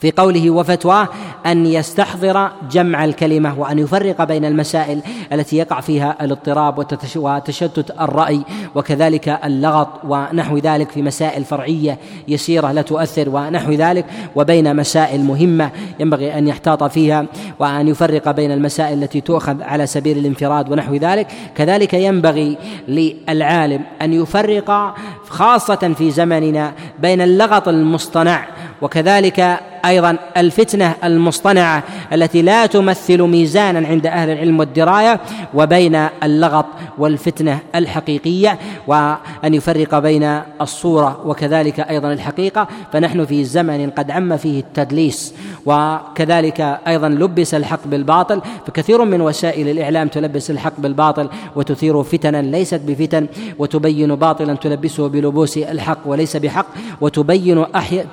[0.00, 1.08] في قوله وفتواه
[1.46, 5.00] أن يستحضر جمع الكلمة وأن يفرق بين المسائل
[5.32, 6.78] التي يقع فيها الاضطراب
[7.16, 8.40] وتشتت الرأي
[8.74, 11.98] وكذلك اللغط ونحو ذلك في مسائل فرعية
[12.28, 14.04] يسيرة لا تؤثر ونحو ذلك
[14.36, 15.70] وبين مسائل مهمة
[16.00, 17.26] ينبغي أن يحتاط فيها
[17.58, 21.26] وأن يفرق بين المسائل التي تؤخذ على سبيل الانفراد ونحو ذلك.
[21.56, 22.58] كذلك ينبغي
[22.88, 24.94] للعالم أن يفرق
[25.28, 28.46] خاصة في زمننا بين اللغط المصطنع
[28.82, 31.82] وكذلك أيضا الفتنة المصطنعة
[32.12, 35.20] التي لا تمثل ميزانا عند أهل العلم والدراية
[35.54, 36.66] وبين اللغط
[36.98, 42.68] والفتنة الحقيقية وأن يفرق بين الصورة وكذلك أيضا الحقيقة.
[42.92, 45.34] فنحن في زمن قد عم فيه التدليس
[45.66, 48.40] وكذلك أيضا لبس الحق بالباطل.
[48.66, 53.26] فكثير من وسائل الإعلام تلبس الحق بالباطل وتثير فتنا ليست بفتن
[53.58, 56.66] وتبين باطلا تلبسه بلبوس الحق وليس بحق
[57.00, 58.04] وتبين أحي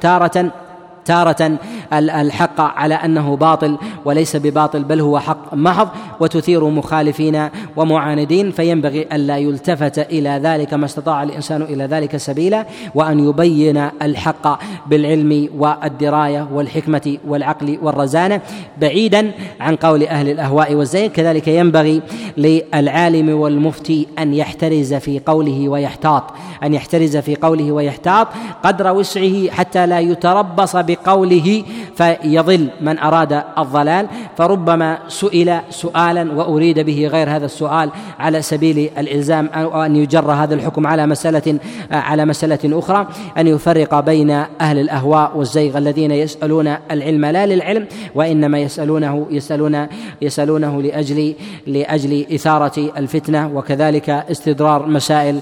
[1.06, 1.58] تارة
[1.94, 9.38] الحق على أنه باطل وليس بباطل بل هو حق محض وتثير مخالفين ومعاندين فينبغي ألا
[9.38, 12.66] يلتفت إلى ذلك ما استطاع الإنسان إلى ذلك سبيلا
[12.96, 14.60] وأن يبين الحق
[14.90, 18.42] بالعلم والدراية والحكمة والعقل والرزانة.
[18.82, 22.02] بعيدا عن قول أهل الأهواء والزين كذلك ينبغي
[22.38, 26.24] للعالم والمفتي أن يحترز في قوله ويحتاط.
[26.66, 28.28] أن يحترز في قوله ويحتاط
[28.64, 31.64] قدر وسعه حتى لا يتربص بقوله
[31.96, 34.08] فيضل من أراد الضلال.
[34.38, 37.90] فربما سئل سؤالا وأريد به غير هذا السؤال
[38.20, 41.60] على سبيل الإلزام أو أن يجر هذا الحكم على مسألة
[41.92, 44.32] على مسألة أخرى أن يفرق بين
[44.62, 49.88] أهل الأهواء والزيغ الذين يسألون العلم لا للعلم وإنما يسألونه يسألون
[50.22, 51.36] يسألونه لأجل
[51.68, 55.42] لأجل إثارة الفتنة وكذلك استدرار مسائل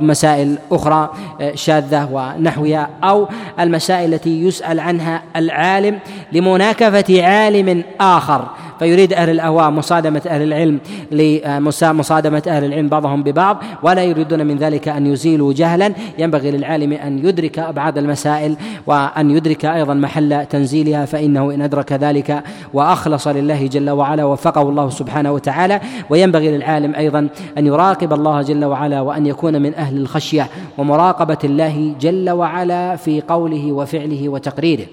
[0.00, 1.10] مسائل أخرى
[1.54, 3.28] شاذة ونحوها أو
[3.60, 5.98] المسائل التي يسأل عنها العالم
[6.32, 8.48] لمناكفة عالم آخر.
[8.78, 10.78] فيريد أهل الأهواء مصادمة أهل العلم
[11.10, 15.92] لمصادمة أهل العلم بعضهم ببعض ولا يريدون من ذلك أن يزيلوا جهلا.
[16.18, 18.56] ينبغي للعالم أن يدرك أبعاد المسائل
[18.86, 22.42] وأن يدرك أيضا محل تنزيلها فإنه إن أدرك ذلك
[22.74, 25.80] وأخلص لله جل وعلا وفقه الله سبحانه وتعالى.
[26.10, 27.28] وينبغي للعالم أيضا
[27.58, 30.48] أن يراقب الله جل وعلا وأن يكون من أهل الخشية
[30.78, 34.86] ومراقبة الله جل وعلا في قوله وفعله وتقريره.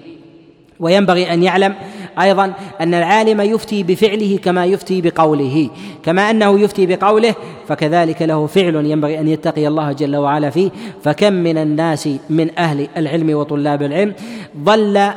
[0.80, 1.74] وينبغي أن يعلم
[2.20, 5.70] أيضا أن العالم يفتي بفعله كما يفتي بقوله.
[6.02, 7.34] كما أنه يفتي بقوله
[7.68, 10.70] فكذلك له فعل ينبغي أن يتقي الله جل وعلا فيه.
[11.04, 14.14] فكم من الناس من أهل العلم وطلاب العلم
[14.58, 15.10] ضل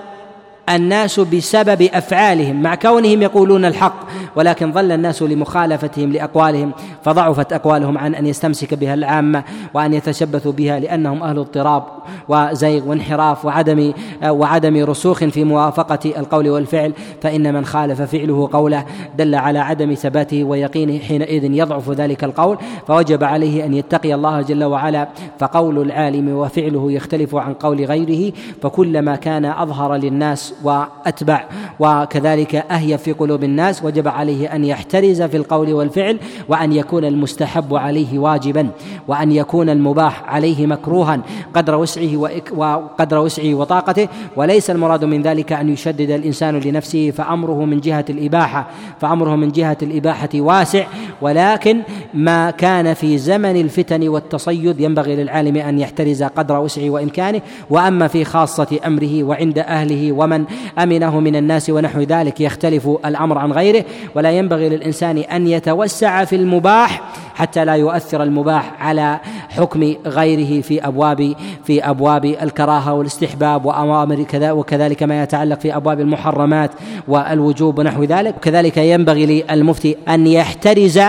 [0.69, 3.95] الناس بسبب أفعالهم مع كونهم يقولون الحق
[4.35, 6.71] ولكن ظل الناس لمخالفتهم لأقوالهم
[7.03, 9.43] فضعفت أقوالهم عن أن يستمسك بها العامة
[9.73, 11.83] وأن يتشبثوا بها لأنهم أهل اضطراب
[12.27, 13.93] وزيغ وانحراف وعدم
[14.25, 18.85] وعدم رسوخ في موافقة القول والفعل فإن من خالف فعله قوله
[19.17, 24.63] دل على عدم ثباته ويقينه حينئذ يضعف ذلك القول فوجب عليه أن يتقي الله جل
[24.63, 25.07] وعلا
[25.39, 31.43] فقول العالم وفعله يختلف عن قول غيره فكلما كان أظهر للناس وأتبع
[31.79, 37.75] وكذلك اهيب في قلوب الناس وجب عليه أن يحترز في القول والفعل وأن يكون المستحب
[37.75, 38.69] عليه واجبا
[39.07, 41.21] وأن يكون المباح عليه مكروها
[41.53, 42.17] قدر وسعه
[42.57, 44.07] وقدر وسعه وطاقته.
[44.35, 48.67] وليس المراد من ذلك أن يشدد الإنسان لنفسه فأمره من جهة الإباحة
[48.99, 50.85] فأمره من جهة الإباحة واسع.
[51.21, 51.81] ولكن
[52.13, 57.41] ما كان في زمن الفتن والتصيد ينبغي للعالم أن يحترز قدر وسعه وإمكانه.
[57.69, 60.45] وأما في خاصة أمره وعند أهله ومن
[60.79, 63.85] أمنه من الناس ونحو ذلك يختلف الأمر عن غيره
[64.15, 67.01] ولا ينبغي للإنسان أن يتوسع في المباح
[67.35, 69.19] حتى لا يؤثر المباح على
[69.49, 75.99] حكم غيره في أبواب في أبواب الكراهة والاستحباب وأوامر كذا وكذلك ما يتعلق في أبواب
[75.99, 76.71] المحرمات
[77.07, 78.35] والوجوب ونحو ذلك.
[78.37, 80.99] وكذلك ينبغي للمفتي أن يحترز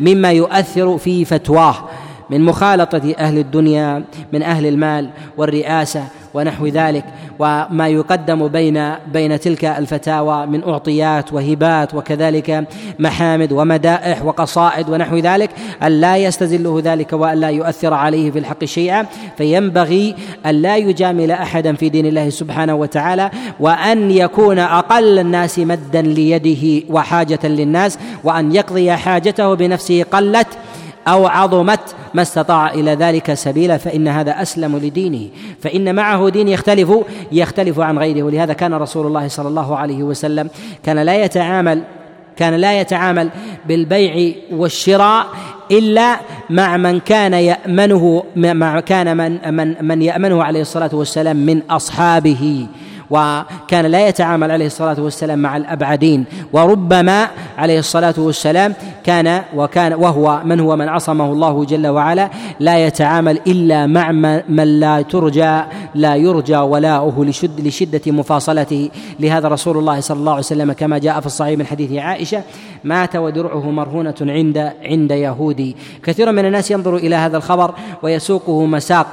[0.00, 1.74] مما يؤثر في فتواه
[2.30, 6.04] من مخالطة أهل الدنيا من أهل المال والرئاسة
[6.36, 7.04] ونحو ذلك.
[7.38, 12.68] وما يقدم بين بين تلك الفتاوى من أعطيات وهبات وكذلك
[12.98, 15.50] محامد ومدائح وقصائد ونحو ذلك
[15.82, 19.06] أن لا يستزله ذلك وأن لا يؤثر عليه في الحق شيئا.
[19.36, 20.14] فينبغي
[20.46, 23.30] أن لا يجامل أحدا في دين الله سبحانه وتعالى
[23.60, 30.48] وأن يكون أقل الناس مدا ليده وحاجة للناس وأن يقضي حاجته بنفسه قلت
[31.08, 31.80] أو عظمت
[32.14, 35.28] ما استطاع إلى ذلك سبيلا فإن هذا أسلم لدينه.
[35.60, 36.92] فإن معه دين يختلف
[37.32, 38.22] يختلف عن غيره.
[38.22, 40.50] ولهذا كان رسول الله صلى الله عليه وسلم
[40.82, 41.82] كان لا يتعامل
[42.36, 43.30] كان لا يتعامل
[43.68, 45.26] بالبيع والشراء
[45.70, 46.20] إلا
[46.50, 52.66] مع من كان يأمنه مع كان من من من يأمنه عليه الصلاة والسلام من أصحابه.
[53.10, 56.24] وكان لا يتعامل عليه الصلاة والسلام مع الأبعدين.
[56.52, 57.28] وربما
[57.58, 58.74] عليه الصلاة والسلام
[59.04, 62.30] كان وكان وهو من هو من عصمه الله جل وعلا
[62.60, 64.12] لا يتعامل إلا مع
[64.48, 65.60] من لا ترجى
[65.94, 68.90] لا يرجى ولاؤه لشد لشدة مفاصلته.
[69.20, 72.42] لهذا رسول الله صلى الله عليه وسلم كما جاء في الصحيح من حديث عائشة
[72.84, 75.76] مات ودرعه مرهونة عند عند يهودي.
[76.02, 79.06] كثير من الناس ينظر إلى هذا الخبر ويسوقه مساق.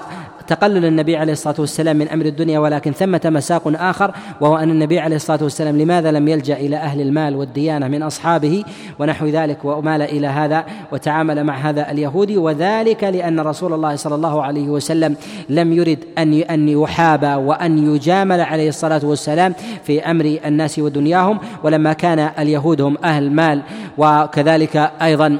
[0.47, 4.11] تقلل النبي عليه الصلاة والسلام من أمر الدنيا ولكن ثمة مساق آخر
[4.41, 8.63] وهو أن النبي عليه الصلاة والسلام لماذا لم يلجأ إلى أهل المال والديانة من أصحابه
[8.99, 14.43] ونحو ذلك ومال إلى هذا وتعامل مع هذا اليهودي؟ وذلك لأن رسول الله صلى الله
[14.43, 15.15] عليه وسلم
[15.49, 19.53] لم يرد أن أن يحاب وأن يجامل عليه الصلاة والسلام
[19.83, 23.61] في أمر الناس ودنياهم ولما كان اليهود هم أهل مال
[23.97, 25.37] وكذلك أيضا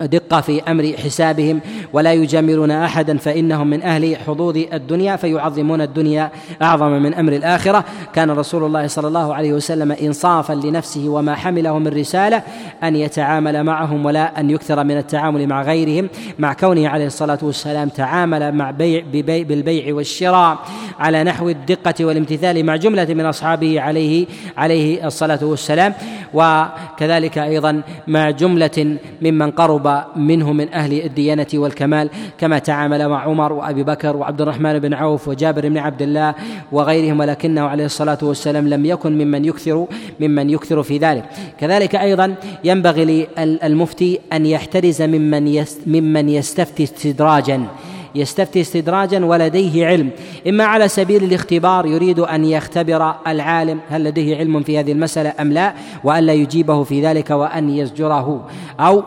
[0.00, 1.60] دقة في أمر حسابهم
[1.92, 6.30] ولا يجاملون أحدا فإنهم من أهل حظوظ الدنيا فيعظمون الدنيا
[6.62, 7.84] أعظم من أمر الآخرة.
[8.14, 12.42] كان رسول الله صلى الله عليه وسلم إنصافا لنفسه وما حمله من رسالة
[12.82, 16.08] أن يتعامل معهم ولا أن يكثر من التعامل مع غيرهم.
[16.38, 20.58] مع كونه عليه الصلاة والسلام تعامل مع بيع ببيع بالبيع والشراء
[20.98, 25.94] على نحو الدقة والامتثال مع جملة من أصحابه عليه عليه الصلاة والسلام.
[26.34, 29.85] وكذلك أيضا مع جملة ممن قرب
[30.16, 35.28] منه من أهل الديانة والكمال كما تعامل مع عمر وأبي بكر وعبد الرحمن بن عوف
[35.28, 36.34] وجابر بن عبد الله
[36.72, 39.86] وغيرهم ولكنه عليه الصلاة والسلام لم يكن ممن يكثر
[40.20, 41.24] ممن يكثر في ذلك.
[41.60, 42.34] كذلك أيضا
[42.64, 47.62] ينبغي للمفتي أن يحترز ممن ممن يستفتي استدراجا
[48.14, 50.10] يستفتي استدراجا ولديه علم.
[50.48, 55.52] إما على سبيل الاختبار يريد أن يختبر العالم هل لديه علم في هذه المسألة أم
[55.52, 58.48] لا وألا يجيبه في ذلك وأن يزجره
[58.80, 59.02] أو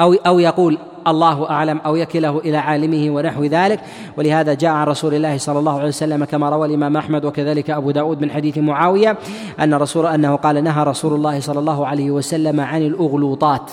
[0.00, 3.80] أو أو يقول الله أعلم أو يكله إلى عالمه ونحو ذلك.
[4.18, 7.90] ولهذا جاء عن رسول الله صلى الله عليه وسلم كما روى الإمام أحمد وكذلك أبو
[7.90, 9.18] داود من حديث معاوية
[9.60, 13.70] أن رسول أنه قال نهى رسول الله صلى الله عليه وسلم عن الأغلوطات.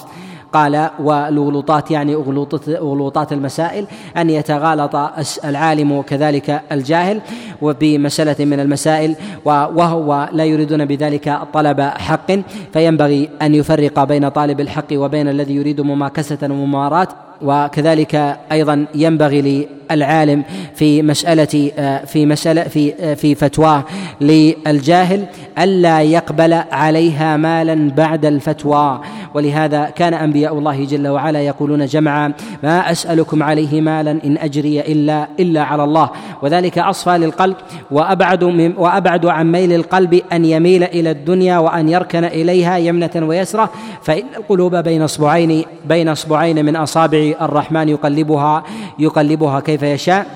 [0.53, 2.15] قال والغلوطات يعني
[2.67, 3.85] أغلوطات المسائل
[4.17, 4.95] أن يتغالط
[5.45, 7.21] العالم وكذلك الجاهل
[7.61, 9.15] وبمسألة من المسائل
[9.45, 12.31] وهو لا يريدون بذلك طلب حق
[12.73, 17.09] فينبغي أن يفرق بين طالب الحق وبين الذي يريد مماكسة وممارات
[17.43, 20.43] وكذلك أيضا ينبغي للعالم
[20.75, 21.71] في مسألة
[22.05, 23.83] في مسألة في في فتواه
[24.21, 25.25] للجاهل
[25.59, 29.01] ألا يقبل عليها مالا بعد الفتوى.
[29.33, 32.33] ولهذا كان أنبياء الله جل وعلا يقولون جمعا
[32.63, 36.09] ما أسألكم عليه مالا إن أجري إلا إلا على الله.
[36.41, 37.55] وذلك أصفى للقلب
[37.91, 38.43] وأبعد
[38.77, 43.69] وأبعد عن ميل القلب أن يميل إلى الدنيا وأن يركن إليها يمنة ويسرة.
[44.03, 48.63] فإن القلوب بين أصبعين بين أصبعين من أصابع الرحمن يقلبها
[48.99, 50.27] يقلبها كيف يشاء.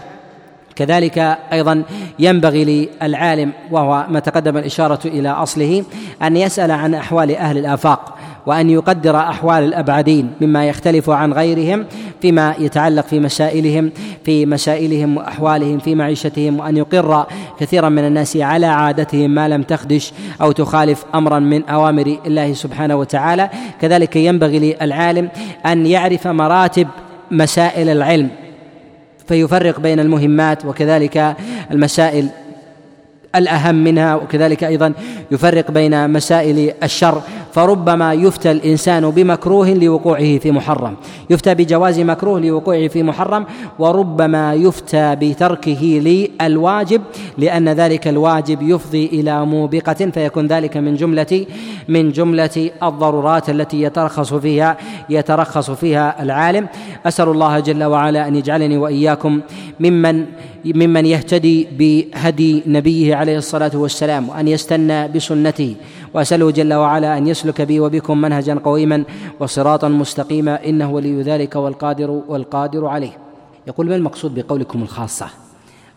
[0.76, 1.18] كذلك
[1.52, 1.84] أيضا
[2.20, 5.84] ينبغي للعالم وهو ما تقدم الإشارة إلى أصله
[6.24, 8.17] أن يسأل عن أحوال أهل الآفاق.
[8.48, 11.86] وأن يقدر أحوال الأبعدين مما يختلف عن غيرهم
[12.22, 13.92] فيما يتعلق في مسائلهم
[14.24, 17.26] في مسائلهم وأحوالهم في معيشتهم وأن يقر
[17.60, 22.96] كثيرا من الناس على عادتهم ما لم تخدش أو تخالف امرا من أوامر الله سبحانه
[22.96, 23.50] وتعالى.
[23.82, 25.30] كذلك ينبغي للعالم
[25.66, 26.88] أن يعرف مراتب
[27.32, 28.30] مسائل العلم
[29.28, 31.36] فيفرق بين المهمات وكذلك
[31.72, 32.30] المسائل
[33.38, 34.94] الأهم منها وكذلك أيضا
[35.32, 37.22] يفرق بين مسائل الشر.
[37.54, 40.96] فربما يفتى الإنسان بمكروه لوقوعه في محرم.
[41.30, 43.46] يفتى بجواز مكروه لوقوعه في محرم
[43.80, 45.82] وربما يفتى بتركه
[46.40, 47.02] للواجب
[47.38, 51.46] لأن ذلك الواجب يفضي إلى موبقة فيكون ذلك من جملة
[51.88, 54.78] من جملة الضرورات التي يترخص فيها
[55.10, 56.68] يترخص فيها العالم.
[57.06, 59.42] أسأل الله جل وعلا أن يجعلني وإياكم
[59.80, 60.26] ممن
[60.74, 65.76] ممن يهتدي بهدي نبيه عليه الصلاة والسلام وأن يستنى بسنته
[66.14, 69.04] وأسأله جل وعلا أن يسلك بي وبكم منهجا قويما
[69.40, 73.18] وصراطا مستقيما إنه ولي ذلك والقادر والقادر عليه.
[73.68, 75.28] يقول ما المقصود بقولكم الخاصة؟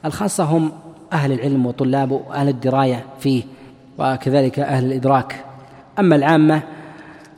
[0.05, 0.73] الخاصة هم
[1.13, 3.43] أهل العلم وطلاب أهل الدراية فيه
[3.99, 5.45] وكذلك أهل الإدراك.
[5.99, 6.63] أما العامة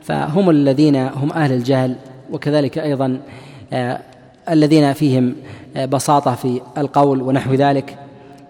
[0.01, 1.95] فهم الذين هم أهل الجهل
[2.31, 3.19] وكذلك أيضا
[3.73, 3.99] آه
[4.49, 5.35] الذين فيهم
[5.77, 7.97] بساطة في القول ونحو ذلك.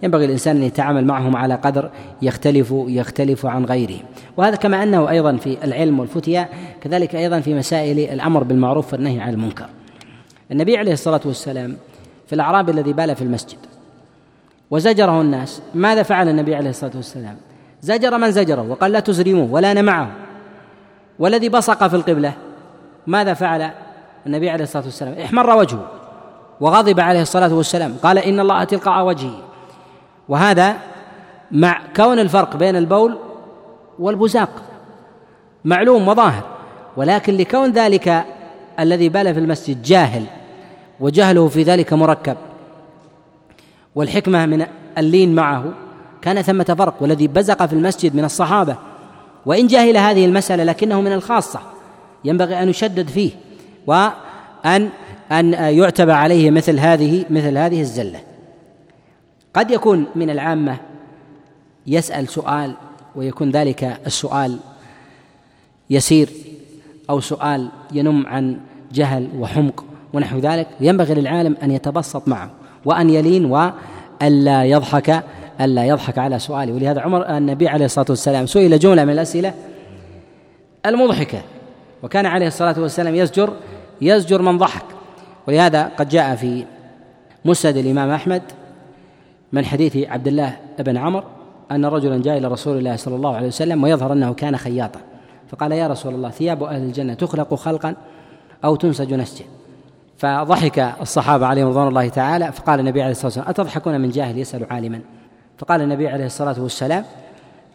[0.03, 1.89] ينبغي الإنسان أن يتعامل معهم على قدر
[2.21, 3.99] يختلف يختلف عن غيره.
[4.37, 6.49] وهذا كما أنه أيضا في العلم والفتيا
[6.81, 9.65] كذلك أيضا في مسائل الأمر بالمعروف والنهي عن المنكر.
[10.51, 11.77] النبي عليه الصلاة والسلام
[12.27, 13.57] في الاعرابي الذي بال في المسجد
[14.71, 15.61] وزجره الناس.
[15.75, 17.35] ماذا فعل النبي عليه الصلاة والسلام؟
[17.81, 20.11] زجر من زجره وقال لا تزرموه ولا معه
[21.19, 22.33] والذي بصق في القبلة
[23.07, 23.71] ماذا فعل
[24.25, 26.02] النبي عليه الصلاة والسلام؟ احمر وجهه.
[26.61, 27.95] وغضب عليه الصلاة والسلام.
[28.03, 29.39] قال إن الله تلقاء وجهي.
[30.29, 30.75] وهذا
[31.51, 33.17] مع كون الفرق بين البول
[33.99, 34.49] والبزاق.
[35.65, 36.43] معلوم وظاهر.
[36.97, 38.25] ولكن لكون ذلك
[38.79, 40.25] الذي بال في المسجد جاهل
[40.99, 42.37] وجهله في ذلك مركب
[43.95, 44.65] والحكمة من
[44.97, 45.63] اللين معه
[46.21, 46.93] كان ثمة فرق.
[47.01, 48.75] والذي بزق في المسجد من الصحابة.
[49.45, 51.59] وإن جاهل هذه المسألة لكنه من الخاصة
[52.25, 53.31] ينبغي أن يشدد فيه
[53.87, 54.89] وأن
[55.31, 58.19] أن يعتبى عليه مثل هذه مثل هذه الزلة.
[59.53, 60.77] قد يكون من العامة
[61.87, 62.73] يسأل سؤال
[63.15, 64.57] ويكون ذلك السؤال
[65.89, 66.29] يسير
[67.09, 68.57] أو سؤال ينم عن
[68.91, 70.67] جهل وحمق ونحو ذلك.
[70.79, 72.51] ينبغي للعالم أن يتبسط معه
[72.85, 75.23] وأن يلين وألا يضحك
[75.61, 76.73] ألا يضحك على سؤاله.
[76.73, 79.53] ولهذا عمر النبي عليه الصلاة والسلام سئل جملة من الأسئلة
[80.85, 81.41] المضحكة.
[82.03, 83.53] وكان عليه الصلاة والسلام يزجر
[84.01, 84.85] يزجر من ضحك.
[85.47, 86.65] ولهذا قد جاء في
[87.45, 88.41] مسند الإمام أحمد
[89.51, 91.23] من حديث عبد الله بن عمر
[91.71, 94.99] أن رجلا جاء إلى رسول الله صلى الله عليه وسلم ويظهر أنه كان خياطا.
[95.49, 97.95] فقال يا رسول الله ثياب أهل الجنة تخلق خلقا
[98.65, 99.45] أو تنسج نسجا.
[100.17, 104.65] فضحك الصحابة عليهم رضوان الله تعالى فقال النبي عليه الصلاة والسلام أتضحكون من جاهل يسأل
[104.69, 105.01] عالما؟
[105.57, 107.05] فقال النبي عليه الصلاة والسلام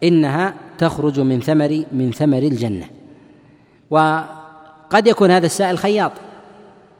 [0.03, 2.85] إنها تخرج من ثمر من ثمر الجنة.
[3.89, 6.11] وقد يكون هذا السائل خياط.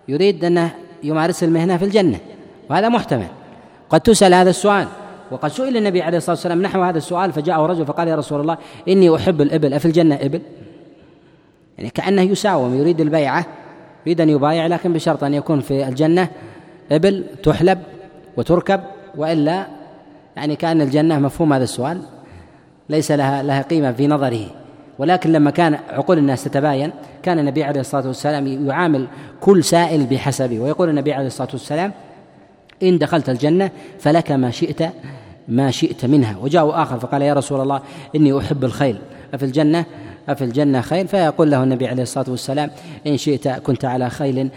[0.09, 0.71] يريد أنه
[1.03, 2.19] يمارس المهنة في الجنة
[2.69, 3.27] وهذا محتمل.
[3.89, 4.87] قد تسأل هذا السؤال
[5.31, 8.57] وقد سئل النبي عليه الصلاة والسلام نحو هذا السؤال فجاءه رجل فقال يا رسول الله
[8.87, 10.41] إني أحب الإبل أفي الجنة إبل؟
[11.77, 13.45] يعني كأنه يساوم يريد البيعة
[14.05, 16.29] يريد أن يبايع لكن بشرط أن يكون في الجنة
[16.91, 17.79] إبل تحلب
[18.37, 18.81] وتركب
[19.17, 19.67] وإلا
[20.35, 22.01] يعني كأن الجنة مفهوم هذا السؤال
[22.89, 24.45] ليس لها لها قيمة في نظره.
[24.99, 26.91] ولكن لما كان عقول الناس تتباين
[27.23, 29.07] كان النبي عليه الصلاة والسلام يعامل
[29.41, 31.91] كل سائل بحسبه ويقول النبي عليه الصلاة والسلام
[32.83, 34.83] إن دخلت الجنة فلك ما شئت
[35.47, 36.37] ما شئت منها.
[36.37, 37.81] وجاء آخر فقال يا رسول الله
[38.15, 38.97] إني أحب الخيل
[39.33, 39.85] أفي الجنة؟
[40.29, 42.69] أفي الجنة خيل؟ فيقول له النبي عليه الصلاة والسلام
[43.07, 44.49] إن شئت كنت على خيل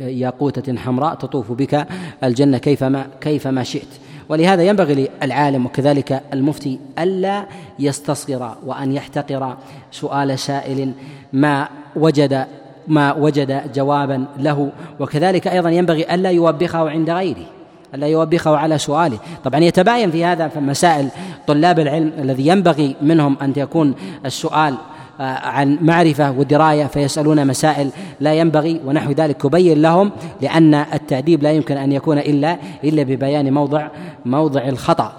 [0.00, 1.86] ياقوتة حمراء تطوف بك
[2.24, 3.88] الجنة كيفما كيفما شئت.
[4.28, 7.44] ولهذا ينبغي للعالم وكذلك المفتي ألا
[7.78, 9.56] يستصغر وأن يحتقر
[9.90, 10.92] سؤال سائل
[11.32, 12.46] ما وجد
[12.88, 14.70] ما وجد جوابا له.
[15.00, 17.46] وكذلك أيضا ينبغي ألا يوبخه عند غيره
[17.94, 19.18] ألا يوبخه على سؤاله.
[19.44, 21.08] طبعا يتباين في هذا في مسائل
[21.46, 23.94] طلاب العلم الذي ينبغي منهم أن يكون
[24.26, 24.74] السؤال
[25.20, 27.90] عن معرفة ودراية فيسألون مسائل
[28.20, 33.52] لا ينبغي ونحو ذلك يبين لهم لأن التأديب لا يمكن أن يكون إلا إلا ببيان
[33.52, 33.88] موضع
[34.24, 35.12] موضع الخطأ.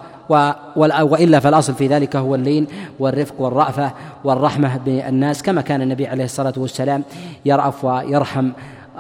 [0.86, 2.68] وإلا فالأصل في ذلك هو اللين
[3.00, 3.92] والرفق والرأفة
[4.24, 5.44] والرحمة بالناس.
[5.44, 7.04] كما كان النبي عليه الصلاة والسلام
[7.46, 8.52] يرأف ويرحم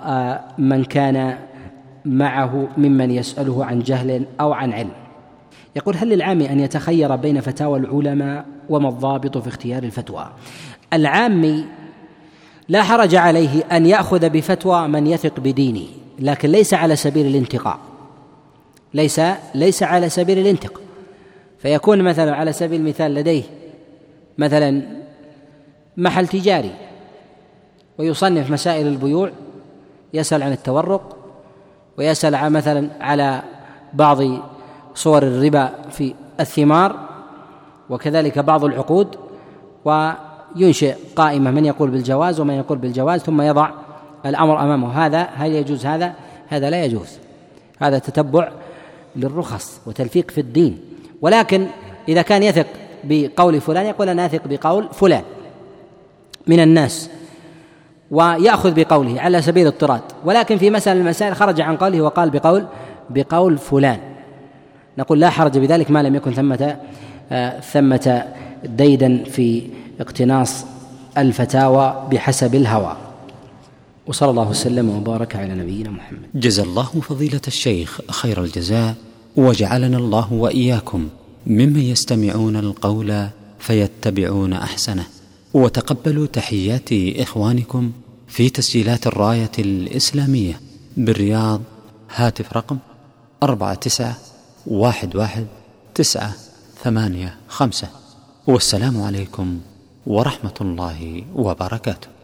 [0.05, 1.37] آه، من كان
[2.05, 4.91] معه ممن يسأله عن جهل أو عن علم.
[5.75, 10.29] يقول هل للعامي أن يتخير بين فتاوى العلماء وما الضابط في اختيار الفتوى؟
[10.93, 11.65] العامي
[12.69, 15.87] لا حرج عليه أن يأخذ بفتوى من يثق بدينه
[16.19, 17.79] لكن ليس على سبيل الانتقاء.
[18.93, 19.21] ليس
[19.55, 20.83] ليس على سبيل الانتقاء.
[21.59, 23.43] فيكون مثلا على سبيل المثال لديه
[24.37, 24.81] مثلا
[25.97, 26.71] محل تجاري
[27.97, 29.31] ويصنف مسائل البيوع
[30.13, 31.17] يسأل عن التورق
[31.97, 33.41] ويسأل مثلا على
[33.93, 34.21] بعض
[34.95, 37.09] صور الربا في الثمار
[37.89, 39.15] وكذلك بعض العقود
[40.55, 43.69] وينشئ قائمة من يقول بالجواز ومن يقول بالجواز ثم يضع
[44.25, 45.05] الأمر أمامه.
[45.05, 46.13] هذا هل يجوز هذا؟
[46.47, 47.17] هذا لا يجوز.
[47.79, 48.51] هذا تتبع
[49.15, 50.79] للرخص وتلفيق في الدين.
[51.21, 51.67] ولكن
[52.07, 52.65] إذا كان يثق
[53.03, 55.23] بقول فلان يقول أنا أثق بقول فلان
[56.47, 57.09] من الناس
[58.11, 62.65] ويأخذ بقوله على سبيل الاضطراد ولكن في مسألة المسائل خرج عن قوله وقال بقول
[63.09, 63.99] بقول فلان.
[64.97, 66.77] نقول لا حرج بذلك ما لم يكن ثمة
[67.31, 68.25] آه، ثمة
[68.63, 69.69] ديدا في
[69.99, 70.65] اقتناص
[71.17, 72.97] الفتاوى بحسب الهوى.
[74.07, 76.19] وصلى الله وسلم وبارك على نبينا محمد.
[76.35, 78.95] جزا الله فضيلة الشيخ خير الجزاء
[79.35, 81.09] وجعلنا الله وإياكم
[81.47, 83.27] ممن يستمعون القول
[83.59, 85.05] فيتبعون أحسنه.
[85.53, 87.91] وتقبلوا تحيات إخوانكم
[88.27, 90.59] في تسجيلات الراية الإسلامية
[90.97, 91.61] بالرياض.
[92.15, 92.77] هاتف رقم
[93.43, 94.17] أربعة تسعة
[94.67, 95.45] واحد واحد
[95.95, 96.33] تسعة
[96.83, 97.87] ثمانية خمسة.
[98.47, 99.59] والسلام عليكم
[100.09, 102.18] ورحمة الله وبركاته.